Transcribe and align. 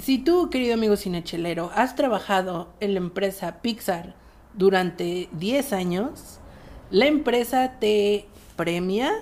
Si 0.00 0.16
tú, 0.16 0.48
querido 0.48 0.74
amigo 0.74 0.96
cinechelero, 0.96 1.70
has 1.74 1.94
trabajado 1.94 2.72
en 2.80 2.94
la 2.94 3.00
empresa 3.00 3.60
Pixar 3.60 4.14
durante 4.54 5.28
10 5.32 5.74
años, 5.74 6.40
la 6.90 7.06
empresa 7.06 7.76
te 7.80 8.24
premia, 8.56 9.12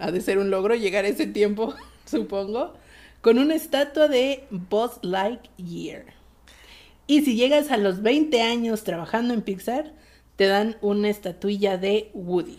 ha 0.00 0.10
de 0.10 0.20
ser 0.20 0.38
un 0.38 0.50
logro 0.50 0.74
llegar 0.74 1.04
a 1.04 1.08
ese 1.08 1.28
tiempo, 1.28 1.74
supongo, 2.04 2.74
con 3.20 3.38
una 3.38 3.54
estatua 3.54 4.08
de 4.08 4.44
Buzz 4.50 4.98
Lightyear. 5.02 6.06
Y 7.06 7.22
si 7.22 7.36
llegas 7.36 7.70
a 7.70 7.76
los 7.76 8.02
20 8.02 8.42
años 8.42 8.82
trabajando 8.82 9.34
en 9.34 9.42
Pixar, 9.42 9.92
te 10.34 10.46
dan 10.46 10.78
una 10.80 11.10
estatuilla 11.10 11.78
de 11.78 12.10
Woody. 12.12 12.58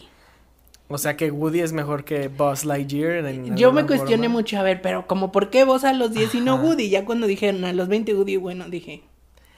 O 0.94 0.98
sea 0.98 1.18
que 1.18 1.32
Woody 1.32 1.62
es 1.62 1.74
mejor 1.74 2.06
que 2.06 2.28
Buzz 2.28 2.66
Lightyear. 2.66 3.26
En 3.26 3.58
Yo 3.58 3.74
me 3.74 3.86
cuestioné 3.86 4.30
mucho, 4.30 4.60
a 4.60 4.64
ver, 4.64 4.82
pero 4.82 5.08
como 5.08 5.32
por 5.32 5.50
qué 5.50 5.64
vos 5.64 5.84
a 5.84 5.94
los 5.94 6.14
10 6.14 6.36
y 6.36 6.42
no 6.42 6.56
Woody, 6.58 6.90
ya 6.90 7.04
cuando 7.04 7.26
dijeron 7.26 7.66
a 7.66 7.74
los 7.74 7.88
20 7.88 8.14
Woody, 8.14 8.38
bueno, 8.38 8.70
dije, 8.70 9.04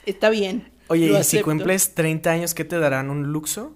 está 0.06 0.30
bien. 0.30 0.70
Oye, 0.88 1.20
y 1.20 1.24
si 1.24 1.42
cumples 1.42 1.94
30 1.94 2.32
años, 2.32 2.54
¿qué 2.54 2.64
te 2.64 2.80
darán? 2.80 3.10
¿Un 3.10 3.34
luxo? 3.34 3.74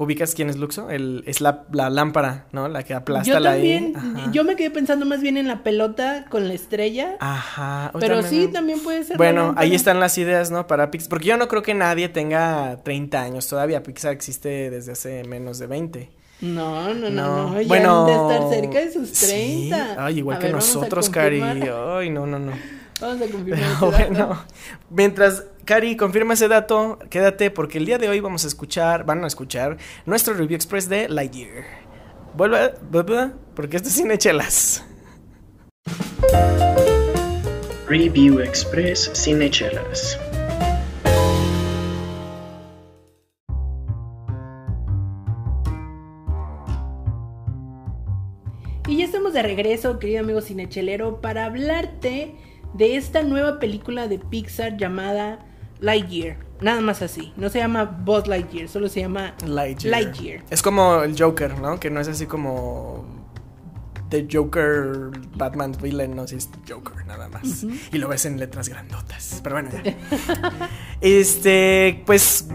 ¿Ubicas 0.00 0.36
quién 0.36 0.48
es 0.48 0.56
Luxo? 0.56 0.90
El, 0.90 1.24
es 1.26 1.40
la, 1.40 1.66
lámpara, 1.72 2.46
¿no? 2.52 2.68
La 2.68 2.84
que 2.84 2.94
aplasta 2.94 3.32
yo 3.32 3.40
la 3.40 3.54
también, 3.54 3.94
Yo 4.30 4.44
me 4.44 4.54
quedé 4.54 4.70
pensando 4.70 5.04
más 5.04 5.20
bien 5.20 5.36
en 5.36 5.48
la 5.48 5.64
pelota 5.64 6.26
con 6.30 6.46
la 6.46 6.54
estrella. 6.54 7.16
Ajá. 7.18 7.90
Pero 7.98 8.22
sí, 8.22 8.46
también 8.46 8.78
puede 8.78 9.02
ser. 9.02 9.16
Bueno, 9.16 9.54
ahí 9.56 9.74
están 9.74 9.98
las 9.98 10.16
ideas, 10.16 10.52
¿no? 10.52 10.68
Para 10.68 10.92
Pixar. 10.92 11.08
Porque 11.10 11.26
yo 11.26 11.36
no 11.36 11.48
creo 11.48 11.62
que 11.62 11.74
nadie 11.74 12.08
tenga 12.08 12.80
30 12.84 13.20
años 13.20 13.48
todavía. 13.48 13.82
Pixar 13.82 14.12
existe 14.12 14.70
desde 14.70 14.92
hace 14.92 15.24
menos 15.24 15.58
de 15.58 15.66
20. 15.66 16.10
No, 16.40 16.94
no, 16.94 17.10
no, 17.10 17.50
no. 17.50 17.60
Ya 17.60 17.66
bueno, 17.66 18.06
de 18.06 18.12
estar 18.12 18.50
cerca 18.50 18.78
de 18.78 18.92
sus 18.92 19.12
30. 19.12 19.96
Ay, 19.98 20.18
igual 20.18 20.38
que 20.38 20.50
nosotros, 20.50 21.10
Cari. 21.10 21.40
Ay, 21.40 22.10
no, 22.10 22.26
no, 22.26 22.38
no. 22.38 22.52
Vamos 23.00 23.22
a 23.22 23.30
confirmar. 23.30 23.60
Pero, 23.80 23.90
bueno, 23.90 24.44
mientras 24.90 25.44
Cari 25.64 25.96
confirma 25.96 26.34
ese 26.34 26.48
dato, 26.48 26.98
quédate 27.10 27.50
porque 27.50 27.78
el 27.78 27.86
día 27.86 27.98
de 27.98 28.08
hoy 28.08 28.20
vamos 28.20 28.44
a 28.44 28.48
escuchar, 28.48 29.04
van 29.04 29.22
a 29.22 29.26
escuchar 29.26 29.76
nuestro 30.06 30.34
review 30.34 30.56
express 30.56 30.88
de 30.88 31.08
Lightyear. 31.08 31.64
Vuelve, 32.34 32.74
vuelve, 32.90 33.32
porque 33.54 33.76
esto 33.76 33.88
es 33.88 33.94
Cinechelas. 33.96 34.84
Review 37.88 38.40
Express 38.40 39.10
Cinechelas. 39.14 40.18
De 49.38 49.42
regreso, 49.44 50.00
querido 50.00 50.20
amigo 50.20 50.40
cinechelero, 50.40 51.20
para 51.20 51.44
hablarte 51.44 52.34
de 52.74 52.96
esta 52.96 53.22
nueva 53.22 53.60
película 53.60 54.08
de 54.08 54.18
Pixar 54.18 54.76
llamada 54.76 55.46
Lightyear. 55.78 56.38
Nada 56.60 56.80
más 56.80 57.02
así. 57.02 57.32
No 57.36 57.48
se 57.48 57.60
llama 57.60 57.84
Buzz 57.84 58.26
Lightyear, 58.26 58.68
solo 58.68 58.88
se 58.88 59.00
llama 59.00 59.36
Lightyear. 59.46 60.42
Es 60.50 60.60
como 60.60 61.04
el 61.04 61.14
Joker, 61.16 61.56
¿no? 61.60 61.78
Que 61.78 61.88
no 61.88 62.00
es 62.00 62.08
así 62.08 62.26
como 62.26 63.06
The 64.10 64.26
Joker, 64.30 65.10
Batman 65.36 65.76
villain, 65.80 66.16
no, 66.16 66.26
si 66.26 66.34
es 66.34 66.50
Joker 66.68 67.06
nada 67.06 67.28
más. 67.28 67.64
Y 67.92 67.98
lo 67.98 68.08
ves 68.08 68.26
en 68.26 68.40
letras 68.40 68.68
grandotas. 68.68 69.40
Pero 69.44 69.54
bueno, 69.54 69.70
ya. 69.70 69.96
este, 71.00 72.02
pues 72.06 72.48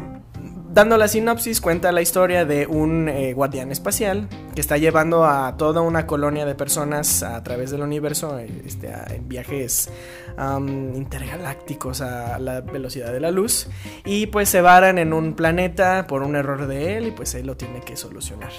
Dando 0.73 0.97
la 0.97 1.07
sinopsis, 1.07 1.61
cuenta 1.61 1.91
la 1.91 2.01
historia 2.01 2.45
de 2.45 2.65
un 2.65 3.07
eh, 3.07 3.33
guardián 3.33 3.71
espacial 3.71 4.27
que 4.55 4.61
está 4.61 4.79
llevando 4.79 5.23
a 5.23 5.55
toda 5.55 5.81
una 5.81 6.07
colonia 6.07 6.47
de 6.47 6.55
personas 6.55 7.21
a 7.21 7.43
través 7.43 7.69
del 7.69 7.81
universo 7.81 8.39
eh, 8.39 8.49
este, 8.65 8.91
en 9.09 9.29
viajes 9.29 9.91
intergalácticos 10.35 12.01
a 12.01 12.39
la 12.39 12.61
velocidad 12.61 13.13
de 13.13 13.19
la 13.19 13.29
luz 13.29 13.67
y 14.03 14.25
pues 14.25 14.49
se 14.49 14.61
varan 14.61 14.97
en 14.97 15.13
un 15.13 15.35
planeta 15.35 16.07
por 16.07 16.23
un 16.23 16.35
error 16.35 16.65
de 16.65 16.97
él 16.97 17.09
y 17.09 17.11
pues 17.11 17.35
él 17.35 17.45
lo 17.45 17.55
tiene 17.55 17.81
que 17.81 17.95
solucionar. 17.95 18.51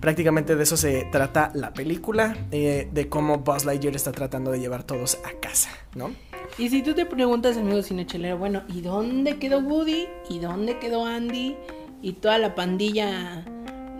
Prácticamente 0.00 0.56
de 0.56 0.62
eso 0.62 0.78
se 0.78 1.06
trata 1.12 1.50
la 1.52 1.74
película, 1.74 2.34
eh, 2.50 2.88
de 2.90 3.08
cómo 3.10 3.40
Buzz 3.40 3.66
Lightyear 3.66 3.94
está 3.94 4.10
tratando 4.10 4.50
de 4.50 4.58
llevar 4.58 4.84
todos 4.84 5.18
a 5.22 5.38
casa, 5.38 5.68
¿no? 5.94 6.12
Y 6.56 6.70
si 6.70 6.82
tú 6.82 6.94
te 6.94 7.06
preguntas, 7.06 7.56
amigo 7.56 7.82
cinechelero, 7.82 8.38
bueno, 8.38 8.62
¿y 8.68 8.80
dónde 8.80 9.38
quedó 9.38 9.60
Woody? 9.60 10.06
¿Y 10.30 10.38
dónde 10.38 10.78
quedó 10.78 11.04
Andy? 11.04 11.56
Y 12.02 12.12
toda 12.14 12.38
la 12.38 12.54
pandilla 12.54 13.44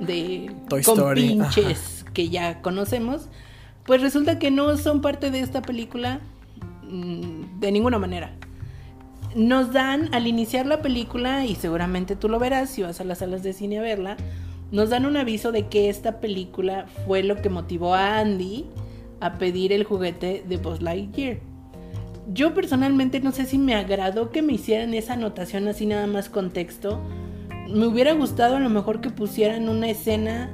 de 0.01 0.51
Toy 0.69 0.81
Story. 0.81 1.41
que 2.13 2.29
ya 2.29 2.63
conocemos. 2.63 3.29
Pues 3.85 4.03
resulta 4.03 4.39
que 4.39 4.51
no 4.51 4.77
son 4.77 5.01
parte 5.01 5.31
de 5.31 5.41
esta 5.41 5.63
película 5.63 6.21
mm, 6.89 7.61
de 7.61 7.73
ninguna 7.73 7.99
manera. 7.99 8.33
Nos 9.35 9.73
dan 9.73 10.13
al 10.15 10.27
iniciar 10.27 10.67
la 10.67 10.83
película, 10.83 11.45
y 11.45 11.55
seguramente 11.55 12.17
tú 12.17 12.29
lo 12.29 12.39
verás 12.39 12.71
si 12.71 12.83
vas 12.83 13.01
a 13.01 13.05
las 13.05 13.19
salas 13.19 13.43
de 13.43 13.53
cine 13.53 13.79
a 13.79 13.83
verla, 13.83 14.17
nos 14.71 14.91
dan 14.91 15.07
un 15.07 15.17
aviso 15.17 15.53
de 15.53 15.69
que 15.69 15.89
esta 15.89 16.21
película 16.21 16.87
fue 17.07 17.23
lo 17.23 17.37
que 17.37 17.51
motivó 17.51 17.95
a 17.95 18.19
Andy 18.19 18.67
a 19.21 19.39
pedir 19.39 19.73
el 19.73 19.85
juguete 19.85 20.45
de 20.47 20.57
Buzz 20.57 20.83
Lightyear 20.83 21.39
yo 22.29 22.55
personalmente 22.55 23.21
no 23.21 23.33
sé 23.33 23.47
si 23.47 23.59
me 23.59 23.75
agradó 23.75 24.31
que 24.31 24.43
me 24.43 24.53
hicieran 24.53 24.95
esa 24.95 25.15
anotación 25.15 25.67
así 25.69 25.87
nada 25.87 26.07
más 26.07 26.29
contexto. 26.29 27.01
Me 27.69 27.87
hubiera 27.87 28.13
gustado 28.13 28.57
a 28.57 28.61
lo 28.61 28.71
mejor 28.71 29.01
que 29.01 29.11
pusieran 29.11 29.69
una 29.69 29.89
escena 29.89 30.51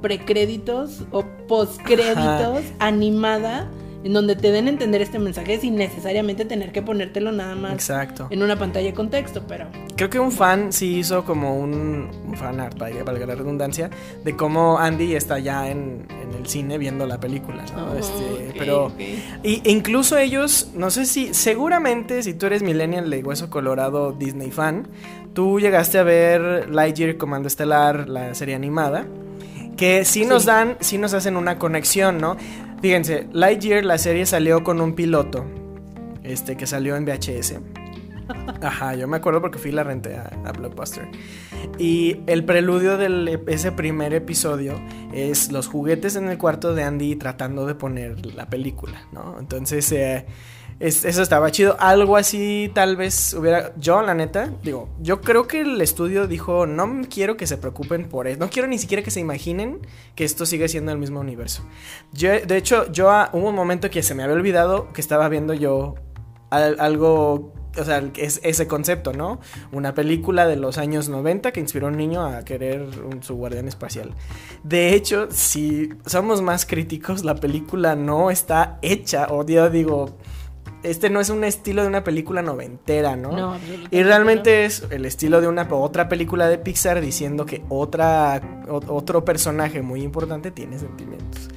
precréditos 0.00 1.06
o 1.12 1.24
postcréditos 1.46 2.64
animada 2.80 3.70
en 4.04 4.12
donde 4.12 4.36
te 4.36 4.50
den 4.50 4.66
a 4.66 4.70
entender 4.70 5.00
este 5.00 5.18
mensaje 5.18 5.60
sin 5.60 5.76
necesariamente 5.76 6.44
tener 6.44 6.72
que 6.72 6.82
ponértelo 6.82 7.32
nada 7.32 7.54
más 7.54 7.72
Exacto. 7.72 8.26
en 8.30 8.42
una 8.42 8.58
pantalla 8.58 8.86
de 8.86 8.94
contexto, 8.94 9.42
pero... 9.46 9.66
Creo 9.96 10.10
que 10.10 10.18
un 10.18 10.32
fan 10.32 10.72
sí 10.72 10.98
hizo 10.98 11.24
como 11.24 11.56
un, 11.58 12.08
fan 12.34 12.60
art, 12.60 12.78
valga 12.78 13.26
la 13.26 13.34
redundancia, 13.34 13.90
de 14.24 14.36
cómo 14.36 14.78
Andy 14.78 15.14
está 15.14 15.38
ya 15.38 15.70
en, 15.70 16.06
el 16.36 16.46
cine 16.46 16.78
viendo 16.78 17.06
la 17.06 17.20
película, 17.20 17.64
¿no? 17.76 17.92
Oh, 17.92 17.96
este, 17.96 18.54
pero... 18.58 18.92
Y, 18.98 19.62
e 19.64 19.70
incluso 19.70 20.18
ellos, 20.18 20.70
no 20.74 20.90
sé 20.90 21.06
si, 21.06 21.34
seguramente 21.34 22.22
si 22.22 22.34
tú 22.34 22.46
eres 22.46 22.62
millennial 22.62 23.08
de 23.10 23.22
Hueso 23.22 23.50
Colorado 23.50 24.12
Disney 24.12 24.50
fan, 24.50 24.88
tú 25.34 25.60
llegaste 25.60 25.98
a 25.98 26.02
ver 26.02 26.70
Lightyear 26.70 27.16
Comando 27.16 27.46
Estelar, 27.46 28.08
la 28.08 28.34
serie 28.34 28.54
animada, 28.54 29.06
que 29.76 30.04
sí 30.04 30.24
nos 30.24 30.44
dan, 30.44 30.76
sí 30.80 30.98
nos 30.98 31.14
hacen 31.14 31.36
una 31.36 31.58
conexión, 31.58 32.18
¿no? 32.18 32.36
Fíjense, 32.82 33.28
Lightyear, 33.32 33.84
la 33.84 33.96
serie 33.96 34.26
salió 34.26 34.64
con 34.64 34.80
un 34.80 34.94
piloto. 34.94 35.46
Este, 36.22 36.56
que 36.56 36.66
salió 36.66 36.96
en 36.96 37.04
VHS. 37.04 37.54
Ajá, 38.62 38.94
yo 38.94 39.08
me 39.08 39.16
acuerdo 39.16 39.40
porque 39.40 39.58
fui 39.58 39.70
y 39.70 39.74
la 39.74 39.84
renté 39.84 40.16
a, 40.16 40.52
Blockbuster. 40.52 41.08
Y 41.78 42.18
el 42.26 42.44
preludio 42.44 42.96
de 42.96 43.40
ese 43.48 43.72
primer 43.72 44.14
episodio 44.14 44.80
es 45.12 45.50
los 45.50 45.66
juguetes 45.66 46.16
en 46.16 46.28
el 46.28 46.38
cuarto 46.38 46.74
de 46.74 46.84
Andy 46.84 47.16
tratando 47.16 47.66
de 47.66 47.74
poner 47.74 48.24
la 48.34 48.46
película, 48.46 49.06
¿no? 49.12 49.36
Entonces, 49.38 49.90
eh, 49.92 50.26
eso 50.80 51.22
estaba 51.22 51.50
chido. 51.50 51.76
Algo 51.78 52.16
así 52.16 52.70
tal 52.74 52.96
vez 52.96 53.34
hubiera... 53.34 53.74
Yo, 53.76 54.02
la 54.02 54.14
neta, 54.14 54.52
digo, 54.62 54.88
yo 55.00 55.20
creo 55.20 55.46
que 55.46 55.60
el 55.60 55.80
estudio 55.80 56.26
dijo, 56.26 56.66
no 56.66 57.02
quiero 57.08 57.36
que 57.36 57.46
se 57.46 57.56
preocupen 57.56 58.08
por 58.08 58.26
eso. 58.26 58.38
No 58.38 58.50
quiero 58.50 58.68
ni 58.68 58.78
siquiera 58.78 59.02
que 59.02 59.10
se 59.10 59.20
imaginen 59.20 59.80
que 60.14 60.24
esto 60.24 60.46
sigue 60.46 60.68
siendo 60.68 60.92
el 60.92 60.98
mismo 60.98 61.20
universo. 61.20 61.62
Yo, 62.12 62.30
de 62.40 62.56
hecho, 62.56 62.90
yo 62.92 63.10
ah, 63.10 63.30
hubo 63.32 63.48
un 63.48 63.54
momento 63.54 63.90
que 63.90 64.02
se 64.02 64.14
me 64.14 64.22
había 64.22 64.34
olvidado 64.34 64.92
que 64.92 65.00
estaba 65.00 65.28
viendo 65.28 65.54
yo 65.54 65.94
algo 66.50 67.52
o 67.78 67.84
sea, 67.84 68.02
es 68.16 68.40
ese 68.42 68.66
concepto, 68.66 69.12
¿no? 69.12 69.40
Una 69.72 69.94
película 69.94 70.46
de 70.46 70.56
los 70.56 70.78
años 70.78 71.08
90 71.08 71.52
que 71.52 71.60
inspiró 71.60 71.86
a 71.86 71.90
un 71.90 71.96
niño 71.96 72.24
a 72.24 72.44
querer 72.44 72.86
su 73.20 73.34
guardián 73.34 73.68
espacial. 73.68 74.14
De 74.62 74.94
hecho, 74.94 75.28
si 75.30 75.90
somos 76.06 76.42
más 76.42 76.66
críticos, 76.66 77.24
la 77.24 77.34
película 77.34 77.96
no 77.96 78.30
está 78.30 78.78
hecha, 78.82 79.28
o 79.30 79.44
yo 79.46 79.70
digo, 79.70 80.16
este 80.82 81.10
no 81.10 81.20
es 81.20 81.30
un 81.30 81.44
estilo 81.44 81.82
de 81.82 81.88
una 81.88 82.04
película 82.04 82.42
noventera, 82.42 83.16
¿no? 83.16 83.32
no 83.32 83.58
y 83.90 84.02
realmente 84.02 84.64
es 84.64 84.84
el 84.90 85.04
estilo 85.04 85.40
de 85.40 85.48
una 85.48 85.68
otra 85.70 86.08
película 86.08 86.48
de 86.48 86.58
Pixar 86.58 87.00
diciendo 87.00 87.46
que 87.46 87.62
otra 87.68 88.40
otro 88.68 89.24
personaje 89.24 89.82
muy 89.82 90.02
importante 90.02 90.50
tiene 90.50 90.78
sentimientos. 90.78 91.48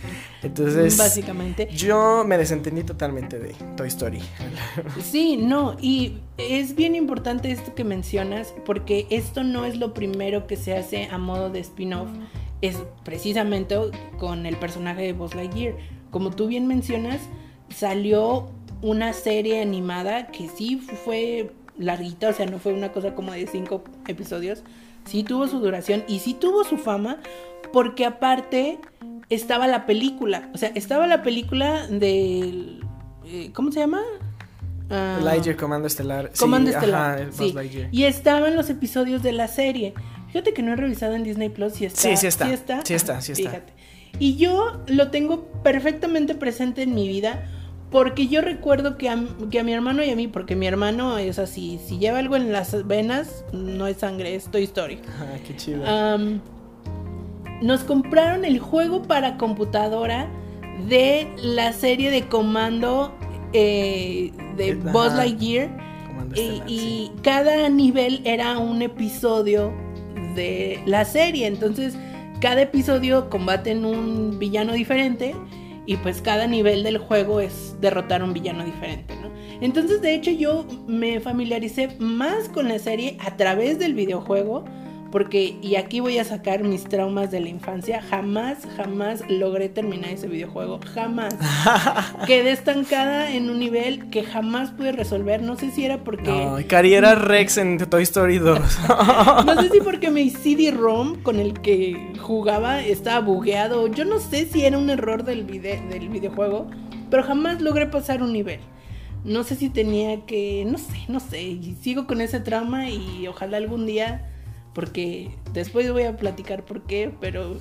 Entonces, 0.44 0.95
básicamente, 0.98 1.68
yo 1.72 2.24
me 2.24 2.38
desentendí 2.38 2.83
totalmente 2.83 3.39
de 3.39 3.56
Toy 3.75 3.88
Story. 3.88 4.19
Sí, 5.01 5.38
no, 5.38 5.75
y 5.80 6.18
es 6.38 6.75
bien 6.75 6.95
importante 6.95 7.51
esto 7.51 7.74
que 7.74 7.83
mencionas 7.83 8.54
porque 8.66 9.07
esto 9.10 9.44
no 9.44 9.66
es 9.66 9.78
lo 9.78 9.94
primero 9.94 10.45
que 10.45 10.56
se 10.56 10.75
hace 10.75 11.07
a 11.12 11.18
modo 11.18 11.50
de 11.50 11.60
spin-off, 11.60 12.10
es 12.62 12.78
precisamente 13.04 13.75
con 14.19 14.45
el 14.45 14.57
personaje 14.57 15.01
de 15.01 15.13
Buzz 15.13 15.36
Lightyear. 15.36 15.75
Como 16.12 16.31
tú 16.31 16.48
bien 16.48 16.68
mencionas, 16.68 17.19
salió 17.69 18.50
una 18.85 19.13
serie 19.13 19.63
animada 19.63 20.27
que 20.27 20.47
sí 20.47 20.77
fue 20.77 21.51
larguita, 21.75 22.29
o 22.29 22.33
sea, 22.33 22.45
no 22.45 22.59
fue 22.59 22.71
una 22.71 22.91
cosa 22.91 23.15
como 23.15 23.31
de 23.31 23.47
cinco 23.47 23.83
episodios. 24.07 24.61
Sí 25.05 25.23
tuvo 25.23 25.47
su 25.47 25.59
duración 25.59 26.03
y 26.07 26.19
sí 26.19 26.35
tuvo 26.35 26.63
su 26.63 26.77
fama, 26.77 27.17
porque 27.73 28.05
aparte 28.05 28.77
estaba 29.29 29.65
la 29.65 29.87
película. 29.87 30.51
O 30.53 30.59
sea, 30.59 30.69
estaba 30.75 31.07
la 31.07 31.23
película 31.23 31.87
del. 31.87 32.83
Eh, 33.25 33.49
¿Cómo 33.53 33.71
se 33.71 33.79
llama? 33.79 34.01
ah, 34.91 35.19
Lightyear, 35.23 35.57
Comando 35.57 35.87
Estelar. 35.87 36.31
Comando 36.37 36.69
Estelar. 36.69 37.29
sí. 37.31 37.55
Y 37.91 38.03
estaban 38.03 38.55
los 38.55 38.69
episodios 38.69 39.23
de 39.23 39.31
la 39.31 39.47
serie. 39.47 39.95
Fíjate 40.27 40.53
que 40.53 40.61
no 40.61 40.73
he 40.73 40.75
revisado 40.75 41.15
en 41.15 41.23
Disney 41.23 41.49
Plus 41.49 41.73
si 41.73 41.85
está. 41.85 42.01
Sí, 42.01 42.17
sí 42.17 42.27
está. 42.27 42.45
Sí 42.45 42.53
está. 42.53 42.81
Sí 42.85 42.93
está, 42.93 43.21
sí 43.21 43.31
está. 43.31 43.49
Fíjate. 43.49 43.73
Y 44.19 44.35
yo 44.35 44.83
lo 44.85 45.09
tengo 45.09 45.45
perfectamente 45.63 46.35
presente 46.35 46.83
en 46.83 46.93
mi 46.93 47.07
vida. 47.07 47.49
Porque 47.95 48.27
yo 48.27 48.42
recuerdo 48.42 48.97
que 48.97 49.07
a, 49.07 49.18
que 49.50 49.62
a 49.62 49.63
mi 49.63 49.71
hermano 49.71 50.03
y 50.03 50.09
a 50.09 50.18
mí, 50.18 50.27
porque 50.27 50.57
mi 50.57 50.68
hermano 50.68 51.18
es 51.18 51.39
así, 51.39 51.80
si 51.88 51.97
lleva 51.97 52.19
algo 52.19 52.36
en 52.36 52.51
las 52.51 52.86
venas, 52.86 53.45
no 53.53 53.88
es 53.88 53.95
sangre, 53.95 54.36
es 54.36 54.51
Toy 54.51 54.65
Story. 54.65 55.00
Ah, 55.18 55.38
qué 55.47 55.56
chido. 55.56 55.81
Nos 57.62 57.86
compraron 57.86 58.44
el 58.44 58.59
juego 58.59 59.03
para 59.03 59.38
computadora 59.38 60.27
de 60.89 61.30
la 61.42 61.71
serie 61.71 62.12
de 62.12 62.27
comando 62.27 63.15
eh, 63.53 64.33
de 64.57 64.74
Ajá. 64.74 64.92
Buzz 64.92 65.13
Lightyear. 65.13 65.69
Comando 66.07 66.36
Y, 66.36 66.39
Estelar, 66.42 66.69
y 66.69 66.80
sí. 66.80 67.12
cada 67.21 67.69
nivel 67.69 68.21
era 68.25 68.57
un 68.57 68.81
episodio 68.81 69.71
de 70.36 70.81
la 70.86 71.06
serie. 71.06 71.47
Entonces, 71.47 71.95
cada 72.42 72.63
episodio 72.63 73.30
combaten 73.30 73.86
un 73.86 74.38
villano 74.38 74.74
diferente. 74.74 75.33
Y 75.85 75.97
pues 75.97 76.21
cada 76.21 76.47
nivel 76.47 76.83
del 76.83 76.97
juego 76.97 77.39
es 77.39 77.75
derrotar 77.79 78.21
a 78.21 78.25
un 78.25 78.33
villano 78.33 78.63
diferente, 78.63 79.15
¿no? 79.21 79.29
Entonces, 79.61 80.01
de 80.01 80.15
hecho, 80.15 80.31
yo 80.31 80.65
me 80.87 81.19
familiaricé 81.19 81.95
más 81.99 82.49
con 82.49 82.67
la 82.67 82.79
serie 82.79 83.17
a 83.23 83.37
través 83.37 83.79
del 83.79 83.93
videojuego. 83.93 84.65
Porque, 85.15 85.56
y 85.62 85.77
aquí 85.77 86.01
voy 86.01 86.17
a 86.17 86.25
sacar 86.25 86.63
mis 86.65 86.83
traumas 86.83 87.31
de 87.31 87.39
la 87.39 87.47
infancia, 87.47 88.01
jamás, 88.01 88.67
jamás 88.75 89.23
logré 89.29 89.69
terminar 89.69 90.09
ese 90.09 90.27
videojuego, 90.27 90.81
jamás. 90.94 91.33
Quedé 92.27 92.51
estancada 92.51 93.31
en 93.31 93.50
un 93.50 93.57
nivel 93.57 94.09
que 94.09 94.23
jamás 94.23 94.71
pude 94.71 94.91
resolver, 94.91 95.41
no 95.41 95.56
sé 95.56 95.71
si 95.71 95.85
era 95.85 96.03
porque... 96.03 96.29
No, 96.29 96.57
Cari 96.67 96.95
era 96.95 97.15
Rex 97.15 97.57
en 97.59 97.77
Toy 97.77 98.03
Story 98.03 98.39
2. 98.39 98.59
No 99.45 99.62
sé 99.62 99.69
si 99.69 99.79
porque 99.79 100.12
mi 100.12 100.29
CD-ROM 100.29 101.21
con 101.23 101.39
el 101.39 101.61
que 101.61 102.11
jugaba 102.19 102.81
estaba 102.81 103.21
bugueado. 103.21 103.88
Yo 103.88 104.03
no 104.03 104.19
sé 104.19 104.45
si 104.47 104.65
era 104.65 104.77
un 104.77 104.89
error 104.89 105.23
del, 105.23 105.45
vide- 105.45 105.79
del 105.88 106.09
videojuego, 106.09 106.69
pero 107.09 107.23
jamás 107.23 107.61
logré 107.61 107.85
pasar 107.85 108.21
un 108.21 108.33
nivel. 108.33 108.59
No 109.23 109.45
sé 109.45 109.56
si 109.56 109.69
tenía 109.69 110.25
que, 110.25 110.65
no 110.69 110.77
sé, 110.77 110.97
no 111.07 111.21
sé. 111.21 111.41
Y 111.41 111.77
sigo 111.81 112.06
con 112.06 112.19
ese 112.19 112.41
trauma 112.41 112.89
y 112.89 113.25
ojalá 113.27 113.56
algún 113.56 113.85
día, 113.85 114.29
porque 114.75 115.31
después 115.54 115.89
voy 115.92 116.04
a 116.04 116.18
platicar 116.18 116.66
por 116.66 116.81
qué, 116.83 117.12
pero 117.22 117.56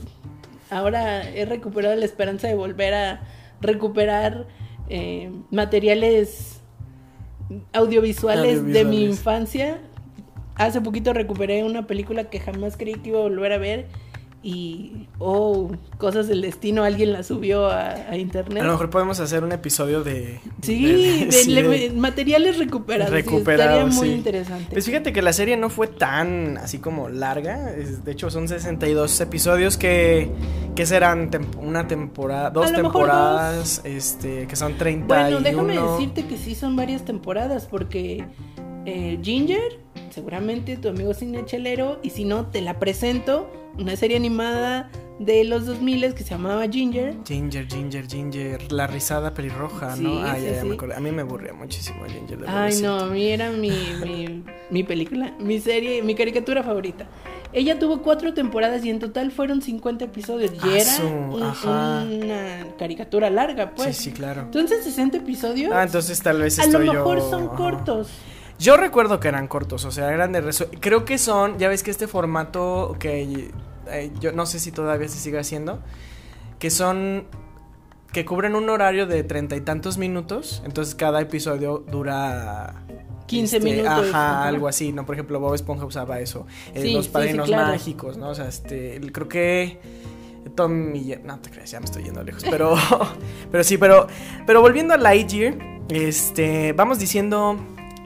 ahora 0.69 1.27
he 1.31 1.47
recuperado 1.47 1.95
la 1.95 2.05
esperanza 2.05 2.49
de 2.49 2.57
volver 2.57 2.93
a 2.93 3.23
recuperar 3.61 4.47
eh, 4.89 5.31
materiales 5.51 6.61
audiovisuales, 7.73 8.65
de 8.65 8.85
mi 8.85 8.97
Audiovisuales. 8.97 9.11
infancia. 9.11 9.79
Hace 10.57 10.81
poquito 10.81 11.13
recuperé 11.13 11.63
una 11.63 11.87
película 11.87 12.25
que 12.25 12.41
jamás 12.41 12.77
creí 12.77 12.95
que 12.95 13.11
iba 13.11 13.21
a 13.21 13.23
volver 13.23 13.53
a 13.53 13.59
ver. 13.59 13.87
Y, 14.47 15.09
oh, 15.21 15.71
cosas 15.97 16.29
del 16.29 16.43
destino, 16.43 16.85
alguien 16.85 17.15
la 17.15 17.23
subió 17.23 17.67
a, 17.67 17.93
a 17.93 18.17
internet. 18.19 18.63
A 18.63 18.67
lo 18.67 18.73
mejor 18.73 18.91
podemos 18.91 19.19
hacer 19.19 19.43
un 19.43 19.53
episodio 19.53 20.05
de. 20.05 20.39
Sí, 20.61 20.85
de- 20.85 21.25
de, 21.27 21.33
sí, 21.33 21.51
le- 21.51 21.63
de- 21.63 21.91
materiales 21.93 22.59
recuperados. 22.59 23.09
sí, 23.09 23.15
Recuperado, 23.23 23.71
estaría 23.79 23.87
muy 23.99 24.09
sí. 24.09 24.15
interesante. 24.15 24.67
Pues 24.71 24.85
fíjate 24.85 25.15
que 25.15 25.23
la 25.23 25.33
serie 25.33 25.57
no 25.57 25.71
fue 25.71 25.87
tan 25.87 26.59
así 26.59 26.77
como 26.79 27.09
larga. 27.09 27.71
es- 27.75 28.05
de 28.05 28.13
hecho, 28.13 28.31
son 28.31 28.47
62 28.47 29.19
episodios 29.23 29.79
que, 29.79 30.29
que 30.77 30.85
serán 30.85 31.31
tem- 31.31 31.47
una 31.63 31.89
temporada, 31.89 32.51
dos 32.51 32.71
temporadas, 32.71 33.81
este, 33.85 34.47
que 34.47 34.57
son 34.57 34.77
31. 34.77 35.07
Bueno, 35.07 35.41
déjame 35.41 35.81
decirte 35.93 36.27
que 36.27 36.37
sí 36.37 36.55
son 36.55 36.77
varias 36.77 37.07
temporadas, 37.07 37.67
porque 37.67 38.27
eh, 38.85 39.19
Ginger, 39.23 39.81
seguramente 40.11 40.77
tu 40.77 40.89
amigo 40.89 41.15
cinechelero, 41.15 41.99
y 42.03 42.11
si 42.11 42.25
no, 42.25 42.47
te 42.47 42.61
la 42.61 42.79
presento, 42.79 43.51
una 43.79 43.97
serie 43.97 44.17
animada 44.17 44.91
de 45.21 45.45
los 45.45 45.65
2000 45.67 46.15
que 46.15 46.25
se 46.25 46.31
llamaba 46.31 46.67
Ginger. 46.69 47.15
Ginger, 47.25 47.69
Ginger, 47.69 48.07
Ginger, 48.09 48.73
la 48.73 48.87
rizada 48.89 49.33
pelirroja, 49.33 49.95
Sí, 49.97 50.03
¿no? 50.03 50.19
Ah, 50.25 50.35
sí, 50.37 50.45
ya, 50.45 50.53
ya 50.53 50.61
sí. 50.63 50.67
me 50.69 50.75
acordé. 50.75 50.95
A 50.97 51.01
mí 51.01 51.13
me 51.13 51.23
aburría 51.23 51.53
muchísimo 51.53 52.05
Ginger. 52.07 52.39
de 52.39 52.49
Ay, 52.49 52.81
no, 52.83 52.99
a 52.99 53.07
mí 53.07 53.29
era 53.29 53.51
mi, 53.53 53.71
mi, 54.05 54.43
mi 54.71 54.83
película, 54.83 55.33
mi 55.39 55.61
serie, 55.61 56.03
mi 56.03 56.15
caricatura 56.17 56.63
favorita. 56.65 57.07
Ella 57.53 57.79
tuvo 57.79 58.03
cuatro 58.03 58.35
temporadas 58.35 58.85
y 58.85 58.91
en 58.91 58.99
total 58.99 59.31
fueron 59.31 59.63
50 59.63 60.07
episodios. 60.07 60.51
Y 60.55 60.59
Ah, 60.69 60.73
era 60.79 60.85
su- 60.97 61.07
un- 61.07 61.43
ajá. 61.45 62.05
una 62.11 62.67
caricatura 62.77 63.31
larga, 63.31 63.71
pues. 63.77 63.97
Sí, 63.97 64.05
sí, 64.07 64.11
claro. 64.11 64.43
Entonces, 64.43 64.83
60 64.83 65.19
episodios. 65.19 65.73
Ah, 65.73 65.85
entonces 65.85 66.21
tal 66.21 66.41
vez 66.41 66.59
a 66.59 66.67
lo 66.67 66.81
mejor 66.81 67.19
yo- 67.21 67.31
son 67.31 67.45
ajá. 67.47 67.55
cortos. 67.55 68.09
Yo 68.59 68.77
recuerdo 68.77 69.21
que 69.21 69.29
eran 69.29 69.49
cortos, 69.49 69.85
o 69.85 69.91
sea, 69.91 70.13
eran 70.13 70.33
de 70.33 70.43
resu- 70.43 70.69
Creo 70.81 71.05
que 71.05 71.19
son, 71.19 71.59
ya 71.59 71.69
ves 71.69 71.83
que 71.83 71.91
este 71.91 72.07
formato 72.07 72.97
que 72.99 73.51
eh, 73.91 74.11
yo 74.21 74.33
no 74.33 74.47
sé 74.47 74.59
si 74.61 74.71
todavía 74.73 75.09
se 75.09 75.19
sigue 75.19 75.39
haciendo, 75.39 75.81
que 76.59 76.71
son 76.71 77.25
que 78.13 78.25
cubren 78.25 78.55
un 78.55 78.71
horario 78.71 79.07
de 79.09 79.25
treinta 79.25 79.57
y 79.57 79.61
tantos 79.61 79.99
minutos, 79.99 80.63
entonces 80.65 80.95
cada 80.95 81.21
episodio 81.21 81.79
dura 81.91 82.85
15 83.27 83.57
este, 83.57 83.69
minutos. 83.69 84.09
Ajá, 84.11 84.31
ajá. 84.43 84.45
algo 84.49 84.69
así, 84.69 84.93
¿no? 84.93 85.05
Por 85.05 85.17
ejemplo, 85.17 85.41
Bob 85.41 85.55
Esponja 85.55 85.85
usaba 85.85 86.21
eso. 86.21 86.47
Eh, 86.75 86.83
Sí, 86.83 86.93
los 86.93 87.07
sí, 87.07 87.09
sí, 87.09 87.13
padrinos 87.13 87.49
claro. 87.49 87.69
mágicos, 87.73 88.17
¿no? 88.17 88.29
O 88.29 88.35
sea, 88.37 88.47
este, 88.47 89.01
creo 89.13 89.29
que 89.29 89.81
Tom 90.55 90.95
y 90.95 91.17
no 91.25 91.41
te 91.41 91.51
creas, 91.51 91.73
ya 91.73 91.81
me 91.81 91.87
estoy 91.87 92.05
yendo 92.05 92.23
lejos, 92.23 92.45
pero 92.49 92.77
pero 93.51 93.65
sí, 93.65 93.79
pero 93.79 94.07
pero 94.47 94.61
volviendo 94.61 94.95
a 94.95 94.97
Lightyear, 94.97 95.57
este, 95.89 96.73
vamos 96.73 97.01
diciendo 97.01 97.57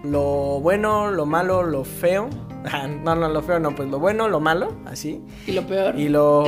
lo 0.03 0.61
bueno, 0.61 1.11
lo 1.11 1.27
malo, 1.27 1.63
lo 1.63 1.85
feo. 1.85 2.29
Ah, 2.71 2.89
no, 2.89 3.15
no, 3.15 3.29
lo 3.29 3.41
feo 3.41 3.61
no, 3.61 3.75
pues 3.75 3.89
lo 3.89 4.01
bueno, 4.01 4.29
lo 4.29 4.41
malo, 4.41 4.75
así. 4.85 5.23
Y 5.47 5.53
lo 5.53 5.65
peor. 5.65 5.97
Y 5.97 6.09
lo 6.09 6.45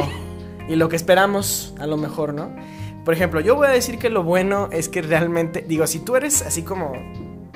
y 0.69 0.76
lo 0.76 0.88
que 0.88 0.97
esperamos 0.97 1.75
a 1.79 1.87
lo 1.87 1.97
mejor, 1.97 2.35
¿no? 2.35 2.55
Por 3.05 3.14
ejemplo, 3.14 3.41
yo 3.41 3.56
voy 3.56 3.69
a 3.69 3.70
decir 3.70 3.99
que 3.99 4.11
lo 4.11 4.23
bueno 4.23 4.69
es 4.70 4.88
que 4.88 5.02
realmente, 5.02 5.64
digo, 5.67 5.87
si 5.87 6.00
tú 6.00 6.17
eres 6.17 6.43
así 6.43 6.62
como 6.62 6.93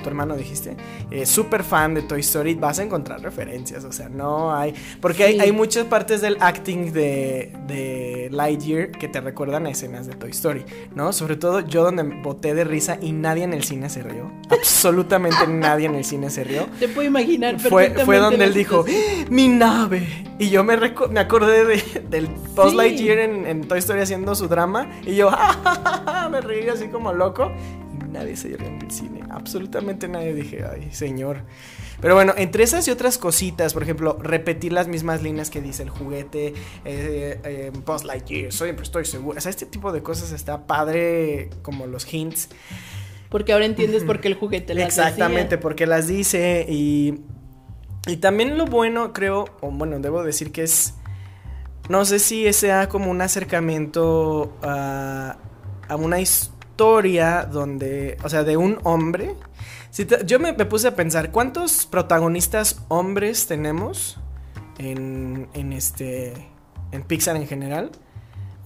tu 0.05 0.09
hermano 0.09 0.35
dijiste, 0.37 0.77
eh, 1.09 1.25
súper 1.25 1.63
fan 1.63 1.95
de 1.95 2.03
Toy 2.03 2.19
Story, 2.19 2.53
vas 2.53 2.77
a 2.77 2.83
encontrar 2.83 3.21
referencias, 3.21 3.83
o 3.85 3.91
sea, 3.91 4.07
no 4.07 4.53
hay, 4.55 4.75
porque 5.01 5.23
hay, 5.23 5.33
Sí. 5.33 5.39
hay 5.39 5.51
muchas 5.51 5.85
partes 5.85 6.21
del 6.21 6.37
acting 6.41 6.93
de, 6.93 7.51
de 7.65 8.29
Lightyear 8.31 8.91
que 8.91 9.07
te 9.07 9.19
recuerdan 9.19 9.65
a 9.65 9.71
escenas 9.71 10.05
de 10.05 10.13
Toy 10.13 10.29
Story, 10.29 10.63
¿no? 10.93 11.11
Sobre 11.11 11.37
todo 11.37 11.61
yo 11.61 11.83
donde 11.83 12.03
boté 12.03 12.53
de 12.53 12.63
risa 12.65 12.99
y 13.01 13.13
nadie 13.13 13.43
en 13.45 13.53
el 13.53 13.63
cine 13.63 13.89
se 13.89 14.03
rió, 14.03 14.31
absolutamente 14.51 15.47
nadie 15.47 15.87
en 15.87 15.95
el 15.95 16.05
cine 16.05 16.29
se 16.29 16.43
rió. 16.43 16.67
Te 16.79 16.87
puedo 16.87 17.07
imaginar 17.07 17.59
Fue, 17.59 17.89
fue 18.05 18.17
donde 18.17 18.45
él 18.45 18.53
dijo, 18.53 18.85
mi 19.31 19.47
nave. 19.47 20.07
Y 20.37 20.49
yo 20.49 20.63
me, 20.65 20.77
me 20.77 21.19
acordé 21.19 21.65
de, 21.65 21.83
del 22.09 22.27
Sí. 22.69 22.75
Lightyear 22.75 23.19
en, 23.19 23.45
en 23.47 23.67
Toy 23.67 23.79
Story 23.79 24.01
haciendo 24.01 24.35
su 24.35 24.47
drama. 24.47 24.89
Y 25.05 25.15
yo, 25.15 25.29
me 26.31 26.39
reí 26.41 26.67
así 26.69 26.87
como 26.89 27.11
loco. 27.13 27.51
Nadie 28.15 28.37
se 28.37 28.47
rió 28.55 28.67
en 28.67 28.81
el 28.81 28.91
cine. 28.91 29.21
Absolutamente 29.29 30.07
nadie. 30.07 30.33
Dije, 30.33 30.63
ay, 30.63 30.87
señor. 30.91 31.41
Pero 31.99 32.15
bueno, 32.15 32.33
entre 32.37 32.63
esas 32.63 32.87
y 32.87 32.91
otras 32.91 33.17
cositas, 33.17 33.73
por 33.73 33.83
ejemplo, 33.83 34.17
repetir 34.21 34.71
las 34.71 34.87
mismas 34.87 35.21
líneas 35.21 35.49
que 35.49 35.61
dice 35.61 35.83
el 35.83 35.89
juguete, 35.89 36.53
eh, 36.85 37.39
eh, 37.43 37.71
Buzz 37.85 38.05
Lightyear, 38.05 38.53
siempre 38.53 38.83
estoy 38.83 39.03
seguro. 39.05 39.37
O 39.37 39.41
sea, 39.41 39.49
este 39.49 39.65
tipo 39.65 39.91
de 39.91 40.01
cosas 40.01 40.31
está 40.31 40.65
padre, 40.65 41.49
como 41.61 41.87
los 41.87 42.11
hints. 42.11 42.49
Porque 43.29 43.51
ahora 43.51 43.65
entiendes 43.65 44.03
por 44.03 44.21
qué 44.21 44.29
el 44.29 44.35
juguete 44.35 44.73
las 44.73 44.85
Exactamente, 44.85 45.43
decía. 45.43 45.59
porque 45.59 45.85
las 45.85 46.07
dice 46.07 46.65
y, 46.69 47.19
y 48.07 48.17
también 48.17 48.57
lo 48.57 48.65
bueno 48.65 49.11
creo, 49.11 49.45
o 49.61 49.71
bueno, 49.71 49.99
debo 49.99 50.23
decir 50.23 50.53
que 50.53 50.63
es, 50.63 50.93
no 51.89 52.05
sé 52.05 52.19
si 52.19 52.51
sea 52.53 52.87
como 52.87 53.11
un 53.11 53.21
acercamiento 53.21 54.55
a, 54.61 55.37
a 55.89 55.95
una 55.97 56.21
historia 56.21 56.54
donde, 56.77 58.17
o 58.23 58.29
sea, 58.29 58.43
de 58.43 58.57
un 58.57 58.79
hombre. 58.83 59.35
Yo 60.25 60.39
me, 60.39 60.53
puse 60.53 60.89
a 60.89 60.95
pensar, 60.95 61.31
¿cuántos 61.31 61.85
protagonistas 61.85 62.81
hombres 62.89 63.47
tenemos 63.47 64.19
en, 64.77 65.47
en 65.53 65.73
este, 65.73 66.33
en 66.91 67.03
Pixar 67.03 67.35
en 67.35 67.47
general? 67.47 67.91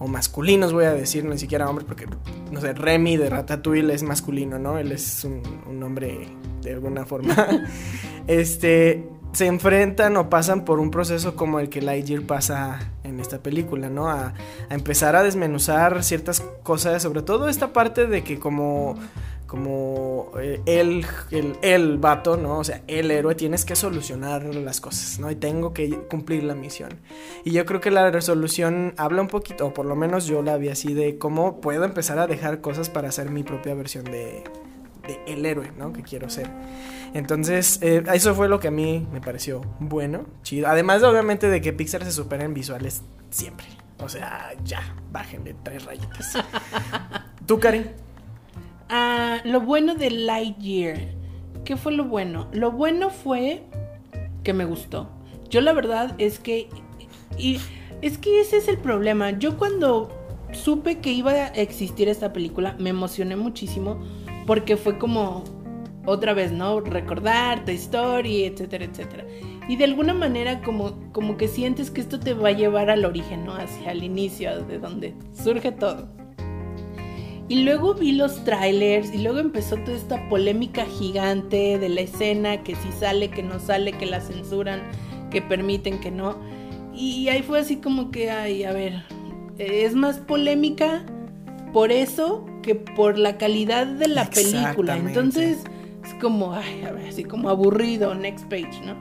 o 0.02 0.08
masculinos, 0.08 0.72
voy 0.72 0.86
a 0.86 0.94
decir, 0.94 1.26
ni 1.26 1.36
siquiera 1.36 1.68
hombres, 1.68 1.86
porque, 1.86 2.06
no 2.50 2.58
sé, 2.62 2.72
Remy 2.72 3.18
de 3.18 3.28
Ratatouille 3.28 3.92
es 3.92 4.02
masculino, 4.02 4.58
¿no? 4.58 4.78
Él 4.78 4.92
es 4.92 5.24
un 5.24 5.82
hombre 5.82 6.26
de 6.62 6.72
alguna 6.72 7.04
forma. 7.04 7.34
este, 8.26 9.06
se 9.32 9.46
enfrentan 9.46 10.16
o 10.16 10.28
pasan 10.28 10.64
por 10.64 10.80
un 10.80 10.90
proceso 10.90 11.36
como 11.36 11.60
el 11.60 11.68
que 11.68 11.82
Lightyear 11.82 12.22
pasa 12.22 12.78
en 13.04 13.20
esta 13.20 13.38
película, 13.38 13.88
¿no? 13.88 14.08
A, 14.08 14.34
empezar 14.70 15.16
a 15.16 15.22
desmenuzar 15.22 16.02
ciertas 16.02 16.40
cosas, 16.62 17.02
sobre 17.02 17.22
todo 17.22 17.48
esta 17.48 17.72
parte 17.72 18.06
de 18.06 18.24
que 18.24 18.38
como 18.38 18.96
como 19.46 20.30
eh, 20.40 20.60
el, 20.66 21.04
el, 21.32 21.56
el 21.62 21.98
vato, 21.98 22.36
¿no? 22.36 22.58
O 22.58 22.64
sea, 22.64 22.82
el 22.86 23.10
héroe, 23.10 23.34
tienes 23.34 23.64
que 23.64 23.74
solucionar 23.74 24.44
las 24.44 24.80
cosas, 24.80 25.18
¿no? 25.18 25.28
Y 25.28 25.34
tengo 25.34 25.74
que 25.74 25.90
cumplir 26.08 26.44
la 26.44 26.54
misión. 26.54 27.00
Y 27.44 27.50
yo 27.50 27.66
creo 27.66 27.80
que 27.80 27.90
la 27.90 28.12
resolución 28.12 28.94
habla 28.96 29.22
un 29.22 29.26
poquito, 29.26 29.66
o 29.66 29.74
por 29.74 29.86
lo 29.86 29.96
menos 29.96 30.26
yo 30.26 30.42
la 30.42 30.56
vi 30.56 30.68
así, 30.68 30.94
de 30.94 31.18
cómo 31.18 31.60
puedo 31.60 31.82
empezar 31.82 32.20
a 32.20 32.28
dejar 32.28 32.60
cosas 32.60 32.90
para 32.90 33.08
hacer 33.08 33.30
mi 33.30 33.42
propia 33.42 33.74
versión 33.74 34.04
de, 34.04 34.44
de 35.10 35.32
el 35.32 35.44
héroe, 35.44 35.72
¿no? 35.76 35.92
Que 35.92 36.02
quiero 36.02 36.30
ser. 36.30 36.48
Entonces, 37.14 37.78
eh, 37.82 38.02
eso 38.14 38.34
fue 38.34 38.48
lo 38.48 38.60
que 38.60 38.68
a 38.68 38.70
mí 38.70 39.06
me 39.12 39.20
pareció 39.20 39.62
bueno, 39.80 40.26
chido. 40.42 40.68
Además, 40.68 41.02
obviamente, 41.02 41.48
de 41.48 41.60
que 41.60 41.72
Pixar 41.72 42.04
se 42.04 42.12
supera 42.12 42.44
en 42.44 42.54
visuales 42.54 43.02
siempre. 43.30 43.66
O 43.98 44.08
sea, 44.08 44.52
ya, 44.64 44.94
bájenle 45.12 45.54
tres 45.62 45.84
rayitas. 45.84 46.34
¿Tú, 47.46 47.58
Karin? 47.58 47.90
Ah, 48.88 49.38
lo 49.44 49.60
bueno 49.60 49.94
de 49.94 50.10
Lightyear. 50.10 50.98
¿Qué 51.64 51.76
fue 51.76 51.92
lo 51.92 52.04
bueno? 52.04 52.48
Lo 52.52 52.72
bueno 52.72 53.10
fue 53.10 53.62
que 54.42 54.52
me 54.52 54.64
gustó. 54.64 55.10
Yo 55.48 55.60
la 55.60 55.72
verdad 55.72 56.14
es 56.18 56.38
que... 56.38 56.68
Y 57.36 57.60
es 58.02 58.18
que 58.18 58.40
ese 58.40 58.56
es 58.56 58.68
el 58.68 58.78
problema. 58.78 59.30
Yo 59.30 59.58
cuando 59.58 60.10
supe 60.52 60.98
que 60.98 61.12
iba 61.12 61.32
a 61.32 61.46
existir 61.48 62.08
esta 62.08 62.32
película, 62.32 62.74
me 62.78 62.90
emocioné 62.90 63.36
muchísimo 63.36 64.00
porque 64.50 64.76
fue 64.76 64.98
como 64.98 65.44
otra 66.06 66.34
vez, 66.34 66.50
¿no? 66.50 66.80
Recordar 66.80 67.64
Toy 67.64 67.76
Story, 67.76 68.42
etcétera, 68.46 68.84
etcétera. 68.84 69.24
Y 69.68 69.76
de 69.76 69.84
alguna 69.84 70.12
manera 70.12 70.60
como, 70.62 71.12
como 71.12 71.36
que 71.36 71.46
sientes 71.46 71.88
que 71.88 72.00
esto 72.00 72.18
te 72.18 72.34
va 72.34 72.48
a 72.48 72.50
llevar 72.50 72.90
al 72.90 73.04
origen, 73.04 73.44
¿no? 73.44 73.54
Hacia 73.54 73.92
el 73.92 74.02
inicio, 74.02 74.64
de 74.64 74.80
donde 74.80 75.14
surge 75.40 75.70
todo. 75.70 76.08
Y 77.46 77.62
luego 77.62 77.94
vi 77.94 78.10
los 78.10 78.42
trailers 78.42 79.14
y 79.14 79.18
luego 79.18 79.38
empezó 79.38 79.76
toda 79.76 79.96
esta 79.96 80.28
polémica 80.28 80.84
gigante 80.84 81.78
de 81.78 81.88
la 81.88 82.00
escena, 82.00 82.64
que 82.64 82.74
si 82.74 82.90
sale, 82.90 83.30
que 83.30 83.44
no 83.44 83.60
sale, 83.60 83.92
que 83.92 84.06
la 84.06 84.20
censuran, 84.20 84.82
que 85.30 85.42
permiten, 85.42 86.00
que 86.00 86.10
no. 86.10 86.36
Y 86.92 87.28
ahí 87.28 87.42
fue 87.42 87.60
así 87.60 87.76
como 87.76 88.10
que, 88.10 88.32
ay, 88.32 88.64
a 88.64 88.72
ver, 88.72 89.04
es 89.58 89.94
más 89.94 90.18
polémica 90.18 91.06
por 91.72 91.92
eso 91.92 92.49
que 92.62 92.74
por 92.74 93.18
la 93.18 93.38
calidad 93.38 93.86
de 93.86 94.08
la 94.08 94.28
película. 94.28 94.96
Entonces 94.96 95.58
es 96.04 96.14
como, 96.14 96.54
ay, 96.54 96.82
a 96.86 96.92
ver, 96.92 97.08
así 97.08 97.24
como 97.24 97.48
aburrido, 97.48 98.14
next 98.14 98.46
page, 98.48 98.80
¿no? 98.84 98.94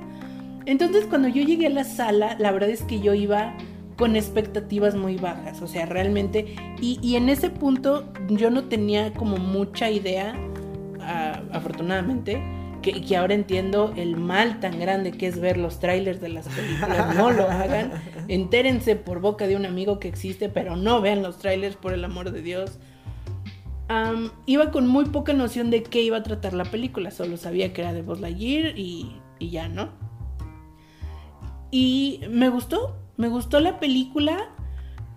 Entonces 0.66 1.06
cuando 1.06 1.28
yo 1.28 1.44
llegué 1.44 1.68
a 1.68 1.72
la 1.72 1.84
sala, 1.84 2.36
la 2.39 2.51
verdad 2.51 2.70
es 2.70 2.84
que 2.84 3.00
yo 3.00 3.13
iba 3.13 3.56
con 4.00 4.16
expectativas 4.16 4.96
muy 4.96 5.18
bajas, 5.18 5.62
o 5.62 5.68
sea, 5.68 5.86
realmente, 5.86 6.56
y, 6.80 7.16
en 7.16 7.28
ese 7.28 7.50
punto 7.50 8.08
yo 8.30 8.50
no 8.50 8.63
tenía 8.63 9.12
como 9.13 9.36
mucha 9.36 9.92
idea, 9.92 10.36
afortunadamente, 11.51 12.42
que, 12.82 13.01
que, 13.01 13.18
ahora 13.18 13.34
entiendo 13.34 13.92
el 13.98 14.16
mal 14.16 14.62
tan 14.62 14.80
grande 14.80 15.12
que 15.12 15.28
es 15.28 15.42
ver 15.42 15.58
los 15.58 15.82
trailers 15.82 16.22
de 16.22 16.30
las 16.30 16.48
películas. 16.48 17.13
No 17.13 17.30
lo 17.30 17.50
hagan. 17.50 17.92
Entérense 18.30 18.96
por 18.96 19.20
boca 19.20 19.48
de 19.48 19.58
un 19.58 19.66
amigo 19.66 20.00
que 20.00 20.08
existe, 20.08 20.48
pero 20.48 20.78
no 20.78 21.01
vean 21.01 21.22
los 21.22 21.39
trailers 21.39 21.75
por 21.75 21.92
el 21.92 22.06
amor 22.06 22.32
de 22.32 22.42
Dios. 22.42 22.80
Iba 24.46 24.72
con 24.72 24.88
muy 24.88 25.05
poca 25.05 25.34
noción 25.34 25.72
de 25.72 25.84
qué 25.84 26.01
iba 26.01 26.17
a 26.17 26.24
tratar 26.24 26.53
la 26.53 26.65
película. 26.65 27.12
Solo 27.12 27.38
sabía 27.38 27.74
que 27.74 27.81
era 27.81 27.93
de 27.93 28.01
Buzz 28.01 28.19
Lightyear 28.19 28.77
y, 28.77 29.19
y 29.39 29.50
ya, 29.50 29.67
¿no? 29.67 29.89
Y 31.72 32.22
me 32.29 32.50
gustó. 32.50 32.98
Me 33.17 33.27
gustó 33.27 33.60
la 33.60 33.79
película. 33.79 34.50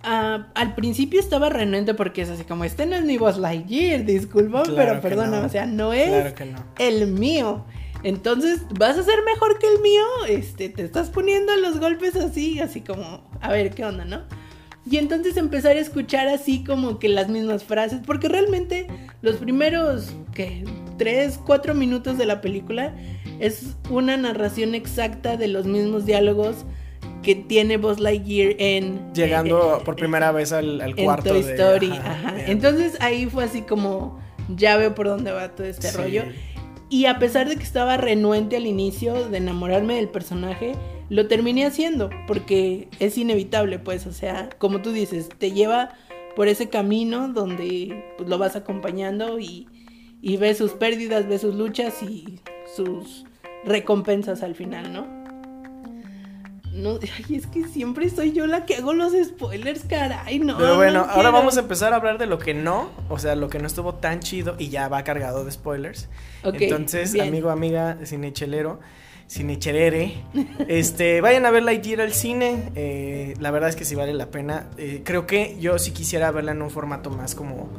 Ah, 0.03 0.49
al 0.55 0.75
principio 0.75 1.21
estaba 1.21 1.49
renuente 1.49 1.95
porque 1.95 2.23
es 2.23 2.31
así 2.31 2.43
como, 2.45 2.65
este 2.65 2.87
no 2.87 2.97
es 2.97 3.05
mi 3.05 3.19
Buzz 3.19 3.39
Lightyear, 3.39 4.05
disculpa, 4.05 4.65
pero 4.75 5.01
perdona, 5.01 5.45
o 5.45 5.49
sea, 5.49 5.67
no 5.67 5.93
es 5.93 6.35
el 6.79 7.07
mío. 7.07 7.65
Entonces, 8.03 8.63
¿vas 8.77 8.99
a 8.99 9.05
ser 9.05 9.21
mejor 9.25 9.61
que 9.61 9.69
el 9.73 9.81
mío? 9.81 10.03
Este, 10.29 10.69
te 10.69 10.83
estás 10.83 11.11
poniendo 11.11 11.55
los 11.57 11.79
golpes 11.79 12.17
así, 12.17 12.59
así 12.59 12.81
como, 12.81 13.31
a 13.41 13.53
ver, 13.53 13.73
¿qué 13.73 13.85
onda, 13.85 14.05
no? 14.05 14.23
Y 14.91 14.97
entonces 14.97 15.37
empezar 15.37 15.77
a 15.77 15.81
escuchar 15.81 16.29
así 16.29 16.65
como 16.65 16.99
que 16.99 17.09
las 17.09 17.29
mismas 17.29 17.63
frases, 17.63 18.01
porque 18.05 18.29
realmente 18.29 18.89
los 19.21 19.37
primeros, 19.37 20.13
¿qué? 20.35 20.65
Tres, 20.99 21.39
cuatro 21.45 21.75
minutos 21.75 22.19
de 22.19 22.27
la 22.27 22.41
película 22.41 22.95
es 23.39 23.77
una 23.91 24.17
narración 24.17 24.75
exacta 24.75 25.37
de 25.37 25.49
los 25.49 25.67
mismos 25.67 26.05
diálogos 26.05 26.65
que 27.23 27.35
tiene 27.37 27.77
Buzz 27.77 28.01
Lightyear 28.01 28.57
en... 28.59 29.13
Llegando 29.15 29.81
por 29.85 29.97
primera 29.97 30.33
vez 30.33 30.53
al, 30.53 30.81
al 30.81 30.97
cuarto 30.97 31.31
Toy 31.31 31.41
Story. 31.41 31.93
Ajá, 31.93 32.35
Entonces 32.47 32.97
ahí 33.01 33.27
fue 33.27 33.45
así 33.45 33.63
como, 33.63 34.21
ya 34.49 34.77
veo 34.77 34.95
por 34.95 35.07
dónde 35.07 35.31
va 35.31 35.55
todo 35.55 35.67
este 35.67 35.93
rollo. 35.93 36.25
Y 36.89 37.07
a 37.07 37.19
pesar 37.19 37.49
de 37.49 37.57
que 37.57 37.63
estaba 37.63 37.97
renuente 37.97 38.57
al 38.57 38.67
inicio 38.67 39.29
de 39.29 39.39
enamorarme 39.39 39.95
del 39.95 40.09
personaje, 40.09 40.73
lo 41.09 41.29
terminé 41.29 41.67
haciendo 41.67 42.11
porque 42.27 42.89
es 42.99 43.19
inevitable, 43.19 43.79
pues, 43.79 44.07
o 44.07 44.13
sea, 44.13 44.49
como 44.59 44.83
tú 44.83 44.93
dices, 44.93 45.29
te 45.29 45.53
lleva 45.53 45.95
por 46.37 46.49
ese 46.49 46.69
camino 46.69 47.29
donde 47.29 48.05
pues, 48.17 48.29
lo 48.29 48.39
vas 48.39 48.57
acompañando 48.57 49.39
y, 49.39 49.69
y 50.21 50.37
ves 50.37 50.59
sus 50.59 50.73
pérdidas, 50.73 51.29
ves 51.29 51.43
sus 51.43 51.55
luchas 51.55 52.03
y 52.03 52.41
sus 52.75 53.25
recompensas 53.65 54.43
al 54.43 54.55
final, 54.55 54.93
¿no? 54.93 55.23
No, 56.73 56.99
ay, 57.29 57.37
es 57.37 57.47
que 57.47 57.65
siempre 57.65 58.09
soy 58.09 58.33
yo 58.33 58.47
la 58.47 58.65
que 58.65 58.77
hago 58.77 58.95
los 58.95 59.13
spoilers, 59.13 59.85
caray, 59.85 60.39
no. 60.39 60.57
Pero 60.57 60.77
bueno, 60.77 61.07
ahora 61.09 61.31
vamos 61.31 61.57
a 61.57 61.61
empezar 61.61 61.93
a 61.93 61.97
hablar 61.97 62.19
de 62.19 62.27
lo 62.27 62.39
que 62.39 62.55
no, 62.55 62.91
o 63.09 63.19
sea, 63.19 63.37
lo 63.37 63.49
que 63.49 63.59
no 63.59 63.67
estuvo 63.67 63.95
tan 63.95 64.21
chido 64.21 64.57
y 64.59 64.69
ya 64.69 64.89
va 64.89 65.05
cargado 65.05 65.45
de 65.45 65.53
spoilers. 65.53 66.09
Entonces, 66.43 67.19
amigo, 67.21 67.51
amiga, 67.51 67.99
cinechelero, 68.05 68.81
cinecherere, 69.33 70.25
este, 70.69 71.23
vayan 71.23 71.47
a 71.47 71.51
ver 71.51 71.63
Lightyear 71.63 72.03
al 72.03 72.13
cine. 72.13 72.71
Eh, 72.75 73.35
la 73.41 73.51
verdad 73.51 73.71
es 73.71 73.77
que 73.77 73.87
sí 73.87 73.95
vale 73.95 74.13
la 74.13 74.27
pena. 74.27 74.67
Eh, 74.77 75.01
creo 75.05 75.27
que 75.27 75.57
yo 75.59 75.79
sí 75.79 75.93
quisiera 75.93 76.31
verla 76.31 76.53
en 76.53 76.61
un 76.61 76.69
formato 76.69 77.09
más 77.09 77.35
como 77.35 77.71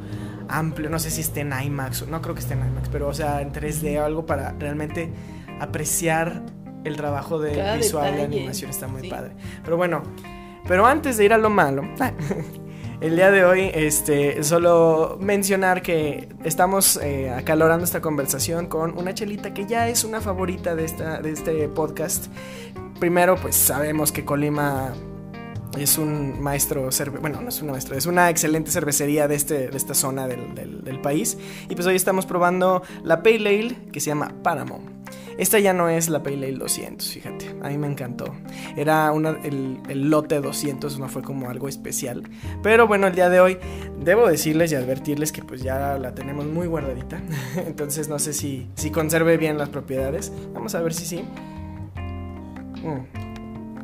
amplio. 0.48 0.90
No 0.90 0.98
sé 0.98 1.10
si 1.10 1.20
esté 1.20 1.40
en 1.40 1.52
IMAX, 1.52 2.08
no 2.08 2.20
creo 2.20 2.34
que 2.34 2.40
esté 2.40 2.54
en 2.54 2.66
IMAX, 2.66 2.88
pero 2.88 3.06
o 3.06 3.14
sea, 3.14 3.40
en 3.40 3.52
3D 3.52 4.00
o 4.00 4.04
algo 4.04 4.26
para 4.26 4.50
realmente 4.58 5.12
apreciar 5.60 6.42
el 6.82 6.96
trabajo 6.96 7.38
de 7.38 7.76
visual, 7.76 8.16
de 8.16 8.22
animación 8.22 8.70
está 8.70 8.88
muy 8.88 9.08
padre. 9.08 9.30
Pero 9.62 9.76
bueno, 9.76 10.02
pero 10.66 10.86
antes 10.86 11.16
de 11.16 11.24
ir 11.24 11.32
a 11.32 11.38
lo 11.38 11.50
malo, 11.50 11.82
el 13.00 13.16
día 13.16 13.30
de 13.30 13.44
hoy, 13.44 13.70
este, 13.74 14.42
solo 14.44 15.18
mencionar 15.20 15.82
que 15.82 16.28
estamos 16.44 16.96
eh, 17.02 17.30
acalorando 17.30 17.84
esta 17.84 18.00
conversación 18.00 18.66
con 18.66 18.96
una 18.96 19.14
chelita 19.14 19.52
que 19.52 19.66
ya 19.66 19.88
es 19.88 20.04
una 20.04 20.20
favorita 20.20 20.74
de, 20.74 20.84
esta, 20.84 21.20
de 21.20 21.32
este 21.32 21.68
podcast. 21.68 22.26
Primero, 23.00 23.36
pues 23.36 23.56
sabemos 23.56 24.12
que 24.12 24.24
Colima 24.24 24.92
es 25.78 25.98
un 25.98 26.40
maestro, 26.40 26.88
bueno, 27.20 27.40
no 27.42 27.48
es 27.48 27.60
un 27.60 27.70
maestro, 27.70 27.96
es 27.96 28.06
una 28.06 28.30
excelente 28.30 28.70
cervecería 28.70 29.26
de, 29.26 29.34
este, 29.34 29.68
de 29.68 29.76
esta 29.76 29.94
zona 29.94 30.26
del, 30.26 30.54
del, 30.54 31.00
país. 31.00 31.36
Y 31.68 31.74
pues 31.74 31.86
hoy 31.86 31.96
estamos 31.96 32.26
probando 32.26 32.82
la 33.02 33.22
Pale 33.22 33.48
Ale 33.48 33.90
que 33.92 34.00
se 34.00 34.06
llama 34.06 34.32
Paramount. 34.42 34.93
Esta 35.38 35.58
ya 35.58 35.72
no 35.72 35.88
es 35.88 36.08
la 36.08 36.22
Pale 36.22 36.46
Ale 36.46 36.52
200, 36.52 37.08
fíjate. 37.08 37.54
A 37.62 37.68
mí 37.68 37.78
me 37.78 37.86
encantó. 37.86 38.34
Era 38.76 39.10
una, 39.12 39.38
el, 39.42 40.10
lote 40.10 40.40
200, 40.40 40.98
no 40.98 41.08
fue 41.08 41.22
como 41.22 41.50
algo 41.50 41.68
especial. 41.68 42.22
Pero 42.62 42.86
bueno, 42.86 43.06
el 43.06 43.14
día 43.14 43.28
de 43.28 43.40
hoy 43.40 43.58
debo 43.98 44.28
decirles 44.28 44.72
y 44.72 44.76
advertirles 44.76 45.32
que 45.32 45.42
pues 45.42 45.62
ya 45.62 45.98
la 45.98 46.14
tenemos 46.14 46.46
muy 46.46 46.66
guardadita. 46.66 47.20
Entonces 47.66 48.08
no 48.08 48.18
sé 48.18 48.32
si, 48.32 48.68
si 48.74 48.90
conserve 48.90 49.36
bien 49.36 49.58
las 49.58 49.68
propiedades. 49.68 50.32
Vamos 50.52 50.74
a 50.74 50.82
ver 50.82 50.94
si 50.94 51.04
sí. 51.04 51.24
Mm. 52.82 53.24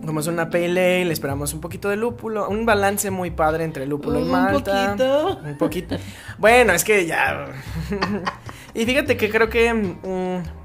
Como 0.06 0.20
es 0.20 0.26
una 0.28 0.48
pale 0.48 1.02
ale, 1.02 1.12
esperamos 1.12 1.52
un 1.52 1.60
poquito 1.60 1.88
de 1.90 1.96
lúpulo, 1.96 2.48
un 2.48 2.64
balance 2.64 3.10
muy 3.10 3.30
padre 3.30 3.64
entre 3.64 3.86
lúpulo 3.86 4.18
y 4.18 4.24
malta. 4.24 4.92
Un 4.92 4.98
poquito. 4.98 5.40
Un 5.44 5.58
poquito. 5.58 5.96
Bueno, 6.38 6.72
es 6.72 6.84
que 6.84 7.06
ya. 7.06 7.46
y 8.74 8.86
fíjate 8.86 9.16
que 9.18 9.28
creo 9.28 9.50
que 9.50 9.74
mm, 9.74 10.59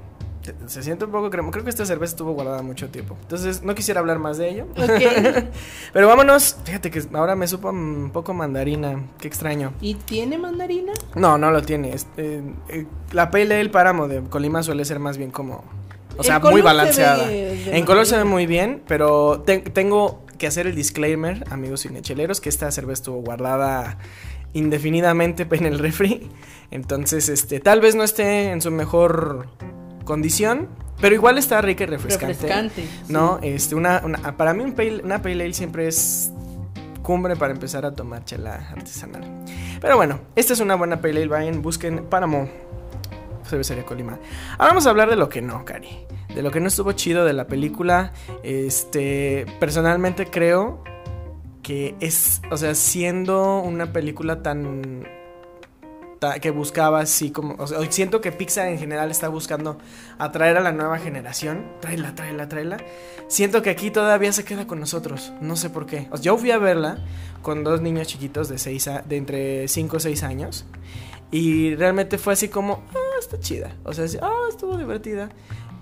se 0.66 0.82
siente 0.82 1.04
un 1.04 1.10
poco 1.10 1.30
crema. 1.30 1.50
Creo 1.50 1.64
que 1.64 1.70
esta 1.70 1.86
cerveza 1.86 2.12
estuvo 2.12 2.32
guardada 2.32 2.62
mucho 2.62 2.88
tiempo. 2.88 3.16
Entonces, 3.22 3.62
no 3.62 3.74
quisiera 3.74 4.00
hablar 4.00 4.18
más 4.18 4.38
de 4.38 4.50
ello. 4.50 4.66
Pero 5.92 6.08
vámonos. 6.08 6.56
Fíjate 6.64 6.90
que 6.90 7.02
ahora 7.14 7.34
me 7.34 7.46
supo 7.46 7.70
un 7.70 8.10
poco 8.12 8.34
mandarina. 8.34 9.02
Qué 9.18 9.28
extraño. 9.28 9.72
¿Y 9.80 9.94
tiene 9.94 10.38
mandarina? 10.38 10.92
No, 11.14 11.38
no 11.38 11.50
lo 11.50 11.62
tiene. 11.62 11.94
Eh, 12.16 12.42
eh, 12.68 12.86
la 13.12 13.30
pale 13.30 13.54
del 13.54 13.70
páramo 13.70 14.08
de 14.08 14.22
Colima 14.22 14.62
suele 14.62 14.84
ser 14.84 14.98
más 14.98 15.18
bien 15.18 15.30
como. 15.30 15.64
O 16.18 16.22
sea, 16.22 16.38
muy 16.38 16.62
balanceada. 16.62 17.30
En 17.30 17.84
color 17.84 18.06
se 18.06 18.16
ve 18.16 18.24
muy 18.24 18.46
bien, 18.46 18.82
pero 18.88 19.44
tengo 19.44 20.24
que 20.38 20.46
hacer 20.46 20.66
el 20.66 20.74
disclaimer, 20.74 21.44
amigos 21.50 21.82
cinecheleros, 21.82 22.40
que 22.40 22.48
esta 22.48 22.70
cerveza 22.70 23.00
estuvo 23.00 23.20
guardada 23.20 23.98
indefinidamente 24.52 25.46
en 25.50 25.66
el 25.66 25.78
refri. 25.78 26.30
Entonces, 26.70 27.28
este, 27.28 27.60
tal 27.60 27.80
vez 27.80 27.94
no 27.94 28.02
esté 28.02 28.50
en 28.50 28.60
su 28.60 28.70
mejor 28.70 29.48
condición, 30.06 30.68
pero 31.00 31.14
igual 31.14 31.36
está 31.36 31.60
rica 31.60 31.84
y 31.84 31.86
refrescante. 31.88 32.32
Refrescante. 32.32 32.88
¿No? 33.08 33.38
Este, 33.42 33.74
una, 33.74 34.00
para 34.38 34.54
mí 34.54 34.64
un 34.64 34.74
una 35.04 35.20
pale 35.20 35.44
ale 35.44 35.52
siempre 35.52 35.88
es 35.88 36.32
cumbre 37.02 37.36
para 37.36 37.52
empezar 37.52 37.84
a 37.84 37.94
tomar 37.94 38.24
chela 38.24 38.70
artesanal. 38.72 39.44
Pero 39.80 39.96
bueno, 39.96 40.20
esta 40.34 40.54
es 40.54 40.60
una 40.60 40.74
buena 40.74 41.02
pale 41.02 41.20
ale, 41.20 41.28
vayan, 41.28 41.60
busquen 41.60 42.06
Páramo. 42.06 42.48
Cervecería 43.44 43.84
Colima. 43.84 44.18
Ahora 44.52 44.68
vamos 44.70 44.86
a 44.86 44.90
hablar 44.90 45.08
de 45.10 45.16
lo 45.16 45.28
que 45.28 45.42
no, 45.42 45.64
Cari. 45.64 46.06
De 46.34 46.42
lo 46.42 46.50
que 46.50 46.60
no 46.60 46.68
estuvo 46.68 46.92
chido 46.92 47.24
de 47.24 47.32
la 47.32 47.46
película. 47.46 48.12
Este, 48.42 49.46
personalmente 49.60 50.26
creo 50.26 50.82
que 51.62 51.94
es, 52.00 52.42
o 52.50 52.56
sea, 52.56 52.74
siendo 52.74 53.60
una 53.60 53.92
película 53.92 54.42
tan 54.42 55.06
trata, 56.26 56.40
que 56.40 56.50
buscaba 56.50 57.00
así 57.00 57.30
como, 57.30 57.54
o 57.58 57.66
sea, 57.66 57.78
siento 57.90 58.20
que 58.20 58.32
Pixar 58.32 58.68
en 58.68 58.78
general 58.78 59.10
está 59.10 59.28
buscando 59.28 59.78
atraer 60.18 60.56
a 60.56 60.60
la 60.60 60.72
nueva 60.72 60.98
generación, 60.98 61.66
tráela, 61.80 62.14
tráela, 62.14 62.48
tráela. 62.48 62.76
Siento 63.28 63.62
que 63.62 63.70
aquí 63.70 63.90
todavía 63.90 64.32
se 64.32 64.44
queda 64.44 64.66
con 64.66 64.80
nosotros, 64.80 65.32
no 65.40 65.56
sé 65.56 65.70
por 65.70 65.86
qué. 65.86 66.08
O 66.10 66.16
sea, 66.16 66.24
yo 66.24 66.38
fui 66.38 66.50
a 66.50 66.58
verla 66.58 66.98
con 67.42 67.64
dos 67.64 67.80
niños 67.80 68.08
chiquitos 68.08 68.48
de 68.48 68.58
seis 68.58 68.88
a, 68.88 69.02
de 69.02 69.16
entre 69.16 69.68
5 69.68 69.96
o 69.96 70.00
6 70.00 70.22
años 70.22 70.66
y 71.30 71.74
realmente 71.74 72.18
fue 72.18 72.32
así 72.32 72.48
como, 72.48 72.84
ah, 72.94 73.18
está 73.18 73.38
chida. 73.40 73.74
O 73.84 73.92
sea, 73.92 74.06
ah, 74.22 74.46
estuvo 74.48 74.76
divertida. 74.76 75.28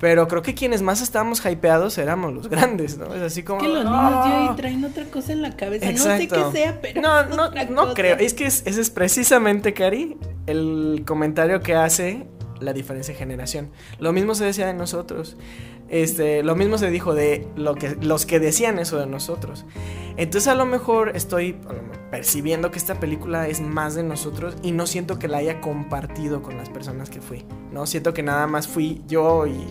Pero 0.01 0.29
creo 0.29 0.43
que 0.43 0.55
quienes 0.55 0.83
más 0.83 1.01
estábamos 1.01 1.45
hypeados 1.45 1.97
éramos 1.99 2.33
los 2.35 2.49
grandes, 2.49 2.99
¿no? 2.99 3.15
Es 3.15 3.23
así 3.23 3.43
como. 3.43 3.61
que 3.61 3.69
los 3.69 3.85
niños 3.85 4.25
de 4.27 4.33
hoy 4.33 4.57
traen 4.57 4.85
otra 4.85 5.05
cosa 5.05 5.33
en 5.33 5.43
la 5.43 5.57
cabeza. 5.57 5.91
No 5.91 5.99
sé 5.99 6.29
qué 6.29 6.45
sea, 6.53 6.81
pero. 6.81 7.01
No, 7.01 7.25
no, 7.27 7.51
no 7.71 7.95
creo. 7.95 8.17
Es 8.19 8.35
que 8.35 8.47
ese 8.47 8.69
es 8.69 8.91
precisamente, 8.91 9.73
Cari, 9.73 10.17
el 10.47 11.05
comentario 11.07 11.61
que 11.61 11.75
hace 11.75 12.27
la 12.61 12.73
diferencia 12.73 13.15
de 13.15 13.19
generación. 13.19 13.71
Lo 13.99 14.13
mismo 14.13 14.35
se 14.35 14.45
decía 14.45 14.67
de 14.67 14.75
nosotros. 14.75 15.37
Este, 15.89 16.43
lo 16.43 16.57
mismo 16.57 16.79
se 16.79 16.91
dijo 16.91 17.15
de 17.15 17.47
lo 17.57 17.75
que, 17.75 17.97
los 18.01 18.27
que 18.27 18.41
decían 18.41 18.79
eso 18.79 18.99
de 18.99 19.07
nosotros. 19.07 19.65
Entonces 20.17 20.49
a 20.49 20.55
lo 20.55 20.65
mejor 20.65 21.13
estoy 21.15 21.57
percibiendo 22.11 22.71
que 22.71 22.79
esta 22.79 23.01
película 23.01 23.49
es 23.49 23.61
más 23.61 23.95
de 23.95 24.03
nosotros 24.03 24.57
y 24.63 24.73
no 24.73 24.87
siento 24.87 25.19
que 25.19 25.29
la 25.29 25.39
haya 25.39 25.61
compartido 25.61 26.43
con 26.43 26.57
las 26.57 26.71
personas 26.71 27.11
que 27.11 27.21
fui. 27.21 27.45
No 27.73 27.87
siento 27.87 28.15
que 28.15 28.23
nada 28.23 28.47
más 28.47 28.69
fui 28.69 29.03
yo 29.07 29.47
y, 29.47 29.67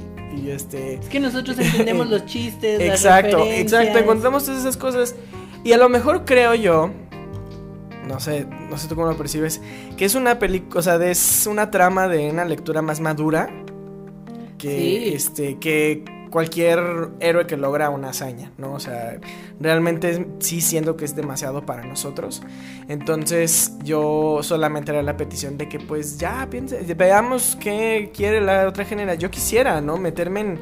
este. 0.50 0.96
Es 0.96 1.08
que 1.10 1.20
nosotros 1.20 1.58
entendemos 1.60 2.10
los 2.10 2.26
chistes. 2.26 2.82
Exacto, 2.82 3.40
las 3.40 3.60
exacto. 3.60 4.00
Encontramos 4.00 4.44
todas 4.44 4.60
esas 4.60 4.78
cosas 4.78 5.16
y 5.64 5.72
a 5.72 5.78
lo 5.78 5.88
mejor 5.90 6.26
creo 6.26 6.54
yo. 6.56 6.92
No 8.08 8.20
sé, 8.20 8.46
no 8.70 8.78
sé 8.78 8.88
tú 8.88 8.96
cómo 8.96 9.08
lo 9.08 9.18
percibes. 9.18 9.62
Que 9.98 10.06
es 10.06 10.16
una 10.16 10.40
película, 10.40 10.80
o 10.80 10.84
sea, 10.84 10.96
es 11.06 11.48
una 11.48 11.72
trama 11.72 12.08
de 12.08 12.30
una 12.30 12.46
lectura 12.46 12.82
más 12.82 13.00
madura 13.00 13.50
que, 14.58 15.14
este, 15.14 15.60
que 15.60 16.04
cualquier 16.34 17.10
héroe 17.20 17.46
que 17.46 17.58
logra 17.58 17.92
una 17.92 18.10
hazaña, 18.10 18.52
¿no? 18.58 18.74
O 18.74 18.80
sea, 18.80 19.20
realmente 19.60 20.26
sí 20.40 20.62
siento 20.62 20.98
que 20.98 21.06
es 21.06 21.16
demasiado 21.16 21.64
para 21.64 21.84
nosotros. 21.86 22.42
Entonces 22.88 23.74
yo 23.84 24.40
solamente 24.42 24.92
era 24.92 25.04
la 25.04 25.16
petición 25.16 25.60
de 25.60 25.70
que 25.70 25.80
pues 25.80 26.18
ya 26.18 26.48
piense, 26.50 26.82
veamos 26.96 27.56
qué 27.62 28.12
quiere 28.16 28.42
la 28.42 28.68
otra 28.68 28.84
generación. 28.84 29.22
Yo 29.22 29.30
quisiera, 29.30 29.80
¿no? 29.80 29.98
Meterme 29.98 30.40
en, 30.40 30.60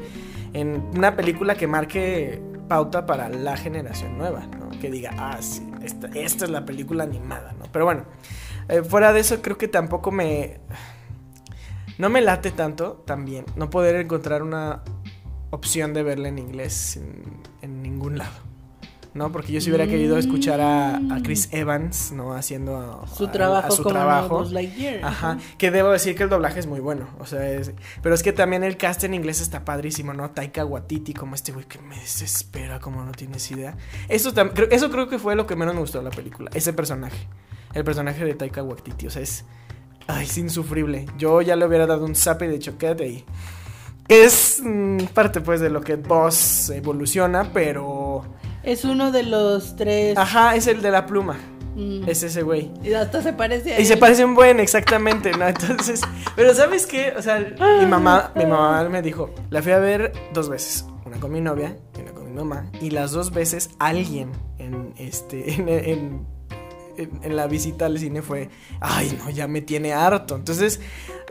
en 0.52 0.82
una 0.94 1.16
película 1.16 1.54
que 1.54 1.66
marque 1.66 2.38
pauta 2.68 3.06
para 3.06 3.30
la 3.30 3.56
generación 3.56 4.18
nueva, 4.18 4.46
¿no? 4.58 4.78
Que 4.78 4.90
diga, 4.90 5.14
ah, 5.16 5.38
sí, 5.40 5.62
esta, 5.84 6.08
esta 6.08 6.44
es 6.44 6.50
la 6.50 6.64
película 6.64 7.04
animada, 7.04 7.52
¿no? 7.52 7.66
Pero 7.72 7.84
bueno, 7.84 8.04
eh, 8.68 8.82
fuera 8.82 9.12
de 9.12 9.20
eso 9.20 9.42
creo 9.42 9.58
que 9.58 9.68
tampoco 9.68 10.10
me 10.10 10.60
no 11.98 12.08
me 12.08 12.20
late 12.20 12.50
tanto 12.50 13.02
también 13.06 13.44
no 13.56 13.70
poder 13.70 13.96
encontrar 13.96 14.42
una 14.42 14.82
opción 15.50 15.92
de 15.92 16.02
verla 16.02 16.28
en 16.28 16.38
inglés 16.38 16.98
en, 17.60 17.82
ningún 17.82 18.18
lado. 18.18 18.51
¿No? 19.14 19.30
Porque 19.32 19.52
yo 19.52 19.60
si 19.60 19.70
hubiera 19.70 19.86
querido 19.86 20.18
escuchar 20.18 20.60
a, 20.60 21.00
Chris 21.22 21.48
Evans, 21.52 22.12
¿no? 22.12 22.34
Haciendo 22.34 23.04
su 23.14 23.28
trabajo 23.28 23.70
su 23.70 23.82
como 23.82 23.94
trabajo. 23.94 24.44
Ajá, 25.02 25.38
que 25.58 25.70
debo 25.70 25.90
decir 25.90 26.14
que 26.14 26.24
el 26.24 26.28
doblaje 26.28 26.60
es 26.60 26.66
muy 26.66 26.80
bueno, 26.80 27.08
o 27.18 27.26
sea, 27.26 27.40
pero 28.02 28.14
es 28.14 28.22
que 28.22 28.32
también 28.32 28.64
el 28.64 28.76
cast 28.76 29.04
en 29.04 29.14
inglés 29.14 29.40
está 29.40 29.64
padrísimo, 29.64 30.12
¿no? 30.12 30.30
Taika 30.30 30.64
Waititi 30.64 31.14
como 31.14 31.34
este 31.34 31.52
güey 31.52 31.66
que 31.66 31.78
me 31.78 31.96
desespera, 31.96 32.80
como 32.80 33.04
no 33.04 33.12
tienes 33.12 33.50
idea. 33.50 33.76
Eso, 34.08 34.32
eso 34.70 34.90
creo 34.90 35.08
que 35.08 35.18
fue 35.18 35.36
lo 35.36 35.46
que 35.46 35.56
menos 35.56 35.74
me 35.74 35.80
gustó 35.80 35.98
de 35.98 36.04
la 36.04 36.10
película, 36.10 36.50
ese 36.54 36.72
personaje, 36.72 37.28
el 37.74 37.84
personaje 37.84 38.24
de 38.24 38.34
Taika 38.34 38.62
Waititi, 38.62 39.06
o 39.06 39.10
sea, 39.10 39.22
es 39.22 39.44
Ay, 40.06 40.24
es 40.24 40.38
insufrible. 40.38 41.06
Yo 41.18 41.42
ya 41.42 41.56
le 41.56 41.66
hubiera 41.66 41.86
dado 41.86 42.04
un 42.04 42.14
zap 42.14 42.42
y 42.42 42.46
de 42.46 42.56
hecho, 42.56 42.76
quédate 42.78 43.04
ahí. 43.04 43.24
Es 44.08 44.60
mm, 44.62 45.04
parte 45.14 45.40
pues 45.40 45.60
de 45.60 45.70
lo 45.70 45.80
que 45.80 45.96
Boss 45.96 46.70
evoluciona, 46.70 47.50
pero... 47.52 48.24
Es 48.62 48.84
uno 48.84 49.10
de 49.10 49.22
los 49.24 49.76
tres... 49.76 50.16
Ajá, 50.16 50.54
es 50.56 50.66
el 50.66 50.82
de 50.82 50.90
la 50.90 51.06
pluma. 51.06 51.36
Mm. 51.74 52.08
Es 52.08 52.22
ese 52.22 52.42
güey. 52.42 52.70
Y 52.82 52.92
hasta 52.92 53.22
se 53.22 53.32
parece 53.32 53.74
a 53.74 53.80
Y 53.80 53.86
se 53.86 53.96
parece 53.96 54.24
un 54.24 54.34
buen, 54.34 54.60
exactamente, 54.60 55.32
¿no? 55.32 55.46
Entonces, 55.48 56.02
pero 56.36 56.54
¿sabes 56.54 56.86
qué? 56.86 57.12
O 57.16 57.22
sea, 57.22 57.38
mi 57.38 57.86
mamá, 57.86 58.32
mi 58.34 58.44
mamá 58.44 58.88
me 58.88 59.02
dijo, 59.02 59.30
la 59.50 59.62
fui 59.62 59.72
a 59.72 59.78
ver 59.78 60.12
dos 60.32 60.48
veces. 60.48 60.86
Una 61.04 61.18
con 61.18 61.32
mi 61.32 61.40
novia 61.40 61.76
y 61.96 62.02
una 62.02 62.12
con 62.12 62.26
mi 62.26 62.32
mamá. 62.32 62.70
Y 62.80 62.90
las 62.90 63.12
dos 63.12 63.32
veces 63.32 63.70
alguien 63.78 64.30
en 64.58 64.94
este, 64.98 65.54
en 65.90 66.26
en, 66.96 67.36
la 67.36 67.46
visita 67.46 67.86
al 67.86 67.98
cine 67.98 68.22
fue, 68.22 68.48
ay, 68.80 69.18
no, 69.18 69.30
ya 69.30 69.48
me 69.48 69.60
tiene 69.60 69.92
harto. 69.92 70.36
Entonces, 70.36 70.80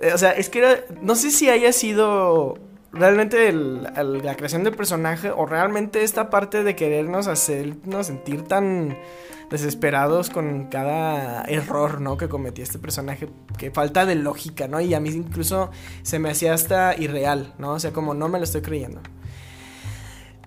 eh, 0.02 0.12
o 0.14 0.18
sea, 0.18 0.32
es 0.32 0.50
que 0.50 0.60
era, 0.60 0.84
no 1.02 1.16
sé 1.16 1.32
si 1.32 1.50
haya 1.50 1.72
sido 1.72 2.58
realmente 2.94 3.52
la 3.54 4.36
creación 4.36 4.64
del 4.64 4.76
personaje 4.76 5.32
o 5.32 5.46
realmente 5.46 6.04
esta 6.04 6.30
parte 6.30 6.64
de 6.64 6.76
querernos 6.76 7.28
hacernos 7.28 8.08
sentir 8.08 8.44
tan 8.44 8.98
desesperados 9.50 10.30
con 10.30 10.68
cada 10.68 11.44
error, 11.44 12.00
¿no? 12.00 12.18
Que 12.18 12.30
cometía 12.30 12.64
este 12.64 12.80
personaje, 12.80 13.30
que 13.58 13.70
falta 13.70 14.06
de 14.06 14.16
lógica, 14.16 14.68
¿no? 14.68 14.80
Y 14.80 14.94
a 14.94 15.00
mí 15.00 15.10
incluso 15.10 15.72
se 16.04 16.20
me 16.20 16.30
hacía 16.30 16.54
hasta 16.54 16.96
irreal, 16.98 17.54
¿no? 17.60 17.74
O 17.74 17.80
sea, 17.80 17.92
como 17.92 18.14
no 18.14 18.30
me 18.30 18.40
lo 18.40 18.46
estoy 18.46 18.62
creyendo. 18.62 19.02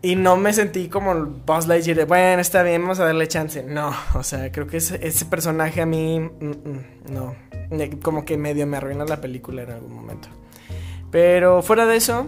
Y 0.01 0.17
no 0.17 0.37
me 0.37 0.53
sentí 0.53 0.89
como 0.89 1.13
el 1.13 1.25
Buzz 1.25 1.67
Lightyear 1.67 1.97
de, 1.97 2.05
bueno, 2.05 2.41
está 2.41 2.63
bien, 2.63 2.83
vamos 2.83 3.01
a 3.01 3.07
darle 3.07 3.27
chance. 3.27 3.63
No, 3.63 3.95
o 4.15 4.23
sea, 4.23 4.51
creo 4.53 4.67
que 4.67 4.79
ese, 4.79 5.07
ese 5.07 5.25
personaje 5.27 5.81
a 5.81 5.87
mí, 5.87 6.21
mm, 6.21 6.45
mm, 6.45 7.13
no, 7.13 7.35
como 8.03 8.25
que 8.25 8.37
medio 8.37 8.67
me 8.67 8.77
arruina 8.77 9.05
la 9.05 9.21
película 9.21 9.63
en 9.63 9.71
algún 9.71 9.95
momento. 9.95 10.29
Pero 11.15 11.63
fuera 11.63 11.87
de 11.87 11.95
eso, 11.95 12.27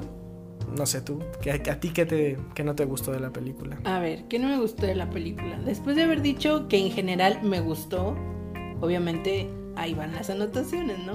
no 0.76 0.86
sé 0.86 1.00
tú, 1.00 1.18
¿a, 1.50 1.72
a 1.72 1.80
ti 1.80 1.90
qué, 1.90 2.06
te, 2.06 2.36
qué 2.54 2.62
no 2.62 2.76
te 2.76 2.84
gustó 2.84 3.10
de 3.10 3.18
la 3.18 3.30
película? 3.30 3.80
A 3.82 3.98
ver, 3.98 4.22
¿qué 4.28 4.38
no 4.38 4.46
me 4.46 4.58
gustó 4.58 4.86
de 4.86 4.94
la 4.94 5.10
película? 5.10 5.58
Después 5.58 5.96
de 5.96 6.04
haber 6.04 6.22
dicho 6.22 6.68
que 6.68 6.78
en 6.78 6.92
general 6.92 7.40
me 7.42 7.58
gustó, 7.58 8.14
obviamente 8.80 9.50
ahí 9.74 9.92
van 9.94 10.14
las 10.14 10.30
anotaciones, 10.30 11.00
¿no? 11.00 11.14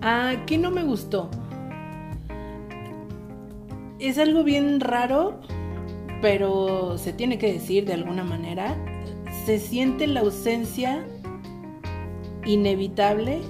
¿A 0.00 0.44
qué 0.46 0.58
no 0.58 0.70
me 0.70 0.84
gustó? 0.84 1.28
Es 3.98 4.16
algo 4.18 4.44
bien 4.44 4.78
raro 4.78 5.40
pero 6.20 6.98
se 6.98 7.12
tiene 7.12 7.38
que 7.38 7.52
decir 7.52 7.84
de 7.84 7.94
alguna 7.94 8.24
manera, 8.24 8.76
se 9.44 9.58
siente 9.58 10.06
la 10.06 10.20
ausencia 10.20 11.04
inevitable 12.44 13.40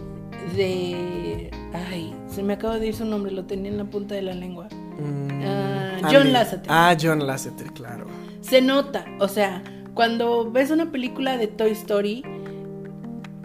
de... 0.56 1.50
Ay, 1.88 2.14
se 2.28 2.42
me 2.42 2.54
acaba 2.54 2.78
de 2.78 2.88
ir 2.88 2.94
su 2.94 3.04
nombre, 3.04 3.32
lo 3.32 3.44
tenía 3.44 3.70
en 3.70 3.78
la 3.78 3.84
punta 3.84 4.14
de 4.14 4.22
la 4.22 4.34
lengua. 4.34 4.68
Mm, 4.98 5.42
ah, 5.44 5.98
John 6.10 6.32
Lasseter. 6.32 6.66
Ah, 6.68 6.96
John 7.00 7.26
Lasseter, 7.26 7.72
claro. 7.72 8.06
Se 8.40 8.60
nota, 8.62 9.04
o 9.20 9.28
sea, 9.28 9.62
cuando 9.94 10.50
ves 10.50 10.70
una 10.70 10.90
película 10.90 11.36
de 11.36 11.46
Toy 11.48 11.70
Story, 11.72 12.22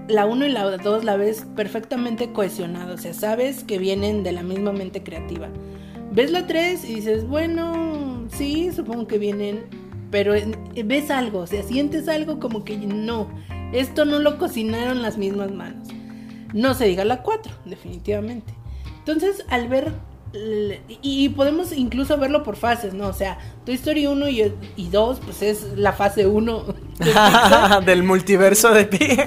la 0.08 0.26
1 0.26 0.46
y 0.46 0.50
la 0.50 0.78
2 0.78 1.04
la 1.04 1.18
ves 1.18 1.46
perfectamente 1.56 2.32
cohesionada, 2.32 2.94
o 2.94 2.98
sea, 2.98 3.14
sabes 3.14 3.64
que 3.64 3.78
vienen 3.78 4.24
de 4.24 4.32
la 4.32 4.44
misma 4.44 4.72
mente 4.72 5.04
creativa. 5.04 5.50
Ves 6.12 6.32
la 6.32 6.48
3 6.48 6.84
y 6.86 6.96
dices, 6.96 7.26
bueno, 7.26 8.28
sí, 8.30 8.72
supongo 8.72 9.08
que 9.08 9.18
vienen, 9.18 9.64
pero 10.12 10.34
ves 10.86 11.10
algo, 11.10 11.40
o 11.40 11.48
sea, 11.48 11.64
sientes 11.64 12.08
algo 12.08 12.40
como 12.40 12.64
que 12.66 12.78
no, 12.78 13.30
esto 13.72 14.04
no 14.06 14.20
lo 14.20 14.38
cocinaron 14.38 15.02
las 15.02 15.18
mismas 15.18 15.52
manos. 15.52 15.88
No 16.54 16.74
se 16.74 16.86
diga 16.86 17.06
la 17.06 17.22
4, 17.24 17.52
definitivamente. 17.66 18.54
Entonces, 19.00 19.46
al 19.50 19.68
ver, 19.68 19.94
y 21.02 21.30
podemos 21.30 21.72
incluso 21.74 22.18
verlo 22.18 22.44
por 22.44 22.56
fases, 22.56 22.94
¿no? 22.94 23.08
O 23.08 23.14
sea, 23.14 23.38
Toy 23.66 23.76
Story 23.76 24.08
1 24.08 24.30
y, 24.30 24.88
2, 24.90 25.20
pues 25.20 25.42
es 25.42 25.78
la 25.78 25.94
fase 25.94 26.28
1 26.28 26.66
del 27.86 28.04
multiverso 28.04 28.74
de 28.74 28.86
Pi. 28.86 29.00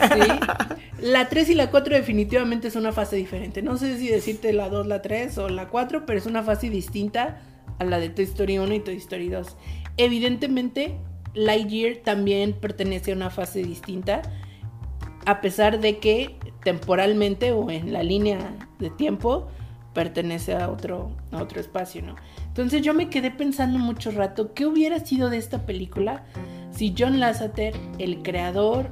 La 1.01 1.29
3 1.29 1.51
y 1.51 1.55
la 1.55 1.71
4 1.71 1.97
definitivamente 1.97 2.69
es 2.69 2.77
una 2.77 2.91
fase 2.91 3.17
diferente. 3.17 3.61
No 3.61 3.77
sé 3.77 3.99
si 3.99 4.09
decirte 4.09 4.55
la 4.55 4.71
2, 4.71 4.87
la 4.87 5.03
3 5.03 5.37
o 5.37 5.51
la 5.51 5.69
4, 5.69 6.07
pero 6.07 6.19
es 6.19 6.25
una 6.25 6.43
fase 6.43 6.71
distinta 6.71 7.43
a 7.79 7.85
la 7.85 7.99
de 7.99 8.09
Toy 8.09 8.25
Story 8.25 8.57
1 8.57 8.73
y 8.73 8.81
Toy 8.81 8.97
Story 8.97 9.29
2. 9.29 9.55
Evidentemente, 9.99 10.97
Lightyear 11.35 11.99
también 11.99 12.55
pertenece 12.55 13.13
a 13.13 13.17
una 13.17 13.29
fase 13.29 13.63
distinta, 13.63 14.23
a 15.27 15.43
pesar 15.43 15.81
de 15.81 15.99
que 15.99 16.37
temporalmente 16.65 17.53
o 17.53 17.71
en 17.71 17.93
la 17.93 18.03
línea 18.03 18.39
de 18.79 18.91
tiempo 18.91 19.49
pertenece 19.93 20.57
a 20.57 20.71
otro, 20.71 21.13
a 21.31 21.43
otro 21.43 21.61
espacio, 21.61 22.03
¿no? 22.03 22.17
Entonces 22.49 22.83
yo 22.83 22.93
me 22.95 23.09
quedé 23.09 23.31
pensando 23.31 23.79
mucho 23.79 24.11
rato, 24.11 24.53
¿qué 24.53 24.67
hubiera 24.67 24.99
sido 24.99 25.31
de 25.31 25.39
esta 25.39 25.65
película 25.67 26.25
si 26.73 26.95
John 26.99 27.21
Lasseter, 27.21 27.75
el 27.99 28.23
creador 28.23 28.91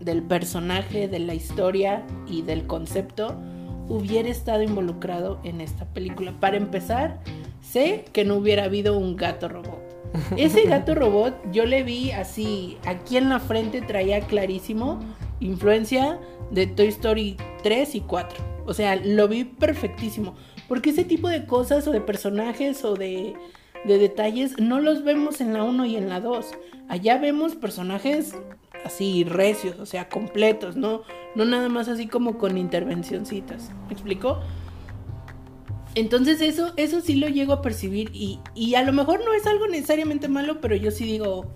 del 0.00 0.22
personaje, 0.22 1.08
de 1.08 1.18
la 1.20 1.34
historia 1.34 2.04
y 2.26 2.42
del 2.42 2.66
concepto, 2.66 3.40
hubiera 3.88 4.28
estado 4.28 4.62
involucrado 4.62 5.40
en 5.42 5.60
esta 5.60 5.86
película? 5.86 6.34
Para 6.38 6.58
empezar, 6.58 7.20
sé 7.62 8.04
que 8.12 8.24
no 8.24 8.34
hubiera 8.36 8.64
habido 8.64 8.98
un 8.98 9.16
gato 9.16 9.48
robot. 9.48 9.80
Ese 10.36 10.62
gato 10.68 10.94
robot 10.94 11.34
yo 11.52 11.64
le 11.64 11.82
vi 11.82 12.10
así, 12.10 12.76
aquí 12.84 13.16
en 13.16 13.30
la 13.30 13.40
frente 13.40 13.80
traía 13.80 14.20
clarísimo 14.20 15.00
influencia 15.40 16.20
de 16.52 16.66
Toy 16.66 16.88
Story 16.88 17.36
3 17.62 17.94
y 17.96 18.00
4. 18.02 18.62
O 18.66 18.74
sea, 18.74 18.96
lo 18.96 19.26
vi 19.26 19.44
perfectísimo. 19.44 20.34
Porque 20.68 20.90
ese 20.90 21.04
tipo 21.04 21.28
de 21.28 21.46
cosas 21.46 21.86
o 21.88 21.90
de 21.90 22.00
personajes 22.00 22.84
o 22.84 22.94
de, 22.94 23.34
de 23.84 23.98
detalles 23.98 24.58
no 24.58 24.80
los 24.80 25.02
vemos 25.02 25.40
en 25.40 25.52
la 25.52 25.64
1 25.64 25.84
y 25.86 25.96
en 25.96 26.08
la 26.08 26.20
2. 26.20 26.46
Allá 26.88 27.18
vemos 27.18 27.56
personajes 27.56 28.34
así 28.84 29.24
recios, 29.24 29.78
o 29.78 29.86
sea, 29.86 30.08
completos, 30.08 30.76
no, 30.76 31.02
no 31.34 31.44
nada 31.44 31.68
más 31.68 31.88
así 31.88 32.06
como 32.06 32.38
con 32.38 32.58
intervencioncitas. 32.58 33.70
¿Me 33.86 33.92
explico? 33.92 34.40
Entonces 35.94 36.40
eso, 36.40 36.72
eso 36.76 37.00
sí 37.00 37.16
lo 37.16 37.28
llego 37.28 37.52
a 37.52 37.62
percibir 37.62 38.10
y, 38.14 38.40
y 38.54 38.74
a 38.76 38.82
lo 38.82 38.92
mejor 38.92 39.24
no 39.24 39.34
es 39.34 39.46
algo 39.46 39.66
necesariamente 39.66 40.28
malo, 40.28 40.60
pero 40.60 40.74
yo 40.74 40.90
sí 40.90 41.04
digo, 41.04 41.46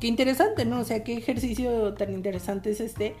qué 0.00 0.06
interesante, 0.06 0.64
¿no? 0.64 0.80
O 0.80 0.84
sea, 0.84 1.02
qué 1.02 1.16
ejercicio 1.16 1.94
tan 1.94 2.12
interesante 2.12 2.70
es 2.70 2.80
este. 2.80 3.16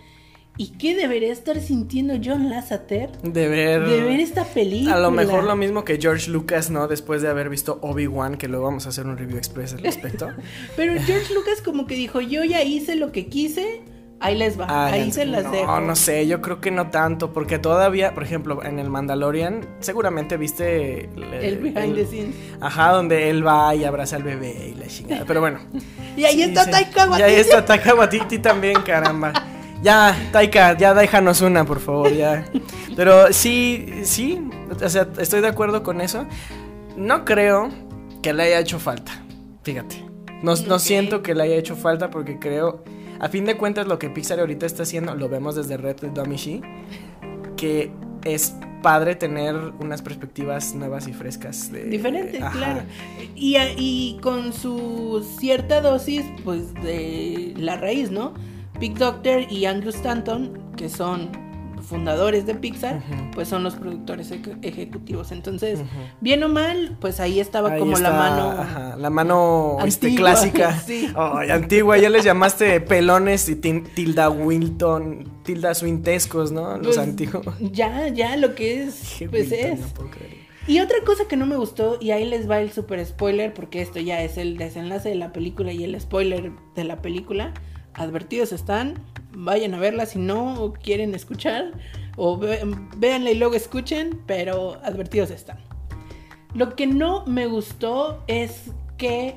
¿Y 0.58 0.68
qué 0.78 0.96
debería 0.96 1.32
estar 1.32 1.60
sintiendo 1.60 2.14
John 2.22 2.48
Lasseter 2.48 3.10
de 3.22 3.48
ver, 3.48 3.86
de 3.86 4.00
ver 4.00 4.20
esta 4.20 4.44
película? 4.44 4.94
A 4.94 5.00
lo 5.00 5.10
mejor 5.10 5.44
lo 5.44 5.54
mismo 5.54 5.84
que 5.84 5.98
George 6.00 6.30
Lucas, 6.30 6.70
¿no? 6.70 6.88
Después 6.88 7.20
de 7.20 7.28
haber 7.28 7.50
visto 7.50 7.78
Obi-Wan, 7.82 8.36
que 8.36 8.48
luego 8.48 8.64
vamos 8.64 8.86
a 8.86 8.88
hacer 8.88 9.06
un 9.06 9.18
review 9.18 9.36
express 9.36 9.74
al 9.74 9.80
respecto. 9.80 10.30
Pero 10.76 10.94
George 11.02 11.34
Lucas 11.34 11.60
como 11.62 11.86
que 11.86 11.94
dijo, 11.94 12.22
yo 12.22 12.42
ya 12.42 12.62
hice 12.62 12.96
lo 12.96 13.12
que 13.12 13.26
quise, 13.26 13.82
ahí 14.18 14.34
les 14.34 14.58
va, 14.58 14.86
ahí 14.86 15.12
se 15.12 15.26
las 15.26 15.44
no, 15.44 15.50
dejo. 15.50 15.66
No, 15.66 15.80
no 15.82 15.94
sé, 15.94 16.26
yo 16.26 16.40
creo 16.40 16.58
que 16.62 16.70
no 16.70 16.88
tanto, 16.88 17.34
porque 17.34 17.58
todavía, 17.58 18.14
por 18.14 18.22
ejemplo, 18.22 18.64
en 18.64 18.78
el 18.78 18.88
Mandalorian, 18.88 19.68
seguramente 19.80 20.38
viste... 20.38 21.10
El, 21.16 21.34
el 21.34 21.58
behind 21.58 21.94
the 21.96 22.06
scenes. 22.06 22.34
Ajá, 22.62 22.92
donde 22.92 23.28
él 23.28 23.46
va 23.46 23.74
y 23.74 23.84
abraza 23.84 24.16
al 24.16 24.22
bebé 24.22 24.72
y 24.74 24.74
la 24.74 24.86
chingada, 24.86 25.26
pero 25.26 25.40
bueno. 25.40 25.58
y 26.16 26.24
ahí 26.24 26.36
sí, 26.36 26.42
está. 26.44 26.70
Taika 26.70 27.10
Waititi. 27.10 27.20
Y 27.20 27.34
ahí 27.34 27.40
está 27.40 27.62
Taika 27.62 27.94
Waititi 27.94 28.38
también, 28.38 28.80
caramba. 28.80 29.34
Ya, 29.86 30.16
Taika, 30.32 30.76
ya 30.76 30.94
déjanos 30.94 31.42
una, 31.42 31.64
por 31.64 31.78
favor, 31.78 32.12
ya. 32.12 32.44
Pero 32.96 33.32
sí, 33.32 33.86
sí, 34.02 34.42
o 34.82 34.88
sea, 34.88 35.06
estoy 35.20 35.40
de 35.40 35.46
acuerdo 35.46 35.84
con 35.84 36.00
eso. 36.00 36.26
No 36.96 37.24
creo 37.24 37.68
que 38.20 38.32
le 38.32 38.42
haya 38.42 38.58
hecho 38.58 38.80
falta, 38.80 39.22
fíjate. 39.62 40.04
No, 40.42 40.56
no 40.56 40.80
siento 40.80 41.22
que 41.22 41.36
le 41.36 41.44
haya 41.44 41.54
hecho 41.54 41.76
falta 41.76 42.10
porque 42.10 42.40
creo, 42.40 42.82
a 43.20 43.28
fin 43.28 43.44
de 43.44 43.56
cuentas, 43.56 43.86
lo 43.86 44.00
que 44.00 44.10
Pixar 44.10 44.40
ahorita 44.40 44.66
está 44.66 44.82
haciendo, 44.82 45.14
lo 45.14 45.28
vemos 45.28 45.54
desde 45.54 45.76
Red 45.76 46.00
Dead 46.00 46.10
Damishi, 46.10 46.62
que 47.56 47.92
es 48.24 48.56
padre 48.82 49.14
tener 49.14 49.54
unas 49.78 50.02
perspectivas 50.02 50.74
nuevas 50.74 51.06
y 51.06 51.12
frescas. 51.12 51.70
De, 51.70 51.84
Diferente, 51.84 52.42
Ajá. 52.42 52.58
claro. 52.58 52.80
Y, 53.36 53.56
y 53.76 54.18
con 54.20 54.52
su 54.52 55.24
cierta 55.38 55.80
dosis, 55.80 56.24
pues, 56.42 56.74
de 56.74 57.54
la 57.56 57.76
raíz, 57.76 58.10
¿no? 58.10 58.34
Big 58.78 58.96
Doctor 58.98 59.50
y 59.50 59.64
Andrew 59.66 59.90
Stanton, 59.90 60.72
que 60.76 60.88
son 60.88 61.30
fundadores 61.82 62.46
de 62.46 62.54
Pixar, 62.56 63.00
pues 63.32 63.46
son 63.48 63.62
los 63.62 63.74
productores 63.76 64.32
eje- 64.32 64.58
ejecutivos. 64.62 65.30
Entonces, 65.30 65.78
bien 66.20 66.42
o 66.42 66.48
mal, 66.48 66.96
pues 67.00 67.20
ahí 67.20 67.38
estaba 67.38 67.70
Ahí 67.72 67.78
como 67.78 67.96
la 67.98 68.10
mano. 68.10 68.50
ajá, 68.50 68.96
la 68.96 69.08
mano 69.08 69.76
este, 69.86 70.12
clásica. 70.16 70.78
sí. 70.80 71.08
Antigua, 71.16 71.96
ya 71.98 72.10
les 72.10 72.24
llamaste 72.24 72.80
pelones 72.80 73.48
y 73.48 73.54
tilda 73.56 74.30
Wilton, 74.30 75.30
tilda 75.44 75.74
swintescos, 75.74 76.50
¿no? 76.50 76.76
Los 76.78 76.96
Pues, 76.96 76.98
antiguos. 76.98 77.46
Ya, 77.60 78.08
ya, 78.08 78.36
lo 78.36 78.54
que 78.56 78.82
es, 78.82 79.16
pues 79.30 79.50
Wilton, 79.50 79.70
es. 79.70 79.80
no 79.80 79.86
puedo 79.88 80.10
creerlo. 80.10 80.36
Y 80.68 80.80
otra 80.80 80.96
cosa 81.06 81.28
que 81.28 81.36
no 81.36 81.46
me 81.46 81.54
gustó, 81.56 81.98
y 82.00 82.10
ahí 82.10 82.24
les 82.24 82.50
va 82.50 82.60
el 82.60 82.72
super 82.72 83.04
spoiler, 83.06 83.54
porque 83.54 83.80
esto 83.80 84.00
ya 84.00 84.20
es 84.22 84.36
el 84.38 84.56
desenlace 84.56 85.08
de 85.10 85.14
la 85.14 85.32
película 85.32 85.70
y 85.72 85.84
el 85.84 86.00
spoiler 86.00 86.50
de 86.74 86.82
la 86.82 86.96
película. 87.00 87.54
Advertidos 87.96 88.52
están, 88.52 88.94
vayan 89.32 89.74
a 89.74 89.78
verla 89.78 90.06
si 90.06 90.18
no 90.18 90.72
quieren 90.82 91.14
escuchar, 91.14 91.72
o 92.16 92.36
ve- 92.38 92.60
véanla 92.96 93.30
y 93.30 93.34
luego 93.36 93.54
escuchen, 93.54 94.20
pero 94.26 94.78
advertidos 94.84 95.30
están. 95.30 95.58
Lo 96.54 96.74
que 96.76 96.86
no 96.86 97.24
me 97.26 97.46
gustó 97.46 98.22
es 98.26 98.70
que 98.96 99.36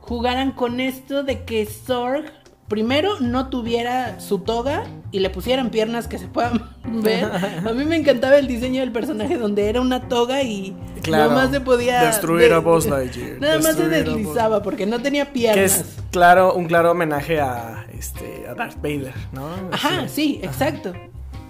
jugaran 0.00 0.52
con 0.52 0.80
esto 0.80 1.22
de 1.22 1.44
que 1.44 1.66
Zorg 1.66 2.24
primero 2.68 3.20
no 3.20 3.48
tuviera 3.48 4.18
su 4.18 4.40
toga 4.40 4.84
y 5.12 5.20
le 5.20 5.30
pusieran 5.30 5.70
piernas 5.70 6.08
que 6.08 6.18
se 6.18 6.26
puedan 6.28 6.62
ver. 6.84 7.24
A 7.24 7.72
mí 7.72 7.84
me 7.84 7.96
encantaba 7.96 8.36
el 8.38 8.46
diseño 8.48 8.80
del 8.80 8.90
personaje 8.92 9.36
donde 9.38 9.68
era 9.68 9.80
una 9.80 10.08
toga 10.08 10.42
y 10.42 10.74
Claro. 11.02 11.30
nada 11.30 11.42
más 11.44 11.50
se 11.52 11.60
podía 11.60 12.02
Destruir 12.04 12.52
a 12.52 12.58
Buzz 12.58 12.86
Lightyear, 12.90 13.38
Nada 13.40 13.58
más 13.60 13.76
se 13.76 13.88
deslizaba 13.88 14.62
porque 14.62 14.86
no 14.86 15.00
tenía 15.00 15.26
Que 15.26 15.32
piernas. 15.32 15.80
es 15.80 15.96
claro, 16.10 16.54
un 16.54 16.66
claro 16.66 16.90
homenaje 16.92 17.40
a 17.40 17.85
este 17.98 18.46
a 18.48 18.54
Darth 18.54 18.76
Vader, 18.76 19.14
¿no? 19.32 19.48
Ajá, 19.72 20.08
sí, 20.08 20.40
exacto. 20.42 20.92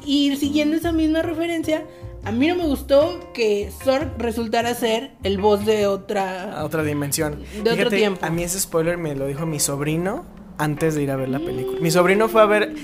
Y 0.05 0.37
siguiendo 0.37 0.77
esa 0.77 0.93
misma 0.93 1.23
referencia, 1.23 1.85
a 2.25 2.33
mí 2.33 2.47
no 2.49 2.57
me 2.57 2.65
gustó 2.67 3.21
que 3.35 3.71
Zorg 3.85 4.13
resultara 4.19 4.75
ser 4.75 5.13
el 5.23 5.39
boss 5.39 5.65
de 5.67 5.85
A 5.85 5.91
otra. 5.91 6.65
otra 6.65 6.83
dimensión. 6.83 7.43
De 7.63 7.71
otro 7.71 7.91
tiempo. 7.91 8.25
A 8.25 8.31
mí 8.31 8.43
ese 8.43 8.61
spoiler 8.61 8.99
me 8.99 9.15
lo 9.15 9.27
dijo 9.27 9.47
mi 9.47 9.61
sobrino 9.61 10.25
antes 10.59 10.95
de 10.95 11.03
ir 11.03 11.11
a 11.11 11.17
ver 11.17 11.29
la 11.29 11.39
película. 11.39 11.79
Mi 11.81 11.91
sobrino 11.91 12.29
fue 12.29 12.41
a 12.43 12.47
ver. 12.47 12.75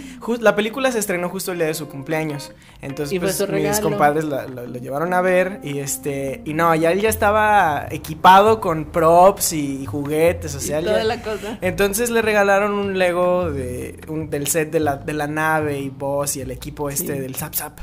la 0.40 0.54
película 0.54 0.92
se 0.92 0.98
estrenó 0.98 1.28
justo 1.28 1.52
el 1.52 1.58
día 1.58 1.66
de 1.68 1.74
su 1.74 1.88
cumpleaños. 1.88 2.52
Entonces, 2.80 3.18
pues, 3.18 3.48
mis 3.50 3.80
compadres 3.80 4.24
la- 4.24 4.46
lo, 4.46 4.66
lo 4.66 4.78
llevaron 4.78 5.14
a 5.14 5.20
ver. 5.20 5.60
Y 5.62 5.78
este. 5.78 6.42
Y 6.44 6.54
no, 6.54 6.74
ya 6.74 6.92
él 6.92 7.00
ya 7.00 7.08
estaba 7.08 7.86
equipado 7.90 8.60
con 8.60 8.86
props 8.86 9.52
y, 9.54 9.86
juguetes. 9.86 10.54
O 10.54 10.58
y 10.58 10.60
sea, 10.60 10.80
toda 10.80 10.98
ya- 10.98 11.04
la 11.04 11.22
cosa. 11.22 11.58
Entonces 11.60 12.10
le 12.10 12.20
regalaron 12.22 12.72
un 12.72 12.98
Lego 12.98 13.50
de, 13.50 14.00
un- 14.08 14.28
del 14.30 14.46
set 14.48 14.70
de 14.70 14.80
la, 14.80 14.96
de 14.96 15.12
la 15.12 15.26
nave 15.26 15.78
y 15.80 15.88
Boss 15.88 16.36
y 16.36 16.40
el 16.42 16.50
equipo 16.50 16.90
este 16.90 17.14
Sí. 17.14 17.20
del 17.20 17.34
Zap 17.36 17.54
Zap. 17.54 17.78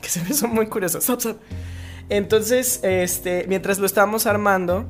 Que 0.00 0.08
se 0.08 0.22
me 0.22 0.30
hizo 0.30 0.48
muy 0.48 0.66
curioso. 0.66 1.00
Zap 1.00 1.20
Zap. 1.20 1.36
Entonces, 2.08 2.80
este, 2.82 3.46
mientras 3.48 3.78
lo 3.78 3.86
estábamos 3.86 4.26
armando, 4.26 4.84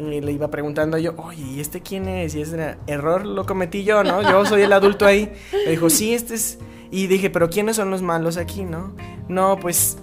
y 0.00 0.20
le 0.20 0.32
iba 0.32 0.50
preguntando 0.50 0.98
yo, 0.98 1.14
oye, 1.16 1.42
¿y 1.42 1.60
este 1.60 1.80
quién 1.80 2.08
es? 2.08 2.34
Y 2.34 2.42
ese 2.42 2.76
error 2.86 3.26
lo 3.26 3.46
cometí 3.46 3.84
yo, 3.84 4.02
¿no? 4.04 4.22
Yo 4.22 4.44
soy 4.46 4.62
el 4.62 4.72
adulto 4.72 5.06
ahí. 5.06 5.32
Me 5.64 5.70
dijo, 5.72 5.90
sí, 5.90 6.14
este 6.14 6.34
es. 6.34 6.58
Y 6.90 7.06
dije, 7.06 7.30
¿pero 7.30 7.48
quiénes 7.50 7.76
son 7.76 7.90
los 7.90 8.02
malos 8.02 8.36
aquí, 8.36 8.64
no? 8.64 8.94
No, 9.28 9.58
pues 9.60 9.98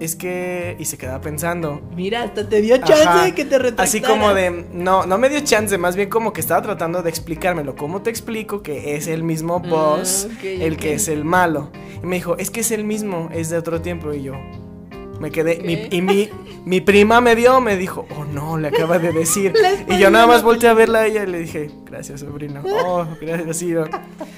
es 0.00 0.16
que. 0.16 0.76
Y 0.78 0.84
se 0.84 0.98
quedaba 0.98 1.20
pensando. 1.22 1.80
Mira, 1.94 2.22
hasta 2.24 2.46
te 2.48 2.60
dio 2.60 2.76
chance 2.78 3.02
Ajá. 3.04 3.24
de 3.24 3.34
que 3.34 3.44
te 3.46 3.56
retractaras. 3.58 3.88
Así 3.88 4.02
como 4.02 4.34
de, 4.34 4.66
no, 4.72 5.06
no 5.06 5.16
me 5.16 5.30
dio 5.30 5.40
chance, 5.40 5.78
más 5.78 5.96
bien 5.96 6.10
como 6.10 6.32
que 6.34 6.40
estaba 6.42 6.60
tratando 6.60 7.02
de 7.02 7.08
explicármelo. 7.08 7.74
¿Cómo 7.76 8.02
te 8.02 8.10
explico 8.10 8.62
que 8.62 8.96
es 8.96 9.06
el 9.06 9.22
mismo 9.22 9.62
Ah, 9.64 9.68
boss 9.68 10.28
ok, 10.36 10.44
el 10.44 10.74
ok. 10.74 10.78
que 10.78 10.92
es 10.94 11.08
el 11.08 11.24
malo? 11.24 11.70
Y 12.02 12.06
me 12.06 12.16
dijo, 12.16 12.36
es 12.36 12.50
que 12.50 12.60
es 12.60 12.70
el 12.70 12.84
mismo, 12.84 13.30
es 13.32 13.48
de 13.48 13.56
otro 13.56 13.80
tiempo. 13.80 14.12
Y 14.12 14.22
yo 14.24 14.34
me 15.20 15.30
quedé, 15.30 15.58
mi- 15.62 15.88
y 15.96 16.02
mi, 16.02 16.28
mi 16.64 16.80
prima 16.80 17.20
me 17.20 17.34
vio, 17.34 17.60
me 17.60 17.76
dijo, 17.76 18.06
oh 18.16 18.24
no, 18.24 18.56
le 18.58 18.68
acaba 18.68 18.98
de 18.98 19.12
decir. 19.12 19.52
Y 19.88 19.98
yo 19.98 20.10
nada 20.10 20.26
más 20.26 20.42
volteé 20.42 20.68
a 20.68 20.74
verla 20.74 21.00
a 21.00 21.06
ella 21.06 21.22
y 21.22 21.26
le 21.26 21.38
dije, 21.40 21.70
gracias 21.84 22.20
sobrino. 22.20 22.62
Oh, 22.84 23.06
gracias, 23.20 23.56
sí, 23.58 23.66
no". 23.72 23.84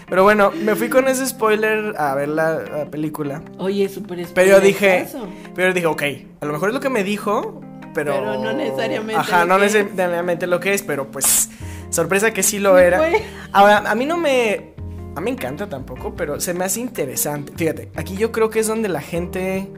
Pero 0.09 0.23
bueno, 0.23 0.51
me 0.51 0.75
fui 0.75 0.89
con 0.89 1.09
ese 1.09 1.27
spoiler 1.27 1.95
a 1.99 2.15
ver 2.15 2.29
la, 2.29 2.59
la 2.61 2.85
película. 2.91 3.43
Oye, 3.59 3.89
súper 3.89 4.27
Pero 4.35 4.49
yo 4.49 4.61
dije, 4.61 5.07
pero 5.55 5.73
dije, 5.73 5.87
ok, 5.87 6.03
a 6.41 6.47
lo 6.47 6.53
mejor 6.53 6.69
es 6.71 6.75
lo 6.75 6.81
que 6.81 6.89
me 6.91 7.05
dijo, 7.05 7.61
pero... 7.95 8.13
Pero 8.13 8.39
no 8.43 8.53
necesariamente 8.53 9.17
Ajá, 9.17 9.45
no 9.45 9.57
es. 9.57 9.75
necesariamente 9.75 10.47
lo 10.47 10.61
que 10.61 10.75
es, 10.75 10.83
pero 10.83 11.11
pues, 11.11 11.51
sorpresa 11.91 12.33
que 12.33 12.43
sí 12.43 12.59
lo 12.59 12.79
era. 12.79 12.99
fue. 12.99 13.23
Ahora, 13.53 13.79
a 13.91 13.95
mí 13.95 14.07
no 14.07 14.17
me... 14.17 14.75
A 15.17 15.21
mí 15.21 15.25
me 15.25 15.31
encanta 15.33 15.69
tampoco, 15.69 16.15
pero 16.15 16.41
se 16.41 16.55
me 16.55 16.65
hace 16.65 16.79
interesante. 16.81 17.53
Fíjate, 17.57 17.89
aquí 17.97 18.17
yo 18.17 18.31
creo 18.31 18.51
que 18.51 18.61
es 18.61 18.67
donde 18.69 18.89
la 18.89 19.01
gente... 19.01 19.69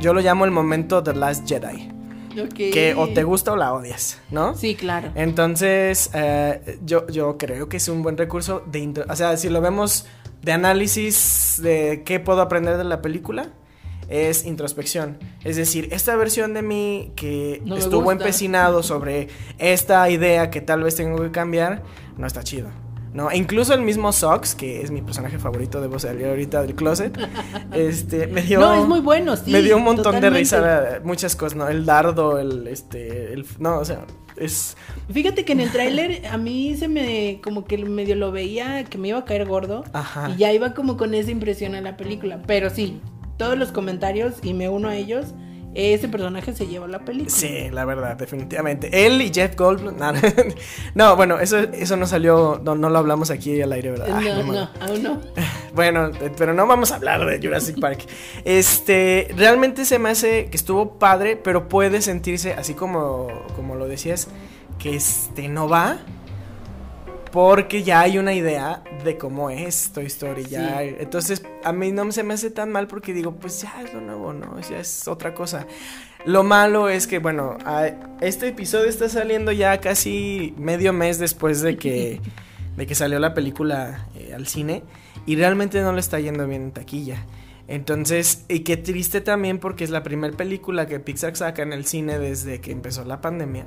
Yo 0.00 0.12
lo 0.14 0.20
llamo 0.20 0.44
el 0.44 0.50
momento 0.50 1.02
The 1.02 1.14
Last 1.14 1.48
Jedi. 1.48 1.90
Que 2.70 2.94
o 2.94 3.08
te 3.08 3.22
gusta 3.24 3.52
o 3.52 3.56
la 3.56 3.72
odias, 3.72 4.20
¿no? 4.30 4.54
Sí, 4.54 4.74
claro. 4.74 5.10
Entonces, 5.14 6.10
eh, 6.12 6.78
yo, 6.84 7.06
yo 7.08 7.38
creo 7.38 7.68
que 7.68 7.78
es 7.78 7.88
un 7.88 8.02
buen 8.02 8.18
recurso 8.18 8.62
de... 8.70 8.80
intro- 8.80 9.06
O 9.08 9.16
sea, 9.16 9.36
si 9.38 9.48
lo 9.48 9.62
vemos 9.62 10.06
de 10.42 10.52
análisis 10.52 11.58
de 11.62 12.02
qué 12.04 12.20
puedo 12.20 12.42
aprender 12.42 12.76
de 12.76 12.84
la 12.84 13.00
película, 13.00 13.48
es 14.10 14.44
introspección. 14.44 15.16
Es 15.44 15.56
decir, 15.56 15.88
esta 15.92 16.14
versión 16.14 16.52
de 16.52 16.60
mí 16.60 17.12
que 17.16 17.62
No 17.64 17.76
estuvo 17.76 18.12
empecinado 18.12 18.82
sobre 18.82 19.28
esta 19.56 20.08
idea 20.10 20.50
que 20.50 20.60
tal 20.60 20.82
vez 20.82 20.94
tengo 20.94 21.20
que 21.22 21.30
cambiar, 21.30 21.82
no 22.18 22.26
está 22.26 22.42
chido. 22.42 22.68
¿No? 23.16 23.30
E 23.30 23.38
incluso 23.38 23.72
el 23.72 23.80
mismo 23.80 24.12
Sox, 24.12 24.54
que 24.54 24.82
es 24.82 24.90
mi 24.90 25.00
personaje 25.00 25.38
favorito, 25.38 25.80
debo 25.80 25.98
salir 25.98 26.26
ahorita 26.26 26.62
del 26.62 26.74
closet, 26.74 27.18
este, 27.72 28.26
me 28.26 28.42
dio... 28.42 28.60
No, 28.60 28.74
es 28.74 28.86
muy 28.86 29.00
bueno, 29.00 29.34
sí. 29.36 29.50
me 29.50 29.62
dio 29.62 29.78
un 29.78 29.84
montón 29.84 30.20
de 30.20 30.28
risa, 30.28 31.00
muchas 31.02 31.34
cosas, 31.34 31.56
¿no? 31.56 31.66
El 31.66 31.86
dardo, 31.86 32.38
el, 32.38 32.68
este, 32.68 33.32
el, 33.32 33.46
no, 33.58 33.78
o 33.78 33.84
sea, 33.86 34.04
es... 34.36 34.76
Fíjate 35.10 35.46
que 35.46 35.52
en 35.52 35.60
el 35.60 35.72
tráiler 35.72 36.26
a 36.26 36.36
mí 36.36 36.76
se 36.76 36.88
me 36.88 37.40
como 37.42 37.64
que 37.64 37.78
medio 37.78 38.16
lo 38.16 38.32
veía 38.32 38.84
que 38.84 38.98
me 38.98 39.08
iba 39.08 39.18
a 39.18 39.24
caer 39.24 39.46
gordo 39.46 39.84
Ajá. 39.94 40.28
y 40.28 40.36
ya 40.36 40.52
iba 40.52 40.74
como 40.74 40.98
con 40.98 41.14
esa 41.14 41.30
impresión 41.30 41.74
a 41.74 41.80
la 41.80 41.96
película, 41.96 42.42
pero 42.46 42.68
sí, 42.68 43.00
todos 43.38 43.56
los 43.56 43.72
comentarios 43.72 44.34
y 44.42 44.52
me 44.52 44.68
uno 44.68 44.88
a 44.88 44.96
ellos, 44.96 45.28
ese 45.76 46.08
personaje 46.08 46.54
se 46.54 46.66
llevó 46.66 46.86
la 46.86 47.00
película. 47.00 47.30
Sí, 47.30 47.68
la 47.70 47.84
verdad, 47.84 48.16
definitivamente. 48.16 49.06
Él 49.06 49.20
y 49.20 49.32
Jeff 49.32 49.56
Goldblum. 49.56 49.96
No, 49.98 50.12
no, 50.94 51.16
bueno, 51.16 51.38
eso, 51.38 51.58
eso 51.58 51.96
no 51.96 52.06
salió, 52.06 52.60
no, 52.64 52.74
no 52.74 52.88
lo 52.88 52.98
hablamos 52.98 53.30
aquí 53.30 53.60
al 53.60 53.72
aire, 53.72 53.90
¿verdad? 53.90 54.08
Ay, 54.16 54.28
No, 54.28 54.42
no, 54.42 54.52
no, 54.52 54.70
aún 54.80 55.02
no. 55.02 55.20
bueno, 55.74 56.10
pero 56.38 56.54
no 56.54 56.66
vamos 56.66 56.92
a 56.92 56.96
hablar 56.96 57.26
de 57.26 57.46
Jurassic 57.46 57.78
Park. 57.78 58.06
Este, 58.44 59.28
realmente 59.36 59.84
se 59.84 59.98
me 59.98 60.08
hace 60.08 60.46
que 60.46 60.56
estuvo 60.56 60.98
padre, 60.98 61.36
pero 61.36 61.68
puede 61.68 62.00
sentirse, 62.00 62.54
así 62.54 62.74
como, 62.74 63.28
como 63.54 63.74
lo 63.74 63.86
decías, 63.86 64.28
que 64.78 64.96
este 64.96 65.48
no 65.48 65.68
va. 65.68 65.98
Porque 67.32 67.82
ya 67.82 68.00
hay 68.00 68.18
una 68.18 68.32
idea 68.32 68.82
de 69.04 69.18
cómo 69.18 69.50
es 69.50 69.90
Toy 69.92 70.06
Story. 70.06 70.44
Ya, 70.44 70.82
Entonces, 70.82 71.42
a 71.64 71.72
mí 71.72 71.92
no 71.92 72.10
se 72.12 72.22
me 72.22 72.34
hace 72.34 72.50
tan 72.50 72.70
mal 72.70 72.86
porque 72.86 73.12
digo, 73.12 73.32
pues 73.36 73.60
ya 73.62 73.82
es 73.82 73.92
lo 73.92 74.00
nuevo, 74.00 74.32
¿no? 74.32 74.60
Ya 74.60 74.78
es 74.78 75.06
otra 75.08 75.34
cosa. 75.34 75.66
Lo 76.24 76.44
malo 76.44 76.88
es 76.88 77.06
que, 77.06 77.18
bueno, 77.18 77.58
este 78.20 78.48
episodio 78.48 78.88
está 78.88 79.08
saliendo 79.08 79.52
ya 79.52 79.80
casi 79.80 80.54
medio 80.56 80.92
mes 80.92 81.18
después 81.18 81.60
de 81.60 81.76
que, 81.76 82.20
de 82.76 82.86
que 82.86 82.94
salió 82.94 83.18
la 83.18 83.34
película 83.34 84.06
eh, 84.16 84.32
al 84.34 84.46
cine 84.46 84.82
y 85.26 85.36
realmente 85.36 85.80
no 85.82 85.92
le 85.92 86.00
está 86.00 86.20
yendo 86.20 86.46
bien 86.46 86.62
en 86.62 86.72
taquilla. 86.72 87.24
Entonces, 87.68 88.44
y 88.48 88.60
qué 88.60 88.76
triste 88.76 89.20
también 89.20 89.58
porque 89.58 89.84
es 89.84 89.90
la 89.90 90.02
primera 90.02 90.36
película 90.36 90.86
que 90.86 91.00
Pixar 91.00 91.36
saca 91.36 91.62
en 91.62 91.72
el 91.72 91.84
cine 91.84 92.18
desde 92.18 92.60
que 92.60 92.70
empezó 92.70 93.04
la 93.04 93.20
pandemia 93.20 93.66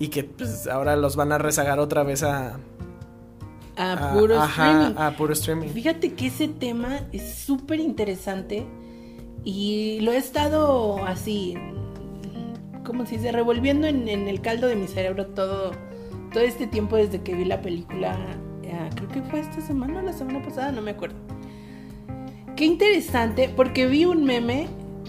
y 0.00 0.08
que 0.08 0.24
pues, 0.24 0.66
ahora 0.66 0.96
los 0.96 1.14
van 1.14 1.30
a 1.30 1.38
rezagar 1.38 1.78
otra 1.78 2.02
vez 2.02 2.24
a... 2.24 2.58
A, 3.76 4.12
puro 4.14 4.42
streaming. 4.44 4.94
A 4.96 5.16
puro 5.16 5.32
streaming. 5.34 5.68
Fíjate 5.68 6.14
que 6.14 6.26
ese 6.26 6.48
tema 6.48 7.00
es 7.12 7.34
súper 7.34 7.80
interesante 7.80 8.66
y 9.44 10.00
lo 10.00 10.12
he 10.12 10.16
estado 10.16 11.04
así, 11.06 11.54
como 12.84 13.06
si 13.06 13.18
se 13.18 13.30
revolviendo 13.30 13.86
en, 13.86 14.08
el 14.08 14.40
caldo 14.40 14.66
de 14.66 14.76
mi 14.76 14.86
cerebro 14.86 15.28
todo, 15.28 15.72
todo 16.32 16.42
este 16.42 16.66
tiempo 16.66 16.96
desde 16.96 17.22
que 17.22 17.34
vi 17.34 17.44
la 17.44 17.60
película. 17.60 18.18
Eh, 18.62 18.90
creo 18.96 19.08
que 19.08 19.22
fue 19.22 19.40
esta 19.40 19.60
semana 19.60 20.00
o 20.00 20.02
la 20.02 20.14
semana 20.14 20.42
pasada, 20.42 20.72
no 20.72 20.80
me 20.82 20.92
acuerdo. 20.92 21.16
Qué 22.56 22.64
interesante, 22.64 23.50
porque 23.54 23.86
vi 23.86 24.06
un 24.06 24.24
meme 24.24 24.66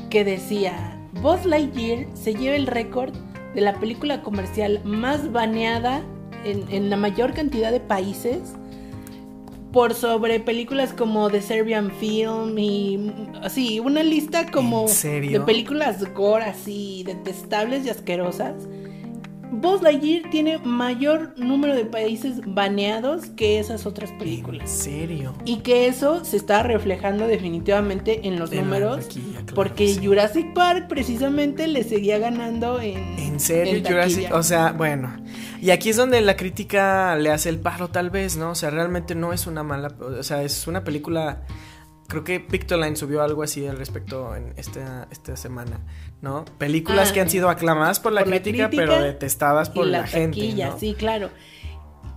que 0.10 0.24
decía, 0.26 0.98
Buzz 1.22 1.46
Lightyear 1.46 2.08
se 2.14 2.36
lleva 2.36 2.56
el 2.56 2.68
récord 2.68 3.14
de 3.54 3.62
la 3.62 3.80
película 3.80 4.22
comercial 4.22 4.82
más 4.84 5.32
baneada 5.32 6.02
en, 6.46 6.64
en 6.70 6.90
la 6.90 6.98
mayor 6.98 7.34
cantidad 7.34 7.72
de 7.72 7.80
países 7.80 8.56
por 9.72 9.94
sobre 9.94 10.40
películas 10.40 10.94
como 10.94 11.30
The 11.30 11.42
Serbian 11.42 11.92
Film 11.92 12.58
y 12.58 13.12
así, 13.42 13.80
una 13.80 14.04
lista 14.04 14.52
como 14.52 14.86
de 14.88 15.42
películas 15.46 16.14
gore 16.14 16.46
así 16.46 17.04
detestables 17.06 17.86
y 17.86 17.90
asquerosas. 17.90 18.56
Buzz 19.52 19.82
Lightyear 19.82 20.30
tiene 20.30 20.60
mayor 20.60 21.34
número 21.38 21.76
de 21.76 21.84
países 21.84 22.40
baneados 22.46 23.26
que 23.36 23.60
esas 23.60 23.86
otras 23.86 24.10
películas. 24.14 24.62
¿En 24.62 24.84
serio? 24.84 25.36
Y 25.44 25.58
que 25.58 25.88
eso 25.88 26.24
se 26.24 26.38
está 26.38 26.64
reflejando 26.64 27.28
definitivamente 27.28 28.28
en 28.28 28.40
los 28.40 28.52
números. 28.54 29.10
porque 29.54 29.94
Jurassic 30.02 30.54
Park 30.54 30.88
precisamente 30.88 31.68
le 31.68 31.84
seguía 31.84 32.18
ganando 32.18 32.80
en. 32.80 32.98
¿En 33.20 33.40
serio, 33.42 33.82
Jurassic? 33.86 34.34
O 34.34 34.42
sea, 34.42 34.72
bueno. 34.72 35.14
Y 35.62 35.72
aquí 35.72 35.90
es 35.90 35.98
donde 35.98 36.22
la 36.22 36.38
crítica 36.38 37.16
le 37.18 37.30
hace 37.30 37.50
el 37.50 37.60
paro, 37.60 37.90
tal 37.90 38.10
vez, 38.10 38.38
¿no? 38.38 38.52
O 38.52 38.56
sea, 38.56 38.70
realmente 38.70 39.16
no 39.16 39.34
es 39.34 39.48
una 39.48 39.64
mala. 39.64 39.94
O 40.00 40.24
sea, 40.24 40.44
es 40.44 40.66
una 40.66 40.84
película 40.84 41.42
creo 42.12 42.26
que 42.26 42.42
Pictoline 42.42 42.98
subió 42.98 43.24
algo 43.24 43.42
así 43.42 43.66
al 43.66 43.78
respecto 43.78 44.36
en 44.36 44.54
esta, 44.58 45.08
esta 45.12 45.38
semana, 45.38 45.80
¿no? 46.22 46.44
Películas 46.58 47.14
que 47.14 47.22
han 47.22 47.28
ah, 47.28 47.32
sido 47.32 47.50
aclamadas 47.50 48.02
por 48.02 48.12
la, 48.12 48.26
crítica, 48.26 48.70
pero 48.70 49.02
detestadas 49.02 49.70
por 49.70 49.88
la, 49.88 50.06
gente. 50.06 50.54
¿no? 50.54 50.78
Sí, 50.78 50.94
claro. 50.94 51.30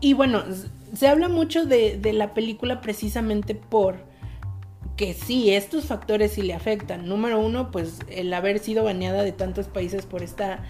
Y 0.00 0.14
bueno, 0.14 0.42
se 0.96 1.06
habla 1.06 1.28
mucho 1.28 1.64
de, 1.64 1.96
de, 1.96 2.12
la 2.12 2.34
película 2.34 2.80
precisamente 2.80 3.54
por 3.54 3.98
que 4.96 5.14
sí, 5.14 5.54
estos 5.54 5.84
factores 5.84 6.32
sí 6.32 6.42
le 6.42 6.54
afectan. 6.54 7.08
Número 7.08 7.38
uno, 7.38 7.70
pues 7.70 8.00
el 8.08 8.34
haber 8.34 8.58
sido 8.58 8.82
baneada 8.82 9.22
de 9.22 9.30
tantos 9.30 9.68
países 9.68 10.06
por 10.06 10.24
esta... 10.24 10.64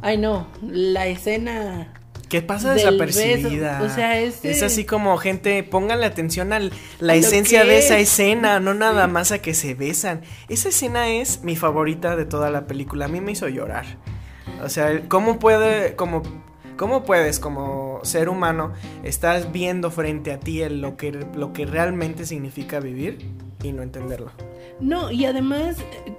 Ay 0.00 0.16
no, 0.16 0.48
la 0.62 1.06
escena 1.06 1.92
¿Qué 2.32 2.40
pasa 2.40 2.72
desapercibida? 2.72 3.82
O 3.82 3.90
sea, 3.90 4.18
es, 4.18 4.42
es 4.42 4.62
así 4.62 4.86
como 4.86 5.18
gente, 5.18 5.62
pónganle 5.62 6.06
atención 6.06 6.54
a 6.54 6.60
la 6.98 7.14
esencia 7.14 7.66
de 7.66 7.76
esa 7.76 7.98
escena, 7.98 8.58
no 8.58 8.72
nada 8.72 9.06
más 9.06 9.32
a 9.32 9.42
que 9.42 9.52
se 9.52 9.74
besan. 9.74 10.22
Esa 10.48 10.70
escena 10.70 11.10
es 11.10 11.44
mi 11.44 11.56
favorita 11.56 12.16
de 12.16 12.24
toda 12.24 12.50
la 12.50 12.66
película. 12.66 13.04
A 13.04 13.08
mí 13.08 13.20
me 13.20 13.32
hizo 13.32 13.50
llorar. 13.50 13.84
O 14.64 14.70
sea, 14.70 15.06
¿cómo 15.08 15.38
puede, 15.38 15.94
como, 15.94 16.22
cómo 16.78 17.04
puedes 17.04 17.38
como 17.38 18.00
ser 18.02 18.30
humano 18.30 18.72
estás 19.02 19.52
viendo 19.52 19.90
frente 19.90 20.32
a 20.32 20.40
ti 20.40 20.66
lo 20.70 20.96
que, 20.96 21.12
lo 21.12 21.52
que 21.52 21.66
realmente 21.66 22.24
significa 22.24 22.80
vivir 22.80 23.18
y 23.62 23.72
no 23.72 23.82
entenderlo? 23.82 24.30
No, 24.80 25.10
y 25.10 25.26
además 25.26 25.76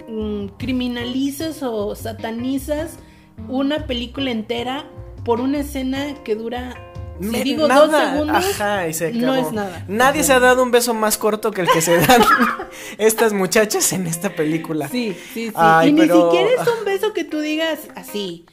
mm, 0.08 0.46
criminalizas 0.58 1.60
o 1.64 1.96
satanizas 1.96 3.00
una 3.48 3.88
película 3.88 4.30
entera 4.30 4.88
por 5.24 5.40
una 5.40 5.60
escena 5.60 6.14
que 6.22 6.34
dura 6.34 6.74
me 7.20 7.44
digo 7.44 7.68
dos 7.68 7.90
segundos, 7.90 8.44
Ajá, 8.58 8.88
y 8.88 8.94
se 8.94 9.12
no 9.12 9.34
es 9.34 9.52
nada. 9.52 9.84
Nadie 9.88 10.24
se 10.24 10.32
ha 10.32 10.40
dado 10.40 10.62
un 10.62 10.70
beso 10.70 10.94
más 10.94 11.16
corto 11.16 11.52
que 11.52 11.60
el 11.60 11.68
que 11.68 11.80
se 11.80 11.98
dan 11.98 12.22
estas 12.98 13.32
muchachas 13.32 13.92
en 13.92 14.06
esta 14.06 14.30
película. 14.30 14.88
Sí, 14.88 15.16
sí, 15.32 15.50
sí. 15.50 15.88
y 15.88 15.92
ni 15.92 16.02
siquiera 16.02 16.48
es 16.60 16.68
un 16.78 16.84
beso 16.84 17.12
que 17.12 17.24
tú 17.24 17.38
digas 17.38 17.78
así. 17.94 18.46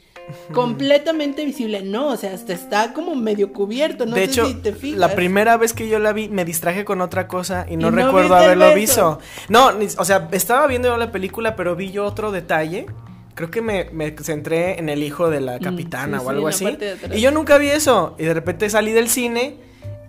completamente 0.52 1.44
visible, 1.44 1.82
no, 1.82 2.08
o 2.08 2.16
sea, 2.16 2.32
hasta 2.32 2.52
está 2.52 2.92
como 2.92 3.16
medio 3.16 3.52
cubierto, 3.52 4.06
no 4.06 4.14
de 4.14 4.24
hecho, 4.24 4.46
si 4.46 4.54
te 4.54 4.72
fijas. 4.72 5.00
La 5.00 5.14
primera 5.16 5.56
vez 5.56 5.72
que 5.72 5.88
yo 5.88 5.98
la 5.98 6.12
vi, 6.12 6.28
me 6.28 6.44
distraje 6.44 6.84
con 6.84 7.00
otra 7.00 7.26
cosa 7.26 7.66
y 7.68 7.76
no, 7.76 7.90
recuerdo 7.90 8.36
haberlo 8.36 8.72
visto. 8.74 9.18
No, 9.48 9.70
o 9.98 10.04
sea, 10.04 10.28
estaba 10.30 10.68
viendo 10.68 10.88
yo 10.88 10.96
la 10.96 11.10
película, 11.10 11.56
pero 11.56 11.74
vi 11.74 11.90
yo 11.90 12.04
otro 12.04 12.30
detalle 12.30 12.86
creo 13.34 13.50
que 13.50 13.62
me, 13.62 13.88
me, 13.92 14.14
centré 14.22 14.78
en 14.78 14.88
el 14.88 15.02
hijo 15.02 15.30
de 15.30 15.40
la 15.40 15.58
mm, 15.58 15.62
capitana 15.62 16.20
o 16.20 16.30
algo 16.30 16.48
así. 16.48 16.66
Y 17.12 17.20
yo 17.20 17.30
nunca 17.30 17.58
vi 17.58 17.68
eso. 17.68 18.14
Y 18.18 18.24
de 18.24 18.34
repente 18.34 18.68
salí 18.70 18.92
del 18.92 19.08
cine 19.08 19.56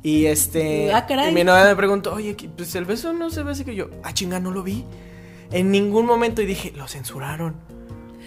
y 0.03 0.25
este. 0.25 0.91
Ah, 0.93 1.05
y 1.29 1.31
mi 1.31 1.43
novia 1.43 1.65
me 1.65 1.75
preguntó, 1.75 2.13
oye, 2.13 2.35
pues 2.55 2.75
el 2.75 2.85
beso 2.85 3.13
no 3.13 3.29
se 3.29 3.43
ve 3.43 3.51
así 3.51 3.63
que 3.63 3.75
yo, 3.75 3.89
ah, 4.03 4.13
chinga, 4.13 4.39
no 4.39 4.51
lo 4.51 4.63
vi. 4.63 4.85
En 5.51 5.71
ningún 5.71 6.05
momento 6.05 6.41
y 6.41 6.45
dije, 6.45 6.73
lo 6.75 6.87
censuraron. 6.87 7.55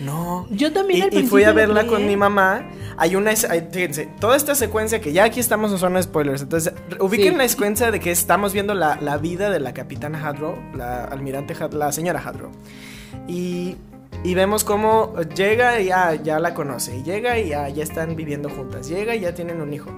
No. 0.01 0.47
Yo 0.51 0.73
también. 0.73 1.09
Y, 1.11 1.19
y 1.19 1.23
fui 1.25 1.45
a 1.45 1.53
verla 1.53 1.87
con 1.87 2.07
mi 2.07 2.17
mamá. 2.17 2.69
Hay 2.97 3.17
una. 3.17 3.35
Fíjense, 3.35 4.09
toda 4.21 4.37
esta 4.37 4.55
secuencia 4.55 5.01
que 5.01 5.13
ya 5.13 5.25
aquí 5.25 5.41
estamos 5.41 5.73
en 5.73 5.79
zona 5.79 5.97
de 5.97 6.03
spoilers. 6.05 6.43
Entonces, 6.43 6.73
ubiquen 7.01 7.39
la 7.39 7.49
secuencia 7.49 7.91
de 7.91 8.01
que 8.01 8.11
estamos 8.11 8.53
viendo 8.53 8.75
la, 8.75 8.99
la 9.01 9.17
vida 9.17 9.51
de 9.51 9.61
la 9.61 9.73
capitana 9.73 10.27
Hadrow, 10.27 10.57
la 10.75 11.05
almirante, 11.05 11.55
la 11.73 11.93
señora 11.93 12.23
Hadrow. 12.25 12.51
Y 13.27 13.77
y 14.27 14.35
vemos 14.35 14.65
cómo 14.65 15.15
llega 15.37 15.81
y 15.81 15.87
ya, 15.87 16.17
ya 16.17 16.41
la 16.41 16.53
conoce. 16.53 16.97
Y 16.97 17.05
llega 17.05 17.39
y 17.39 17.51
ya, 17.51 17.69
ya 17.69 17.85
están 17.85 18.17
viviendo 18.17 18.51
juntas. 18.51 18.89
Llega 18.89 19.15
y 19.15 19.21
ya 19.21 19.33
tienen 19.35 19.61
un 19.61 19.73
hijo. 19.73 19.91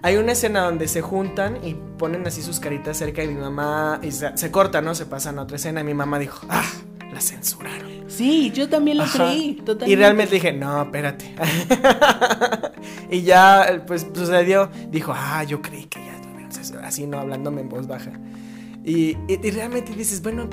Hay 0.00 0.16
una 0.16 0.32
escena 0.32 0.62
donde 0.62 0.88
se 0.88 1.02
juntan 1.02 1.58
y 1.62 1.74
ponen 1.98 2.26
así 2.26 2.40
sus 2.40 2.60
caritas 2.60 2.96
cerca 2.96 3.22
y 3.22 3.28
mi 3.28 3.34
mamá. 3.34 4.00
Y 4.02 4.10
se, 4.10 4.50
corta, 4.50 4.80
¿no? 4.80 4.94
Se 4.94 5.04
pasan 5.04 5.38
a 5.38 5.42
otra 5.42 5.56
escena 5.56 5.82
y 5.82 5.84
mi 5.84 5.92
mamá 5.92 6.18
dijo, 6.18 6.46
¡ah! 6.48 6.64
La 7.12 7.20
censuraron. 7.20 8.04
Sí, 8.08 8.50
yo 8.52 8.70
también 8.70 8.96
lo 8.96 9.04
creí, 9.04 9.56
totalmente. 9.56 9.90
Y 9.90 9.96
realmente 9.96 10.34
dije, 10.36 10.52
no, 10.54 10.82
espérate. 10.82 11.34
y 13.10 13.20
ya, 13.20 13.84
pues 13.86 14.06
sucedió. 14.14 14.70
Dijo, 14.88 15.12
ah, 15.14 15.44
yo 15.44 15.60
creí 15.60 15.84
que 15.84 16.00
ya. 16.00 16.14
Así, 16.82 17.06
¿no? 17.06 17.18
Hablándome 17.18 17.60
en 17.60 17.68
voz 17.68 17.86
baja. 17.86 18.12
y, 18.82 19.18
y 19.28 19.50
realmente 19.50 19.92
dices, 19.92 20.22
bueno, 20.22 20.48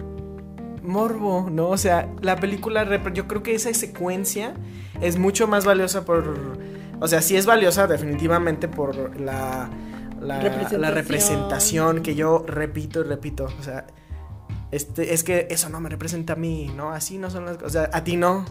morbo, 0.83 1.49
¿no? 1.49 1.69
O 1.69 1.77
sea, 1.77 2.09
la 2.21 2.35
película, 2.37 2.85
yo 3.13 3.27
creo 3.27 3.43
que 3.43 3.55
esa 3.55 3.73
secuencia 3.73 4.53
es 5.01 5.17
mucho 5.17 5.47
más 5.47 5.65
valiosa 5.65 6.05
por... 6.05 6.57
O 6.99 7.07
sea, 7.07 7.21
sí 7.21 7.35
es 7.35 7.45
valiosa 7.45 7.87
definitivamente 7.87 8.67
por 8.67 9.19
la, 9.19 9.69
la, 10.21 10.39
representación. 10.39 10.81
la 10.81 10.91
representación 10.91 12.03
que 12.03 12.13
yo 12.13 12.45
repito 12.47 13.01
y 13.01 13.03
repito. 13.03 13.45
O 13.59 13.63
sea, 13.63 13.87
este, 14.71 15.13
es 15.13 15.23
que 15.23 15.47
eso 15.49 15.69
no 15.69 15.79
me 15.79 15.89
representa 15.89 16.33
a 16.33 16.35
mí, 16.35 16.71
¿no? 16.75 16.91
Así 16.91 17.17
no 17.17 17.29
son 17.29 17.45
las 17.45 17.57
cosas. 17.57 17.69
O 17.69 17.73
sea, 17.73 17.89
a 17.91 18.03
ti 18.03 18.17
no. 18.17 18.45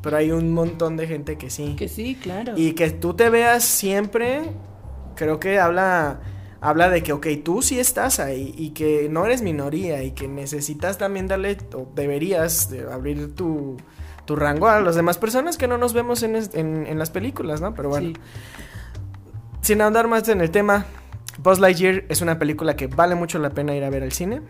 Pero 0.00 0.16
hay 0.16 0.30
un 0.30 0.52
montón 0.52 0.96
de 0.96 1.06
gente 1.06 1.36
que 1.36 1.50
sí. 1.50 1.74
Que 1.76 1.88
sí, 1.88 2.16
claro. 2.20 2.54
Y 2.56 2.72
que 2.72 2.90
tú 2.90 3.14
te 3.14 3.30
veas 3.30 3.64
siempre, 3.64 4.52
creo 5.16 5.40
que 5.40 5.58
habla 5.58 6.20
habla 6.62 6.88
de 6.88 7.02
que, 7.02 7.12
ok, 7.12 7.26
tú 7.44 7.60
sí 7.60 7.78
estás 7.78 8.20
ahí 8.20 8.54
y 8.56 8.70
que 8.70 9.08
no 9.10 9.26
eres 9.26 9.42
minoría 9.42 10.02
y 10.04 10.12
que 10.12 10.28
necesitas 10.28 10.96
también 10.96 11.26
darle, 11.26 11.58
o 11.74 11.88
deberías 11.94 12.70
de 12.70 12.90
abrir 12.90 13.34
tu, 13.34 13.76
tu 14.24 14.36
rango 14.36 14.68
a 14.68 14.80
las 14.80 14.94
demás 14.94 15.18
personas 15.18 15.58
que 15.58 15.66
no 15.66 15.76
nos 15.76 15.92
vemos 15.92 16.22
en, 16.22 16.36
en, 16.36 16.98
las 16.98 17.10
películas, 17.10 17.60
¿no? 17.60 17.74
Pero 17.74 17.88
bueno. 17.88 18.12
Sin 19.60 19.80
andar 19.80 20.06
más 20.08 20.28
en 20.28 20.40
el 20.40 20.50
tema, 20.50 20.86
Buzz 21.38 21.58
Lightyear 21.58 22.04
es 22.08 22.20
una 22.20 22.38
película 22.38 22.76
que 22.76 22.86
vale 22.86 23.16
mucho 23.16 23.38
la 23.40 23.50
pena 23.50 23.74
ir 23.74 23.82
a 23.82 23.90
ver 23.90 24.04
al 24.04 24.12
cine. 24.12 24.40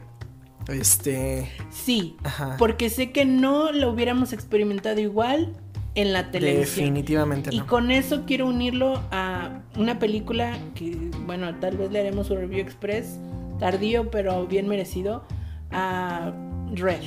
Este. 0.69 1.51
Sí, 1.71 2.17
porque 2.59 2.91
sé 2.91 3.11
que 3.11 3.25
no 3.25 3.73
lo 3.73 3.91
hubiéramos 3.91 4.33
experimentado 4.33 5.01
igual 5.01 5.57
en 5.95 6.13
la 6.13 6.31
televisión. 6.31 6.65
Definitivamente 6.87 7.55
Y 7.55 7.61
con 7.61 7.91
eso 7.91 8.23
quiero 8.27 8.47
unirlo 8.47 9.03
a 9.11 9.61
una 9.77 9.99
película 9.99 10.57
que, 10.75 10.97
bueno, 11.27 11.55
tal 11.57 11.77
vez 11.77 11.91
le 11.93 12.01
haremos 12.01 12.31
un 12.31 12.39
review 12.39 12.61
express 12.61 13.19
tardío 13.59 14.11
pero 14.11 14.47
bien 14.47 14.67
merecido 14.69 15.25
a 15.71 16.33
Red. 16.75 17.03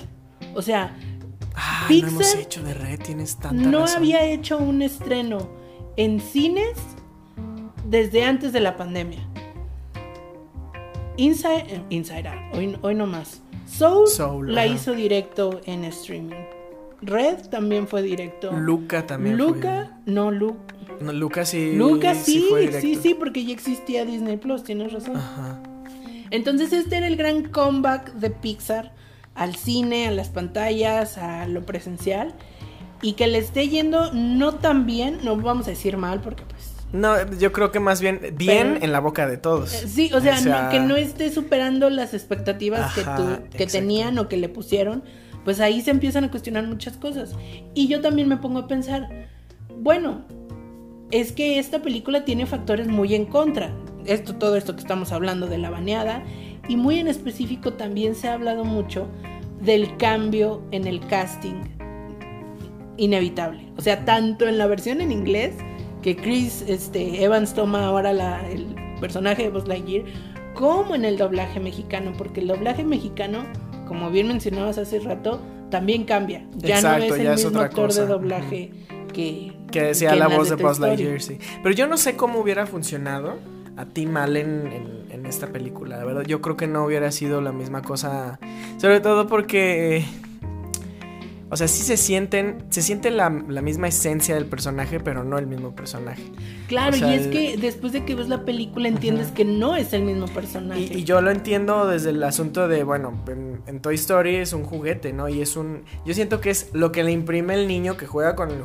O 0.56 0.62
sea, 0.62 0.95
Ah, 1.58 1.86
Pixar 1.88 2.12
no 2.12 2.19
hemos 2.19 2.36
hecho 2.36 2.62
de 2.63 2.74
red, 2.74 3.00
tienes 3.00 3.38
tanta 3.38 3.69
no 3.69 3.80
razón. 3.82 3.98
había 4.00 4.26
hecho 4.26 4.58
un 4.58 4.82
estreno 4.82 5.50
en 5.95 6.19
cines 6.19 6.78
desde 7.86 8.26
antes 8.26 8.52
de 8.52 8.60
la 8.60 8.76
pandemia. 8.76 9.19
Inside, 11.17 11.65
eh, 11.69 11.82
Inside 11.89 12.28
Out, 12.28 12.56
hoy, 12.58 12.78
hoy 12.82 12.93
no 12.95 13.08
más. 13.08 13.41
Soul, 13.65 14.08
Soul, 14.08 14.54
la 14.54 14.63
ajá. 14.63 14.74
hizo 14.74 14.93
directo 14.93 15.62
en 15.65 15.86
streaming. 15.86 16.36
Red 17.02 17.48
también 17.50 17.88
fue 17.88 18.02
directo. 18.02 18.52
Luca 18.52 19.06
también. 19.06 19.38
Luca, 19.38 19.98
no, 20.06 20.32
Lu- 20.32 20.58
fue- 20.88 20.98
No, 21.06 21.12
Luca 21.14 21.46
sí. 21.46 21.74
Luca 21.76 22.16
sí, 22.16 22.46
fue 22.50 22.72
sí, 22.82 22.96
sí, 22.96 23.14
porque 23.18 23.46
ya 23.46 23.54
existía 23.54 24.06
Disney 24.06 24.38
Plus, 24.38 24.64
tienes 24.64 24.94
razón. 24.94 25.18
Ajá. 25.18 25.60
Entonces 26.32 26.74
este 26.74 26.98
era 26.98 27.08
el 27.08 27.18
gran 27.18 27.44
comeback 27.50 28.14
de 28.14 28.30
Pixar 28.30 28.94
al 29.36 29.56
cine, 29.56 30.08
a 30.08 30.12
las 30.12 30.30
pantallas, 30.30 31.18
a 31.18 31.46
lo 31.48 31.66
presencial. 31.66 32.34
Y 33.02 33.14
que 33.14 33.28
le 33.28 33.38
esté 33.38 33.68
yendo 33.68 34.12
no 34.14 34.56
tan 34.56 34.86
bien, 34.86 35.20
no 35.24 35.36
vamos 35.36 35.68
a 35.68 35.72
decir 35.72 35.98
mal 35.98 36.22
porque 36.22 36.44
pues... 36.50 36.72
No, 36.94 37.30
yo 37.38 37.52
creo 37.52 37.72
que 37.72 37.80
más 37.82 38.00
bien 38.00 38.20
bien 38.38 38.74
Pero- 38.76 38.86
en 38.86 38.92
la 38.94 39.00
boca 39.02 39.28
de 39.28 39.38
todos. 39.38 39.74
eh, 39.74 39.88
Sí, 39.88 40.12
o 40.14 40.22
sea, 40.22 40.40
no- 40.42 40.70
que 40.70 40.80
no 40.80 40.96
esté 40.96 41.30
superando 41.32 41.90
las 41.90 42.14
expectativas 42.14 42.80
Ajá, 42.98 43.16
que, 43.18 43.22
tu- 43.52 43.58
que 43.58 43.68
tenían 43.68 44.18
o 44.18 44.30
que 44.30 44.38
le 44.38 44.48
pusieron, 44.50 45.04
pues 45.46 45.62
ahí 45.62 45.82
se 45.82 45.92
empiezan 45.92 46.26
a 46.26 46.32
cuestionar 46.32 46.68
muchas 46.68 46.98
cosas. 46.98 47.34
Y 47.74 47.88
yo 47.88 48.02
también 48.02 48.28
me 48.28 48.38
pongo 48.38 48.60
a 48.60 48.68
pensar, 48.68 49.30
bueno, 49.78 50.24
es 51.12 51.32
que 51.32 51.60
esta 51.60 51.82
película 51.82 52.26
tiene 52.26 52.46
factores 52.46 52.88
muy 52.88 53.16
en 53.16 53.26
contra. 53.26 53.74
Esto, 54.06 54.36
todo 54.36 54.58
esto 54.58 54.76
que 54.76 54.82
estamos 54.82 55.12
hablando 55.12 55.48
de 55.48 55.60
la 55.60 55.70
baneada. 55.70 56.24
Y 56.68 56.76
muy 56.76 57.00
en 57.00 57.08
específico 57.08 57.74
también 57.74 58.16
se 58.16 58.28
ha 58.28 58.34
hablado 58.34 58.66
mucho 58.66 59.08
del 59.62 59.96
cambio 59.98 60.64
en 60.72 60.88
el 60.88 61.00
casting 61.08 61.62
inevitable. 62.98 63.72
O 63.78 63.82
sea, 63.82 64.04
tanto 64.04 64.48
en 64.48 64.58
la 64.58 64.68
versión 64.68 65.00
en 65.00 65.12
inglés, 65.12 65.56
que 66.02 66.16
Chris 66.16 66.64
este, 66.68 67.24
Evans 67.24 67.54
toma 67.54 67.86
ahora 67.86 68.12
el 68.50 68.66
personaje 69.00 69.44
de 69.44 69.50
Buzz 69.50 69.68
Lightyear, 69.68 70.06
como 70.54 70.96
en 70.96 71.04
el 71.04 71.18
doblaje 71.18 71.60
mexicano, 71.60 72.14
porque 72.18 72.42
el 72.42 72.48
doblaje 72.48 72.84
mexicano, 72.84 73.44
como 73.88 74.12
bien 74.12 74.28
mencionabas 74.28 74.78
hace 74.78 75.00
rato, 75.00 75.41
también 75.69 76.04
cambia. 76.04 76.45
Ya 76.56 76.76
Exacto, 76.76 77.00
no 77.00 77.06
es 77.06 77.19
el 77.19 77.26
ya 77.26 77.34
es 77.34 77.43
mismo 77.43 77.60
otra 77.60 77.67
actor 77.67 77.93
de 77.93 78.06
doblaje 78.06 78.71
que... 79.13 79.54
Que 79.71 79.82
decía 79.82 80.12
que 80.12 80.15
la 80.17 80.28
voz 80.28 80.50
de 80.50 80.56
Buzz. 80.56 80.80
Lightyear, 80.80 81.21
sí. 81.21 81.38
Pero 81.62 81.76
yo 81.76 81.88
no 81.88 81.98
sé 81.98 82.15
cómo 82.15 82.39
hubiera 82.39 82.65
funcionado 82.65 83.39
a 83.76 83.86
Tim 83.86 84.15
Allen 84.15 84.67
en, 84.67 85.12
en 85.12 85.26
esta 85.26 85.48
película. 85.48 85.98
La 85.98 86.06
verdad, 86.06 86.24
yo 86.24 86.41
creo 86.41 86.56
que 86.56 86.67
no 86.67 86.86
hubiera 86.86 87.12
sido 87.12 87.41
la 87.41 87.52
misma 87.52 87.82
cosa. 87.82 88.39
Sobre 88.78 89.02
todo 89.02 89.28
porque. 89.28 90.06
O 91.50 91.58
sea, 91.58 91.68
sí 91.68 91.84
se 91.84 91.96
sienten. 91.98 92.66
Se 92.70 92.82
siente 92.82 93.12
la, 93.12 93.30
la 93.48 93.62
misma 93.62 93.88
esencia 93.88 94.34
del 94.36 94.46
personaje, 94.48 95.00
pero 95.00 95.24
no 95.24 95.38
el 95.38 95.46
mismo 95.48 95.76
personaje. 95.76 96.24
Claro, 96.68 96.96
O 96.96 97.00
sea, 97.00 97.12
y 97.12 97.16
es 97.18 97.26
el- 97.28 97.32
que 97.32 97.58
después 97.58 97.94
de 97.94 98.04
que 98.04 98.16
ves 98.16 98.30
la 98.30 98.46
película 98.46 98.88
entiendes 98.88 99.28
que 99.32 99.46
no 99.46 99.76
es 99.76 99.94
el 99.94 100.04
mismo 100.04 100.26
personaje. 100.28 100.82
Y, 100.82 100.94
y 101.00 101.04
yo 101.04 101.22
lo 101.22 101.30
entiendo 101.32 101.88
desde 101.88 102.10
el 102.10 102.24
asunto 102.24 102.68
de, 102.68 102.84
bueno, 102.84 103.14
en, 103.28 103.62
en 103.68 103.80
Toy 103.80 103.96
Story 103.96 104.36
es 104.38 104.54
un 104.54 104.64
juguete, 104.64 105.14
¿no? 105.14 105.30
Y 105.30 105.42
es 105.42 105.56
un... 105.56 105.84
Yo 106.06 106.14
siento 106.16 106.42
que 106.42 106.50
es 106.50 106.70
lo 106.74 106.92
que 106.92 107.04
le 107.04 107.12
imprime 107.12 107.54
el 107.54 107.68
niño 107.68 107.96
que 107.96 108.08
juega 108.08 108.36
con 108.36 108.50
el 108.52 108.64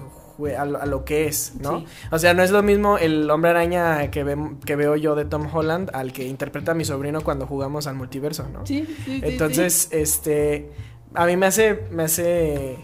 a, 0.56 0.64
lo, 0.64 0.80
a 0.80 0.86
lo 0.86 1.04
que 1.04 1.26
es, 1.26 1.52
¿no? 1.60 1.80
Sí. 1.80 1.86
O 2.10 2.18
sea, 2.18 2.32
no 2.32 2.42
es 2.42 2.50
lo 2.50 2.62
mismo 2.62 2.96
el 2.96 3.28
hombre 3.30 3.50
araña 3.50 4.10
que, 4.10 4.24
ve- 4.24 4.52
que 4.64 4.74
veo 4.74 4.96
yo 4.96 5.14
de 5.14 5.26
Tom 5.26 5.46
Holland 5.54 5.90
al 5.92 6.14
que 6.14 6.26
interpreta 6.26 6.72
a 6.72 6.74
mi 6.74 6.86
sobrino 6.86 7.20
cuando 7.20 7.46
jugamos 7.46 7.86
al 7.86 7.94
multiverso, 7.96 8.48
¿no? 8.50 8.64
Sí, 8.64 8.86
sí, 8.86 8.96
sí, 9.04 9.20
Entonces, 9.22 9.88
este, 9.90 10.70
a 11.14 11.26
mí 11.26 11.36
me 11.36 11.46
hace, 11.46 11.84
me 11.90 12.04
hace, 12.04 12.76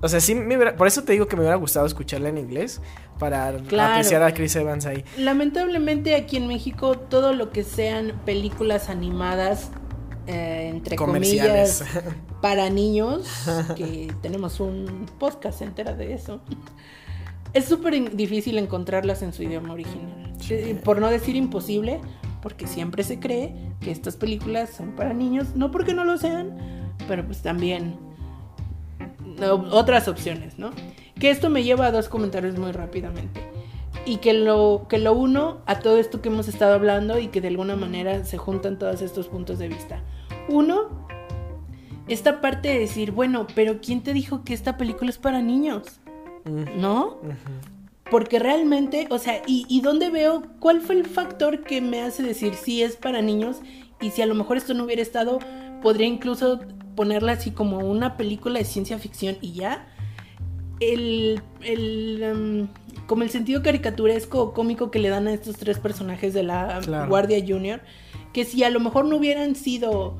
o 0.00 0.08
sea, 0.08 0.20
sí, 0.20 0.34
me 0.34 0.56
hubiera- 0.56 0.76
por 0.76 0.86
eso 0.86 1.02
te 1.04 1.12
digo 1.12 1.26
que 1.26 1.36
me 1.36 1.42
hubiera 1.42 1.56
gustado 1.56 1.86
escucharla 1.86 2.28
en 2.28 2.38
inglés 2.38 2.80
para 3.18 3.52
Claro. 3.68 3.92
apreciar 3.94 4.22
a 4.22 4.32
Chris 4.34 4.56
Evans 4.56 4.86
ahí. 4.86 5.04
Lamentablemente 5.18 6.14
aquí 6.14 6.36
en 6.36 6.46
México 6.48 6.96
todo 6.96 7.32
lo 7.34 7.50
que 7.50 7.62
sean 7.64 8.20
películas 8.24 8.88
animadas, 8.88 9.70
eh, 10.26 10.68
entre 10.72 10.96
comillas, 10.96 11.84
para 12.40 12.70
niños, 12.70 13.28
que 13.76 14.12
tenemos 14.22 14.60
un 14.60 15.06
podcast 15.18 15.62
entera 15.62 15.92
de 15.94 16.14
eso, 16.14 16.40
es 17.52 17.66
súper 17.66 18.16
difícil 18.16 18.56
encontrarlas 18.58 19.22
en 19.22 19.32
su 19.32 19.42
idioma 19.42 19.74
original. 19.74 20.32
Eh, 20.48 20.80
Por 20.82 21.00
no 21.00 21.10
decir 21.10 21.36
imposible, 21.36 22.00
porque 22.40 22.66
siempre 22.66 23.04
se 23.04 23.20
cree 23.20 23.54
que 23.80 23.90
estas 23.90 24.16
películas 24.16 24.70
son 24.70 24.92
para 24.96 25.12
niños, 25.12 25.54
no 25.54 25.70
porque 25.70 25.92
no 25.94 26.04
lo 26.04 26.16
sean, 26.18 26.81
pero 27.08 27.24
pues 27.24 27.42
también 27.42 27.96
otras 29.70 30.08
opciones, 30.08 30.58
¿no? 30.58 30.70
Que 31.18 31.30
esto 31.30 31.50
me 31.50 31.62
lleva 31.62 31.86
a 31.86 31.92
dos 31.92 32.08
comentarios 32.08 32.58
muy 32.58 32.72
rápidamente. 32.72 33.40
Y 34.04 34.16
que 34.16 34.32
lo, 34.32 34.86
que 34.88 34.98
lo 34.98 35.12
uno 35.12 35.58
a 35.66 35.78
todo 35.78 35.98
esto 35.98 36.20
que 36.20 36.28
hemos 36.28 36.48
estado 36.48 36.74
hablando 36.74 37.18
y 37.18 37.28
que 37.28 37.40
de 37.40 37.48
alguna 37.48 37.76
manera 37.76 38.24
se 38.24 38.36
juntan 38.36 38.78
todos 38.78 39.00
estos 39.02 39.28
puntos 39.28 39.58
de 39.58 39.68
vista. 39.68 40.02
Uno, 40.48 41.06
esta 42.08 42.40
parte 42.40 42.68
de 42.68 42.80
decir, 42.80 43.12
bueno, 43.12 43.46
pero 43.54 43.80
¿quién 43.80 44.02
te 44.02 44.12
dijo 44.12 44.42
que 44.42 44.54
esta 44.54 44.76
película 44.76 45.10
es 45.10 45.18
para 45.18 45.40
niños? 45.40 46.00
Mm, 46.44 46.80
¿No? 46.80 47.18
Porque 48.10 48.38
realmente, 48.40 49.06
o 49.10 49.18
sea, 49.18 49.42
¿y, 49.46 49.66
¿y 49.68 49.82
dónde 49.82 50.10
veo 50.10 50.42
cuál 50.58 50.80
fue 50.80 50.96
el 50.96 51.06
factor 51.06 51.62
que 51.62 51.80
me 51.80 52.02
hace 52.02 52.22
decir 52.24 52.54
si 52.54 52.82
es 52.82 52.96
para 52.96 53.22
niños? 53.22 53.60
Y 54.00 54.10
si 54.10 54.20
a 54.20 54.26
lo 54.26 54.34
mejor 54.34 54.56
esto 54.56 54.74
no 54.74 54.84
hubiera 54.84 55.00
estado, 55.00 55.38
podría 55.80 56.08
incluso 56.08 56.60
ponerla 56.94 57.32
así 57.32 57.50
como 57.50 57.78
una 57.78 58.16
película 58.16 58.58
de 58.58 58.64
ciencia 58.64 58.98
ficción 58.98 59.36
y 59.40 59.52
ya. 59.52 59.86
El, 60.80 61.40
el, 61.62 62.22
em, 62.22 62.68
como 63.06 63.22
el 63.22 63.30
sentido 63.30 63.62
caricaturesco 63.62 64.42
o 64.42 64.52
cómico 64.52 64.90
que 64.90 64.98
le 64.98 65.08
dan 65.10 65.28
a 65.28 65.32
estos 65.32 65.56
tres 65.56 65.78
personajes 65.78 66.34
de 66.34 66.42
la 66.42 66.80
Claro. 66.82 67.08
Guardia 67.08 67.42
Junior, 67.46 67.80
que 68.32 68.44
si 68.44 68.64
a 68.64 68.70
lo 68.70 68.80
mejor 68.80 69.04
no 69.04 69.16
hubieran 69.16 69.54
sido 69.54 70.16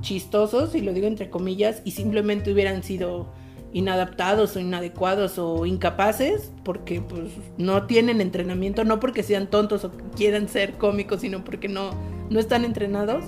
chistosos, 0.00 0.74
y 0.74 0.80
lo 0.80 0.92
digo 0.92 1.06
entre 1.06 1.30
comillas, 1.30 1.82
y 1.84 1.92
simplemente 1.92 2.52
hubieran 2.52 2.82
sido 2.82 3.32
inadaptados 3.72 4.56
o 4.56 4.60
inadecuados 4.60 5.38
o 5.38 5.64
incapaces, 5.64 6.52
porque 6.64 7.00
pues 7.00 7.30
no 7.56 7.86
tienen 7.86 8.20
entrenamiento, 8.20 8.84
no 8.84 8.98
porque 8.98 9.22
sean 9.22 9.48
tontos 9.48 9.84
o 9.84 9.92
quieran 10.16 10.48
ser 10.48 10.72
cómicos, 10.72 11.20
sino 11.20 11.44
porque 11.44 11.68
no, 11.68 11.90
no 12.30 12.40
están 12.40 12.64
entrenados. 12.64 13.26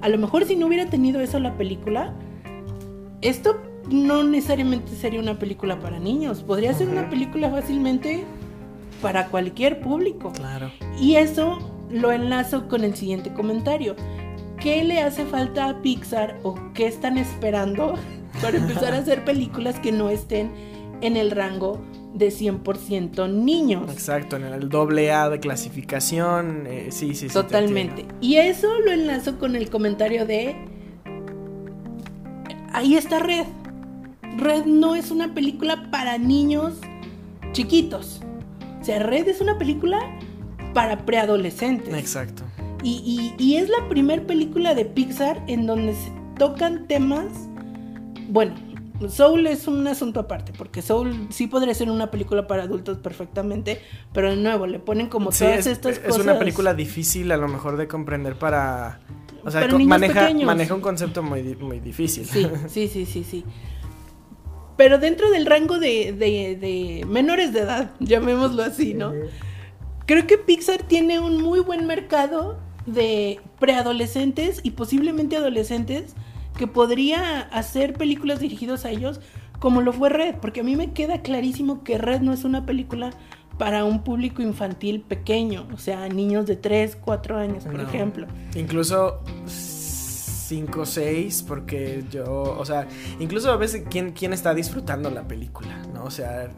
A 0.00 0.08
lo 0.08 0.18
mejor 0.18 0.44
si 0.44 0.56
no 0.56 0.66
hubiera 0.66 0.90
tenido 0.90 1.20
eso 1.20 1.38
la 1.38 1.56
película, 1.56 2.14
esto 3.20 3.60
no 3.90 4.22
necesariamente 4.22 4.94
sería 4.94 5.20
una 5.20 5.38
película 5.38 5.80
para 5.80 5.98
niños, 5.98 6.42
podría 6.42 6.74
ser 6.74 6.88
una 6.88 7.08
película 7.08 7.50
fácilmente 7.50 8.24
para 9.00 9.28
cualquier 9.28 9.80
público. 9.80 10.32
Claro. 10.32 10.70
Y 11.00 11.14
eso 11.14 11.58
lo 11.90 12.12
enlazo 12.12 12.68
con 12.68 12.84
el 12.84 12.94
siguiente 12.94 13.32
comentario. 13.32 13.96
¿Qué 14.60 14.82
le 14.84 15.00
hace 15.00 15.24
falta 15.24 15.68
a 15.68 15.82
Pixar 15.82 16.38
o 16.42 16.56
qué 16.74 16.86
están 16.86 17.16
esperando 17.16 17.94
para 18.42 18.58
empezar 18.58 18.94
a 18.94 18.98
hacer 18.98 19.24
películas 19.24 19.78
que 19.78 19.92
no 19.92 20.10
estén 20.10 20.50
en 21.00 21.16
el 21.16 21.30
rango 21.30 21.80
de 22.14 22.28
100% 22.28 23.30
niños? 23.32 23.90
Exacto, 23.90 24.36
en 24.36 24.44
el 24.44 24.68
doble 24.68 25.12
A 25.12 25.28
de 25.28 25.38
clasificación, 25.38 26.66
eh, 26.66 26.88
sí, 26.90 27.14
sí, 27.14 27.14
sí. 27.14 27.26
te 27.28 27.34
Totalmente. 27.34 28.04
Y 28.20 28.36
eso 28.36 28.80
lo 28.80 28.92
enlazo 28.92 29.38
con 29.38 29.56
el 29.56 29.70
comentario 29.70 30.26
de... 30.26 30.56
Ahí 32.78 32.94
está 32.94 33.18
Red. 33.18 33.44
Red 34.36 34.66
no 34.66 34.94
es 34.94 35.10
una 35.10 35.34
película 35.34 35.90
para 35.90 36.16
niños 36.16 36.74
chiquitos. 37.50 38.20
O 38.80 38.84
sea, 38.84 39.00
Red 39.00 39.26
es 39.26 39.40
una 39.40 39.58
película 39.58 39.98
para 40.74 41.04
preadolescentes. 41.04 41.92
Exacto. 41.92 42.44
Y, 42.84 43.34
y- 43.36 43.42
y 43.44 43.56
es 43.56 43.68
la 43.68 43.88
primera 43.88 44.22
película 44.28 44.76
de 44.76 44.84
Pixar 44.84 45.42
en 45.48 45.66
donde 45.66 45.94
se 45.94 46.12
tocan 46.38 46.86
temas. 46.86 47.26
Bueno, 48.28 48.54
Soul 49.08 49.46
es 49.46 49.68
un 49.68 49.86
asunto 49.86 50.20
aparte, 50.20 50.52
porque 50.56 50.82
Soul 50.82 51.28
sí 51.30 51.46
podría 51.46 51.72
ser 51.74 51.90
una 51.90 52.10
película 52.10 52.46
para 52.46 52.64
adultos 52.64 52.98
perfectamente, 52.98 53.80
pero 54.12 54.30
de 54.30 54.36
nuevo 54.36 54.66
le 54.66 54.78
ponen 54.80 55.08
como 55.08 55.30
Sí, 55.30 55.44
todas 55.44 55.60
es, 55.60 55.66
estas 55.68 55.98
es 55.98 56.00
cosas. 56.00 56.22
una 56.24 56.38
película 56.38 56.74
difícil 56.74 57.30
a 57.30 57.36
lo 57.36 57.46
mejor 57.48 57.76
de 57.76 57.86
comprender 57.86 58.36
para... 58.36 59.00
O 59.44 59.50
sea, 59.50 59.60
Para 59.60 59.72
co- 59.72 59.78
niños 59.78 59.90
maneja, 59.90 60.20
pequeños. 60.22 60.46
maneja 60.46 60.74
un 60.74 60.80
concepto 60.80 61.22
muy, 61.22 61.42
muy 61.56 61.78
difícil. 61.80 62.26
Sí, 62.26 62.46
sí, 62.68 62.88
sí, 62.88 63.06
sí, 63.06 63.24
sí. 63.24 63.44
Pero 64.76 64.98
dentro 64.98 65.30
del 65.30 65.46
rango 65.46 65.78
de, 65.78 66.12
de- 66.12 66.56
de 66.56 67.04
menores 67.06 67.52
de 67.52 67.60
edad, 67.60 67.92
llamémoslo 68.00 68.62
así, 68.62 68.94
¿no? 68.94 69.12
Creo 70.06 70.26
que 70.26 70.38
Pixar 70.38 70.82
tiene 70.84 71.20
un 71.20 71.40
muy 71.42 71.60
buen 71.60 71.86
mercado 71.86 72.58
de 72.86 73.40
preadolescentes 73.60 74.60
y 74.62 74.70
posiblemente 74.72 75.36
adolescentes 75.36 76.14
que 76.58 76.66
podría 76.66 77.40
hacer 77.40 77.94
películas 77.94 78.38
dirigidas 78.40 78.84
a 78.84 78.90
ellos 78.90 79.20
como 79.58 79.80
lo 79.80 79.92
fue 79.92 80.10
Red, 80.10 80.36
porque 80.36 80.60
a 80.60 80.62
mí 80.62 80.76
me 80.76 80.92
queda 80.92 81.22
clarísimo 81.22 81.82
que 81.82 81.96
Red 81.98 82.20
no 82.20 82.32
es 82.34 82.44
una 82.44 82.66
película 82.66 83.10
para 83.56 83.84
un 83.84 84.04
público 84.04 84.40
infantil 84.42 85.00
pequeño, 85.00 85.66
o 85.74 85.78
sea, 85.78 86.08
niños 86.08 86.46
de 86.46 86.54
3, 86.54 86.96
4 86.96 87.38
años, 87.38 87.64
por 87.64 87.74
No. 87.74 87.82
ejemplo. 87.82 88.26
Incluso 88.54 89.20
5 89.46 90.86
6 90.86 91.44
porque 91.46 92.04
yo, 92.10 92.24
o 92.58 92.64
sea, 92.64 92.86
incluso 93.18 93.50
a 93.50 93.56
veces 93.56 93.84
quién 93.90 94.12
quién 94.12 94.32
está 94.32 94.54
disfrutando 94.54 95.10
la 95.10 95.26
película, 95.26 95.82
¿no? 95.92 96.04
O 96.04 96.10
sea, 96.10 96.50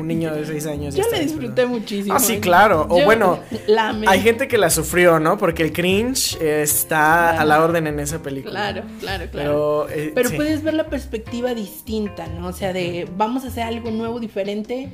un 0.00 0.06
niño 0.08 0.34
de 0.34 0.44
6 0.46 0.66
años 0.66 0.94
Yo 0.94 1.02
la 1.10 1.18
disfruté 1.18 1.22
disfrutando. 1.62 1.78
muchísimo. 1.78 2.14
Ah, 2.14 2.18
sí, 2.18 2.34
¿eh? 2.34 2.40
claro. 2.40 2.86
O 2.88 2.98
Yo 2.98 3.04
bueno, 3.04 3.40
la. 3.66 3.90
Hay 4.06 4.20
gente 4.20 4.48
que 4.48 4.58
la 4.58 4.70
sufrió, 4.70 5.20
¿no? 5.20 5.38
Porque 5.38 5.62
el 5.62 5.72
cringe 5.72 6.36
está 6.40 7.40
a 7.40 7.44
la 7.44 7.62
orden 7.62 7.86
en 7.86 8.00
esa 8.00 8.20
película. 8.22 8.72
Claro, 8.72 8.82
claro, 9.00 9.24
claro. 9.30 9.86
Pero, 9.86 9.88
eh, 9.90 10.12
Pero 10.14 10.28
sí. 10.30 10.36
puedes 10.36 10.62
ver 10.62 10.74
la 10.74 10.86
perspectiva 10.88 11.54
distinta, 11.54 12.26
¿no? 12.26 12.48
O 12.48 12.52
sea, 12.52 12.72
de 12.72 13.08
vamos 13.16 13.44
a 13.44 13.48
hacer 13.48 13.64
algo 13.64 13.90
nuevo, 13.90 14.20
diferente. 14.20 14.88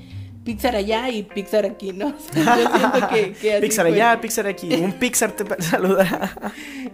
Pixar 0.45 0.77
allá 0.77 1.09
y 1.11 1.25
Pixar 1.25 1.67
aquí, 1.67 1.93
¿no? 1.93 2.07
O 2.31 2.33
sea, 2.33 2.57
yo 2.63 2.69
siento 2.79 3.09
que, 3.09 3.33
que 3.33 3.53
así 3.55 3.61
Pixar 3.67 3.87
fue. 3.89 3.95
allá, 3.97 4.21
Pixar 4.21 4.47
aquí. 4.47 4.73
Un 4.75 4.93
Pixar 4.93 5.33
te 5.33 5.45
pa- 5.47 5.57
saluda. 5.61 6.31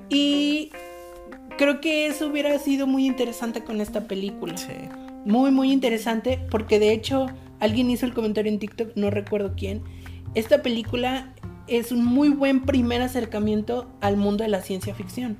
Y 0.08 0.70
creo 1.58 1.80
que 1.80 2.06
eso 2.06 2.28
hubiera 2.28 2.58
sido 2.58 2.86
muy 2.86 3.06
interesante 3.06 3.62
con 3.62 3.80
esta 3.82 4.02
película. 4.02 4.56
Sí. 4.56 4.68
Muy, 5.24 5.50
muy 5.50 5.70
interesante 5.70 6.38
porque 6.50 6.78
de 6.78 6.92
hecho 6.92 7.26
alguien 7.62 7.90
hizo 7.90 8.06
el 8.06 8.12
comentario 8.12 8.50
en 8.50 8.58
TikTok, 8.58 8.90
no 8.96 9.10
recuerdo 9.10 9.54
quién. 9.56 9.82
Esta 10.34 10.62
película 10.62 11.32
es 11.68 11.92
un 11.92 12.04
muy 12.04 12.28
buen 12.28 12.62
primer 12.62 13.02
acercamiento 13.02 13.88
al 14.00 14.16
mundo 14.16 14.42
de 14.42 14.50
la 14.50 14.62
ciencia 14.62 14.94
ficción. 14.94 15.38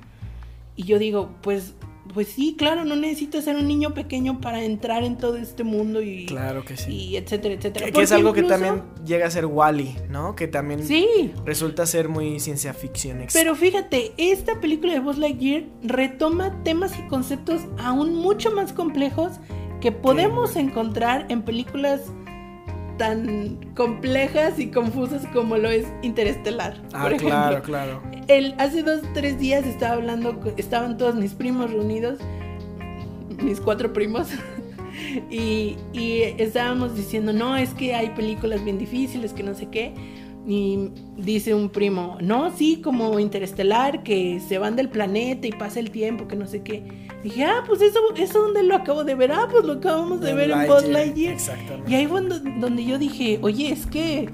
Y 0.77 0.85
yo 0.85 1.01
digo, 1.01 1.31
pues, 1.43 1.75
pues 2.15 2.29
sí, 2.29 2.55
claro, 2.57 2.85
no 2.85 2.95
necesitas 2.95 3.45
ser 3.45 3.57
un 3.57 3.67
niño 3.67 3.93
pequeño 3.93 4.41
para 4.41 4.63
entrar 4.63 5.03
en 5.03 5.19
todo 5.19 5.37
este 5.37 5.65
mundo 5.65 6.01
y, 6.01 6.27
Claro 6.27 6.65
que 6.65 6.77
sí. 6.77 6.93
y 6.93 7.17
etcétera, 7.17 7.55
etcétera. 7.55 7.87
Que, 7.87 7.93
que 7.93 8.03
es 8.03 8.13
algo 8.13 8.33
que 8.33 8.45
también 8.45 8.83
llega 9.05 9.27
a 9.27 9.31
ser 9.31 9.47
Wally, 9.47 9.97
¿no? 10.09 10.37
Que 10.37 10.47
también 10.47 10.85
Sí, 10.85 11.33
resulta 11.45 11.87
ser 11.87 12.09
muy 12.09 12.39
ciencia 12.39 12.73
ficción. 12.73 13.19
Pero 13.33 13.57
fíjate, 13.57 14.13
esta 14.17 14.61
película 14.61 14.93
de 14.93 15.01
Buzz 15.01 15.19
Lightyear 15.19 15.65
retoma 15.83 16.63
temas 16.63 16.97
y 16.99 17.03
conceptos 17.09 17.63
aún 17.79 18.15
mucho 18.15 18.53
más 18.53 18.73
complejos 18.73 19.33
que 19.83 19.91
podemos 19.91 20.55
encontrar 20.55 21.27
en 21.29 21.43
películas 21.43 22.01
tan 22.99 23.59
complejas 23.75 24.61
y 24.61 24.71
confusas 24.71 25.27
como 25.33 25.57
lo 25.57 25.69
es 25.71 25.87
Interestelar. 26.03 26.81
Ah, 26.93 27.09
por 27.09 27.17
claro, 27.17 27.63
claro. 27.63 28.03
El, 28.29 28.55
hace 28.59 28.85
dos, 28.85 29.03
tres 29.13 29.41
días 29.41 29.67
estaba 29.67 29.95
hablando, 29.95 30.39
estaban 30.57 30.97
todos 30.97 31.17
mis 31.17 31.35
primos 31.35 31.73
reunidos, 31.73 32.21
mis 33.43 33.61
cuatro 33.61 33.93
primos, 33.93 34.29
y, 35.31 35.77
y 35.93 36.23
estábamos 36.39 36.95
diciendo, 36.95 37.33
no, 37.33 37.57
es 37.57 37.75
que 37.75 37.97
hay 37.97 38.11
películas 38.11 38.65
bien 38.65 38.79
difíciles, 38.79 39.33
que 39.33 39.43
no 39.43 39.55
sé 39.55 39.67
qué. 39.67 39.95
Y 40.47 40.91
dice 41.17 41.55
un 41.55 41.71
primo, 41.71 42.19
no, 42.21 42.57
sí, 42.57 42.81
como 42.83 43.19
Interestelar, 43.19 44.05
que 44.05 44.41
se 44.41 44.59
van 44.59 44.77
del 44.77 44.89
planeta 44.89 45.49
y 45.49 45.53
pasa 45.53 45.81
el 45.81 45.91
tiempo, 45.91 46.29
que 46.29 46.37
no 46.37 46.47
sé 46.47 46.63
qué. 46.63 46.85
Dije, 47.23 47.45
ah, 47.45 47.63
pues 47.67 47.81
eso, 47.83 47.99
eso 48.17 48.43
donde 48.43 48.63
lo 48.63 48.75
acabo 48.77 49.05
de 49.05 49.15
ver, 49.15 49.33
ah, 49.33 49.49
pues 49.51 49.65
lo 49.65 49.75
acabamos 49.75 50.21
de 50.21 50.35
ver 50.35 50.51
en 50.51 50.67
Buzz 50.67 50.89
Lightyear, 50.89 51.35
exactamente. 51.35 51.91
Y 51.91 51.95
ahí 51.95 52.07
fue 52.07 52.21
donde, 52.23 52.51
donde 52.61 52.85
yo 52.85 52.99
dije, 52.99 53.39
oye, 53.43 53.71
es 53.73 53.87
que 53.87 54.29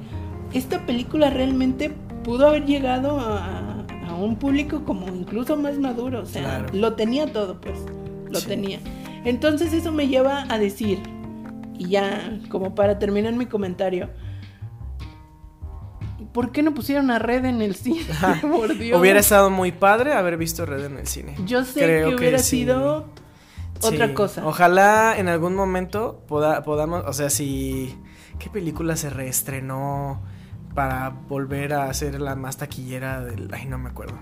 esta 0.52 0.84
película 0.86 1.30
realmente 1.30 1.90
pudo 2.24 2.48
haber 2.48 2.64
llegado 2.66 3.18
a, 3.20 3.84
a 4.08 4.14
un 4.14 4.36
público 4.36 4.84
como 4.84 5.06
incluso 5.08 5.56
más 5.56 5.78
maduro. 5.78 6.22
O 6.22 6.26
sea, 6.26 6.42
Claro. 6.42 6.66
lo 6.72 6.94
tenía 6.94 7.26
todo, 7.32 7.60
pues. 7.60 7.78
Lo 8.30 8.40
Sí. 8.40 8.46
tenía. 8.48 8.78
Entonces 9.24 9.72
eso 9.72 9.92
me 9.92 10.08
lleva 10.08 10.46
a 10.48 10.58
decir, 10.58 11.00
y 11.78 11.88
ya 11.88 12.38
como 12.50 12.74
para 12.74 12.98
terminar 12.98 13.34
mi 13.34 13.46
comentario, 13.46 14.08
¿por 16.38 16.52
qué 16.52 16.62
no 16.62 16.72
pusieron 16.72 17.10
a 17.10 17.18
Red 17.18 17.46
en 17.46 17.62
el 17.62 17.74
cine? 17.74 18.06
Por 18.42 18.78
Dios. 18.78 19.00
Hubiera 19.00 19.18
estado 19.18 19.50
muy 19.50 19.72
padre 19.72 20.12
haber 20.12 20.36
visto 20.36 20.64
Red 20.64 20.84
en 20.84 20.98
el 20.98 21.08
cine. 21.08 21.34
Yo 21.44 21.64
sé 21.64 21.80
Creo 21.80 22.10
que 22.10 22.14
hubiera 22.14 22.38
sido 22.38 23.06
otra 23.82 24.06
Sí. 24.06 24.14
cosa. 24.14 24.46
Ojalá 24.46 25.16
en 25.18 25.26
algún 25.28 25.56
momento 25.56 26.22
poda- 26.28 26.62
podamos, 26.62 27.02
o 27.08 27.12
sea, 27.12 27.28
si 27.28 27.98
qué 28.38 28.48
película 28.50 28.94
se 28.94 29.10
reestrenó 29.10 30.22
para 30.76 31.08
volver 31.10 31.72
a 31.72 31.92
ser 31.92 32.20
la 32.20 32.36
más 32.36 32.56
taquillera 32.58 33.20
del, 33.20 33.50
ay, 33.52 33.66
no 33.66 33.76
me 33.78 33.88
acuerdo. 33.88 34.16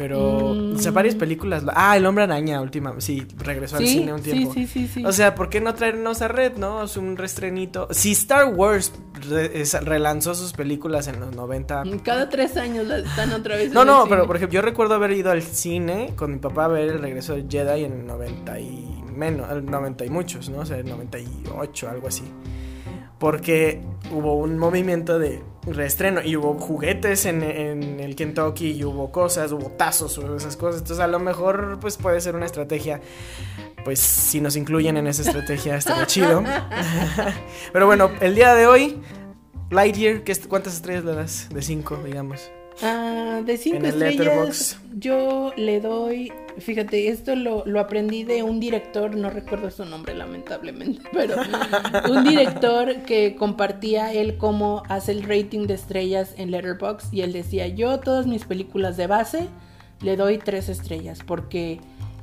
Pero, 0.00 0.54
Mm. 0.54 0.76
o 0.76 0.78
sea, 0.78 0.92
varias 0.92 1.14
películas. 1.14 1.62
Ah, 1.74 1.94
El 1.94 2.06
Hombre 2.06 2.24
Araña, 2.24 2.58
última, 2.62 2.94
sí, 3.00 3.26
regresó 3.36 3.76
al 3.76 3.86
cine 3.86 4.14
un 4.14 4.22
tiempo. 4.22 4.54
sí, 4.54 4.66
sí, 4.66 4.88
sí. 4.88 5.04
O 5.04 5.12
sea, 5.12 5.34
¿por 5.34 5.50
qué 5.50 5.60
no 5.60 5.74
traernos 5.74 6.22
a 6.22 6.28
Red, 6.28 6.56
no? 6.56 6.84
Es 6.84 6.96
un 6.96 7.18
reestrenito. 7.18 7.86
Si 7.90 8.12
Star 8.12 8.46
Wars 8.54 8.92
re- 9.28 9.62
relanzó 9.82 10.34
sus 10.34 10.54
películas 10.54 11.06
en 11.08 11.20
los 11.20 11.36
90. 11.36 11.82
Cada 12.02 12.30
tres 12.30 12.56
años 12.56 12.86
la 12.86 12.98
están 12.98 13.30
otra 13.34 13.56
vez. 13.56 13.72
No, 13.72 13.82
en 13.82 13.88
el 13.88 13.94
no, 13.94 14.02
cine. 14.04 14.10
pero 14.16 14.26
por 14.26 14.36
ejemplo, 14.36 14.54
yo 14.54 14.62
recuerdo 14.62 14.94
haber 14.94 15.10
ido 15.12 15.30
al 15.30 15.42
cine 15.42 16.14
con 16.16 16.32
mi 16.32 16.38
papá 16.38 16.64
a 16.64 16.68
ver 16.68 16.88
el 16.88 16.98
regreso 17.00 17.34
de 17.34 17.44
Jedi 17.46 17.84
en 17.84 17.92
el 17.92 18.06
90 18.06 18.58
y 18.58 18.86
menos, 19.14 19.50
el 19.50 19.66
90 19.66 20.06
y 20.06 20.08
muchos, 20.10 20.48
¿no? 20.48 20.60
O 20.60 20.64
sea, 20.66 20.78
el 20.78 20.88
98, 20.88 21.90
algo 21.90 22.08
así. 22.08 22.22
Porque 23.20 23.80
hubo 24.10 24.34
un 24.34 24.58
movimiento 24.58 25.18
de 25.20 25.42
reestreno 25.66 26.22
y 26.22 26.36
hubo 26.36 26.54
juguetes 26.54 27.26
en, 27.26 27.42
en 27.42 28.00
el 28.00 28.16
Kentucky 28.16 28.72
y 28.72 28.82
hubo 28.82 29.12
cosas, 29.12 29.52
hubo 29.52 29.70
tazos 29.72 30.16
o 30.18 30.34
esas 30.36 30.56
cosas. 30.56 30.80
Entonces, 30.80 31.04
a 31.04 31.06
lo 31.06 31.20
mejor, 31.20 31.78
pues 31.80 31.96
puede 31.98 32.20
ser 32.22 32.34
una 32.34 32.46
estrategia. 32.46 33.00
Pues 33.84 33.98
si 34.00 34.40
nos 34.40 34.56
incluyen 34.56 34.96
en 34.96 35.06
esa 35.06 35.22
estrategia, 35.22 35.76
estaría 35.76 36.06
chido. 36.06 36.42
Pero 37.72 37.86
bueno, 37.86 38.10
el 38.20 38.34
día 38.34 38.54
de 38.54 38.66
hoy, 38.66 39.00
Lightyear, 39.70 40.22
¿qué 40.24 40.32
es- 40.32 40.46
¿cuántas 40.46 40.74
estrellas 40.74 41.04
le 41.04 41.14
das? 41.14 41.48
De 41.52 41.62
5, 41.62 41.98
digamos. 42.04 42.50
Ah, 42.82 43.42
de 43.44 43.56
cinco 43.58 43.86
estrellas, 43.86 44.80
yo 44.98 45.52
le 45.56 45.80
doy. 45.80 46.32
Fíjate, 46.58 47.08
esto 47.08 47.36
lo, 47.36 47.64
lo 47.66 47.80
aprendí 47.80 48.24
de 48.24 48.42
un 48.42 48.58
director, 48.58 49.14
no 49.14 49.30
recuerdo 49.30 49.70
su 49.70 49.84
nombre 49.84 50.14
lamentablemente, 50.14 51.02
pero 51.12 51.36
un 52.08 52.24
director 52.24 53.02
que 53.02 53.36
compartía 53.36 54.12
él 54.12 54.36
cómo 54.38 54.82
hace 54.88 55.12
el 55.12 55.22
rating 55.22 55.66
de 55.66 55.74
estrellas 55.74 56.34
en 56.38 56.50
Letterboxd 56.50 57.12
y 57.12 57.22
él 57.22 57.32
decía: 57.32 57.68
Yo, 57.68 58.00
todas 58.00 58.26
mis 58.26 58.44
películas 58.44 58.96
de 58.96 59.06
base, 59.06 59.48
le 60.00 60.16
doy 60.16 60.38
tres 60.38 60.68
estrellas 60.68 61.20
porque 61.26 61.80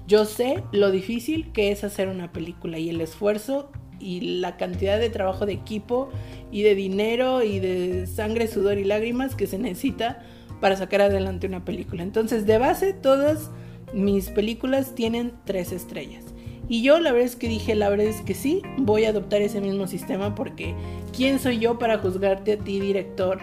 yo 0.08 0.26
sé 0.26 0.64
lo 0.72 0.90
difícil 0.90 1.52
que 1.52 1.72
es 1.72 1.84
hacer 1.84 2.08
una 2.08 2.32
película 2.32 2.80
y 2.80 2.90
el 2.90 3.02
esfuerzo 3.02 3.70
y 4.00 4.40
la 4.40 4.58
cantidad 4.58 5.00
de 5.00 5.10
trabajo 5.10 5.46
de 5.46 5.54
equipo 5.54 6.10
y 6.52 6.62
de 6.64 6.76
dinero 6.76 7.44
y 7.44 7.60
de 7.60 8.08
sangre, 8.08 8.48
sudor 8.48 8.78
y 8.78 8.84
lágrimas 8.84 9.36
que 9.36 9.48
se 9.48 9.58
necesita 9.58 10.24
para 10.60 10.76
sacar 10.76 11.02
adelante 11.02 11.48
una 11.48 11.64
película. 11.66 12.04
Entonces, 12.04 12.46
de 12.46 12.58
base, 12.58 12.94
todas 12.94 13.50
mis 13.94 14.30
películas 14.30 14.96
tienen 14.96 15.34
tres 15.46 15.72
estrellas. 15.72 16.24
Y 16.70 16.82
yo 16.82 17.00
la 17.00 17.12
verdad 17.14 17.28
es 17.28 17.36
que 17.38 17.48
dije, 17.48 17.76
la 17.76 17.88
verdad 17.90 18.08
es 18.08 18.22
que 18.22 18.34
sí, 18.34 18.62
voy 18.78 19.06
a 19.06 19.10
adoptar 19.10 19.42
ese 19.42 19.62
mismo 19.62 19.88
sistema 19.88 20.36
porque 20.36 20.76
¿quién 21.16 21.40
soy 21.40 21.60
yo 21.60 21.80
para 21.80 21.98
juzgarte 22.00 22.54
a 22.54 22.58
ti, 22.58 22.82
director? 22.82 23.40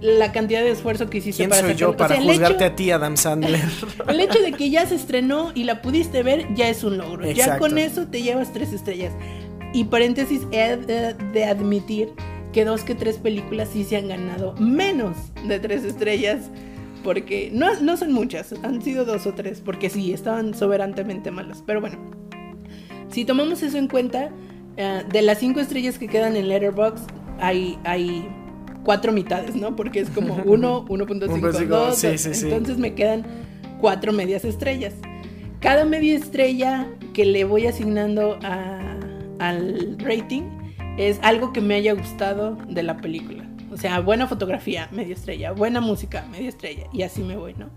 La 0.00 0.32
cantidad 0.32 0.62
de 0.62 0.70
esfuerzo 0.70 1.08
que 1.08 1.18
hiciste 1.18 1.38
¿Quién 1.44 1.50
para 1.50 1.62
soy 1.62 1.76
yo 1.76 1.90
o 1.90 1.96
para 1.96 2.16
sea, 2.16 2.24
juzgarte 2.24 2.64
hecho- 2.64 2.72
a 2.72 2.76
ti, 2.76 2.90
Adam 2.90 3.16
Sandler? 3.16 3.60
el 4.08 4.20
hecho 4.20 4.40
de 4.40 4.52
que 4.52 4.68
ya 4.68 4.84
se 4.84 4.96
estrenó 4.96 5.52
y 5.54 5.62
la 5.62 5.80
pudiste 5.80 6.24
ver 6.24 6.52
ya 6.56 6.68
es 6.68 6.82
un 6.82 6.98
logro. 6.98 7.30
Ya 7.30 7.58
con 7.58 7.78
eso 7.78 8.08
te 8.08 8.20
llevas 8.22 8.52
tres 8.52 8.72
estrellas. 8.72 9.12
Y 9.72 9.84
paréntesis, 9.84 10.42
he 10.50 10.76
de 10.76 11.44
admitir 11.44 12.12
que 12.54 12.64
dos 12.64 12.82
que 12.84 12.94
tres 12.94 13.18
películas 13.18 13.68
sí 13.72 13.84
se 13.84 13.96
han 13.98 14.08
ganado 14.08 14.54
menos 14.58 15.16
de 15.46 15.60
tres 15.60 15.84
estrellas. 15.84 16.50
Porque 17.02 17.50
no, 17.52 17.78
no 17.82 17.98
son 17.98 18.12
muchas, 18.14 18.54
han 18.62 18.80
sido 18.80 19.04
dos 19.04 19.26
o 19.26 19.34
tres, 19.34 19.60
porque 19.62 19.90
sí, 19.90 20.14
estaban 20.14 20.54
soberantemente 20.54 21.30
malas. 21.30 21.62
Pero 21.66 21.82
bueno, 21.82 21.98
si 23.10 23.26
tomamos 23.26 23.62
eso 23.62 23.76
en 23.76 23.88
cuenta, 23.88 24.30
eh, 24.78 25.02
de 25.12 25.20
las 25.20 25.38
cinco 25.38 25.60
estrellas 25.60 25.98
que 25.98 26.08
quedan 26.08 26.34
en 26.34 26.48
Letterboxd, 26.48 27.04
hay, 27.40 27.78
hay 27.84 28.26
cuatro 28.84 29.12
mitades, 29.12 29.54
¿no? 29.54 29.76
Porque 29.76 30.00
es 30.00 30.08
como 30.08 30.36
1, 30.46 30.86
1.5, 30.86 31.28
1.5, 31.28 31.66
2, 31.66 31.94
sí, 31.94 32.16
sí, 32.16 32.32
sí. 32.32 32.46
entonces 32.46 32.78
me 32.78 32.94
quedan 32.94 33.26
cuatro 33.82 34.12
medias 34.14 34.46
estrellas. 34.46 34.94
Cada 35.60 35.84
media 35.84 36.14
estrella 36.16 36.88
que 37.12 37.26
le 37.26 37.44
voy 37.44 37.66
asignando 37.66 38.38
a- 38.42 38.96
al 39.40 39.98
rating 39.98 40.42
es 40.98 41.18
algo 41.22 41.52
que 41.52 41.60
me 41.60 41.74
haya 41.74 41.92
gustado 41.94 42.56
de 42.68 42.82
la 42.82 42.96
película. 42.98 43.44
O 43.72 43.76
sea, 43.76 44.00
buena 44.00 44.26
fotografía, 44.28 44.88
media 44.92 45.14
estrella, 45.14 45.52
buena 45.52 45.80
música, 45.80 46.24
media 46.30 46.48
estrella, 46.48 46.84
y 46.92 47.02
así 47.02 47.22
me 47.22 47.36
voy, 47.36 47.54
¿no? 47.54 47.70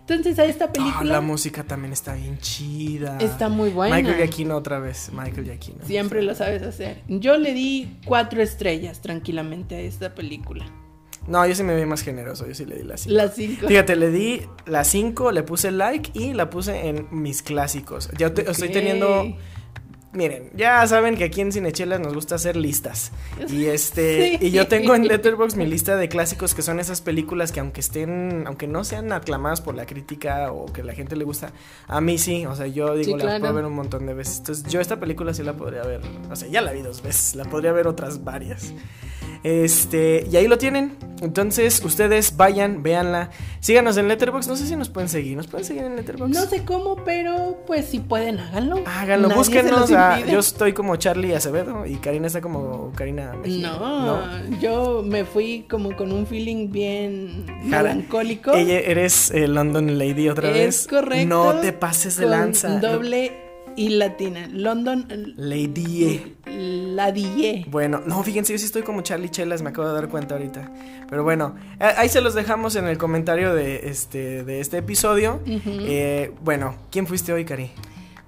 Entonces 0.00 0.38
a 0.38 0.44
esta 0.46 0.66
Ah, 0.66 0.72
película 0.72 1.12
la 1.12 1.20
música 1.20 1.64
también 1.64 1.92
está 1.92 2.14
bien 2.14 2.38
chida. 2.38 3.18
está 3.18 3.48
muy 3.50 3.68
buena. 3.70 3.94
Michael 3.96 4.16
Giacchino 4.16 4.56
otra 4.56 4.78
vez. 4.78 5.10
Michael 5.12 5.44
Giacchino. 5.44 5.84
Siempre 5.84 6.22
lo 6.22 6.34
sabes 6.34 6.62
hacer. 6.62 7.02
Yo 7.08 7.36
le 7.36 7.52
di 7.52 7.98
cuatro 8.06 8.40
estrellas 8.42 9.00
tranquilamente 9.02 9.74
a 9.76 9.80
esta 9.80 10.14
película. 10.14 10.64
No, 11.26 11.46
yo 11.46 11.54
sí 11.54 11.62
me 11.62 11.76
vi 11.76 11.84
más 11.84 12.00
generoso. 12.02 12.46
Yo 12.46 12.54
sí 12.54 12.64
le 12.64 12.76
di 12.76 12.84
la 12.84 12.96
5. 12.96 13.14
Las 13.14 13.34
cinco. 13.36 13.68
Fíjate, 13.68 13.96
le 13.96 14.10
di 14.10 14.40
la 14.64 14.82
5, 14.84 15.30
le 15.30 15.42
puse 15.42 15.70
like 15.72 16.10
y 16.18 16.32
la 16.32 16.48
puse 16.48 16.88
en 16.88 17.06
mis 17.10 17.42
clásicos. 17.42 18.10
Ya 18.16 18.32
te- 18.32 18.50
estoy 18.50 18.70
teniendo 18.70 19.36
Miren, 20.12 20.50
ya 20.54 20.86
saben 20.86 21.16
que 21.16 21.24
aquí 21.24 21.42
en 21.42 21.52
Cinechelas 21.52 22.00
nos 22.00 22.14
gusta 22.14 22.36
hacer 22.36 22.56
listas. 22.56 23.12
Y 23.48 23.66
este, 23.66 24.38
y 24.40 24.50
yo 24.50 24.66
tengo 24.66 24.94
en 24.94 25.04
Letterboxd 25.08 25.56
mi 25.56 25.66
lista 25.66 25.96
de 25.96 26.08
clásicos 26.08 26.54
que 26.54 26.62
son 26.62 26.80
esas 26.80 27.02
películas 27.02 27.52
que 27.52 27.60
aunque 27.60 27.80
estén, 27.80 28.44
aunque 28.46 28.66
no 28.66 28.84
sean 28.84 29.12
aclamadas 29.12 29.60
por 29.60 29.74
la 29.74 29.84
crítica 29.84 30.50
o 30.50 30.66
que 30.72 30.82
la 30.82 30.94
gente 30.94 31.14
le 31.14 31.24
gusta, 31.24 31.52
a 31.86 32.00
mí 32.00 32.16
sí, 32.16 32.46
o 32.46 32.56
sea, 32.56 32.66
yo 32.66 32.94
digo, 32.94 33.18
la 33.18 33.38
puedo 33.38 33.52
ver 33.52 33.66
un 33.66 33.74
montón 33.74 34.06
de 34.06 34.14
veces. 34.14 34.38
Entonces, 34.38 34.64
yo 34.72 34.80
esta 34.80 34.98
película 34.98 35.34
sí 35.34 35.42
la 35.42 35.54
podría 35.54 35.82
ver, 35.82 36.00
o 36.30 36.36
sea, 36.36 36.48
ya 36.48 36.62
la 36.62 36.72
vi 36.72 36.80
dos 36.80 37.02
veces, 37.02 37.34
la 37.34 37.44
podría 37.44 37.72
ver 37.72 37.86
otras 37.86 38.24
varias. 38.24 38.72
Este, 39.42 40.26
y 40.30 40.36
ahí 40.36 40.48
lo 40.48 40.58
tienen. 40.58 41.07
Entonces, 41.22 41.82
ustedes 41.84 42.36
vayan, 42.36 42.82
véanla. 42.82 43.30
Síganos 43.60 43.96
en 43.96 44.08
Letterboxd. 44.08 44.48
No 44.48 44.56
sé 44.56 44.66
si 44.66 44.76
nos 44.76 44.88
pueden 44.88 45.08
seguir. 45.08 45.36
¿Nos 45.36 45.46
pueden 45.46 45.64
seguir 45.64 45.84
en 45.84 45.96
Letterboxd? 45.96 46.34
No 46.34 46.46
sé 46.46 46.64
cómo, 46.64 46.96
pero 47.04 47.62
pues 47.66 47.86
si 47.86 48.00
pueden, 48.00 48.38
háganlo. 48.38 48.82
Háganlo, 48.86 49.30
búsquenos. 49.30 49.90
yo 49.90 50.38
estoy 50.38 50.72
como 50.72 50.96
Charlie 50.96 51.34
Acevedo 51.34 51.86
y 51.86 51.96
Karina 51.96 52.26
está 52.26 52.40
como 52.40 52.92
Karina 52.94 53.34
Mejía. 53.34 53.70
No, 53.70 54.58
yo 54.60 55.02
me 55.04 55.24
fui 55.24 55.66
como 55.68 55.96
con 55.96 56.12
un 56.12 56.26
feeling 56.26 56.70
bien 56.70 57.46
melancólico. 57.64 58.52
Ella 58.52 58.80
eres 58.80 59.30
eh, 59.30 59.48
London 59.48 59.98
Lady 59.98 60.28
otra 60.28 60.50
vez. 60.50 60.82
Es 60.82 60.86
correcto. 60.86 61.26
No 61.28 61.54
te 61.60 61.72
pases 61.72 62.16
de 62.16 62.26
lanza. 62.26 62.78
Doble 62.78 63.47
y 63.78 63.90
latina. 63.90 64.48
London. 64.52 65.06
Lady. 65.36 66.34
La 66.44 67.12
Die. 67.12 67.64
Bueno, 67.68 68.02
no, 68.04 68.24
fíjense, 68.24 68.52
yo 68.52 68.58
sí 68.58 68.64
estoy 68.64 68.82
como 68.82 69.02
Charlie 69.02 69.28
Chelas, 69.28 69.62
me 69.62 69.70
acabo 69.70 69.86
de 69.86 69.94
dar 69.94 70.08
cuenta 70.08 70.34
ahorita. 70.34 70.72
Pero 71.08 71.22
bueno, 71.22 71.54
ahí 71.78 72.08
se 72.08 72.20
los 72.20 72.34
dejamos 72.34 72.74
en 72.74 72.88
el 72.88 72.98
comentario 72.98 73.54
de 73.54 73.88
este, 73.88 74.42
de 74.42 74.58
este 74.58 74.78
episodio. 74.78 75.40
Eh, 75.46 76.32
bueno, 76.42 76.74
¿quién 76.90 77.06
fuiste 77.06 77.32
hoy, 77.32 77.44
Cari? 77.44 77.70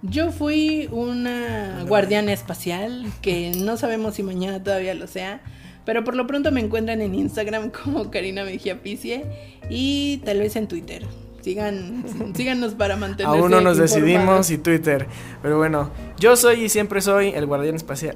Yo 0.02 0.30
fui 0.30 0.88
una 0.92 1.84
guardiana 1.86 2.32
espacial, 2.32 3.06
que 3.20 3.50
no 3.56 3.76
sabemos 3.76 4.14
si 4.14 4.22
mañana 4.22 4.62
todavía 4.62 4.94
lo 4.94 5.08
sea. 5.08 5.42
Pero 5.84 6.04
por 6.04 6.14
lo 6.14 6.28
pronto 6.28 6.52
me 6.52 6.60
encuentran 6.60 7.00
en 7.00 7.16
Instagram 7.16 7.70
como 7.84 8.08
Karina 8.12 8.44
Mejía 8.44 8.82
Picie 8.82 9.24
y 9.68 10.18
tal 10.24 10.38
vez 10.38 10.54
en 10.54 10.68
Twitter. 10.68 11.04
Sigan, 11.42 12.04
síganos 12.34 12.74
para 12.74 12.96
mantener. 12.96 13.26
Aún 13.26 13.50
no 13.50 13.60
nos 13.60 13.78
decidimos 13.78 14.50
y 14.50 14.58
Twitter. 14.58 15.06
Pero 15.42 15.56
bueno, 15.58 15.90
yo 16.18 16.36
soy 16.36 16.64
y 16.64 16.68
siempre 16.68 17.00
soy 17.00 17.28
el 17.28 17.46
guardián 17.46 17.76
espacial. 17.76 18.14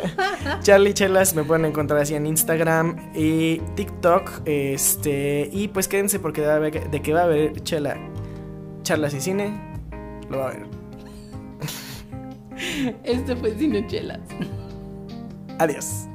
Charlie 0.62 0.94
Chelas 0.94 1.34
me 1.34 1.44
pueden 1.44 1.66
encontrar 1.66 2.00
así 2.00 2.14
en 2.14 2.26
Instagram 2.26 3.12
y 3.14 3.58
TikTok. 3.76 4.42
Este, 4.46 5.48
y 5.52 5.68
pues 5.68 5.88
quédense 5.88 6.18
porque 6.18 6.40
de, 6.40 7.02
que 7.02 7.12
va 7.12 7.20
a 7.20 7.24
haber 7.24 7.60
Chela, 7.62 7.96
charlas 8.82 9.14
y 9.14 9.20
cine, 9.20 9.52
lo 10.30 10.38
va 10.38 10.48
a 10.48 10.52
ver. 10.52 10.66
Este 13.02 13.36
fue 13.36 13.50
Cine 13.58 13.86
Chelas. 13.86 14.20
Adiós. 15.58 16.08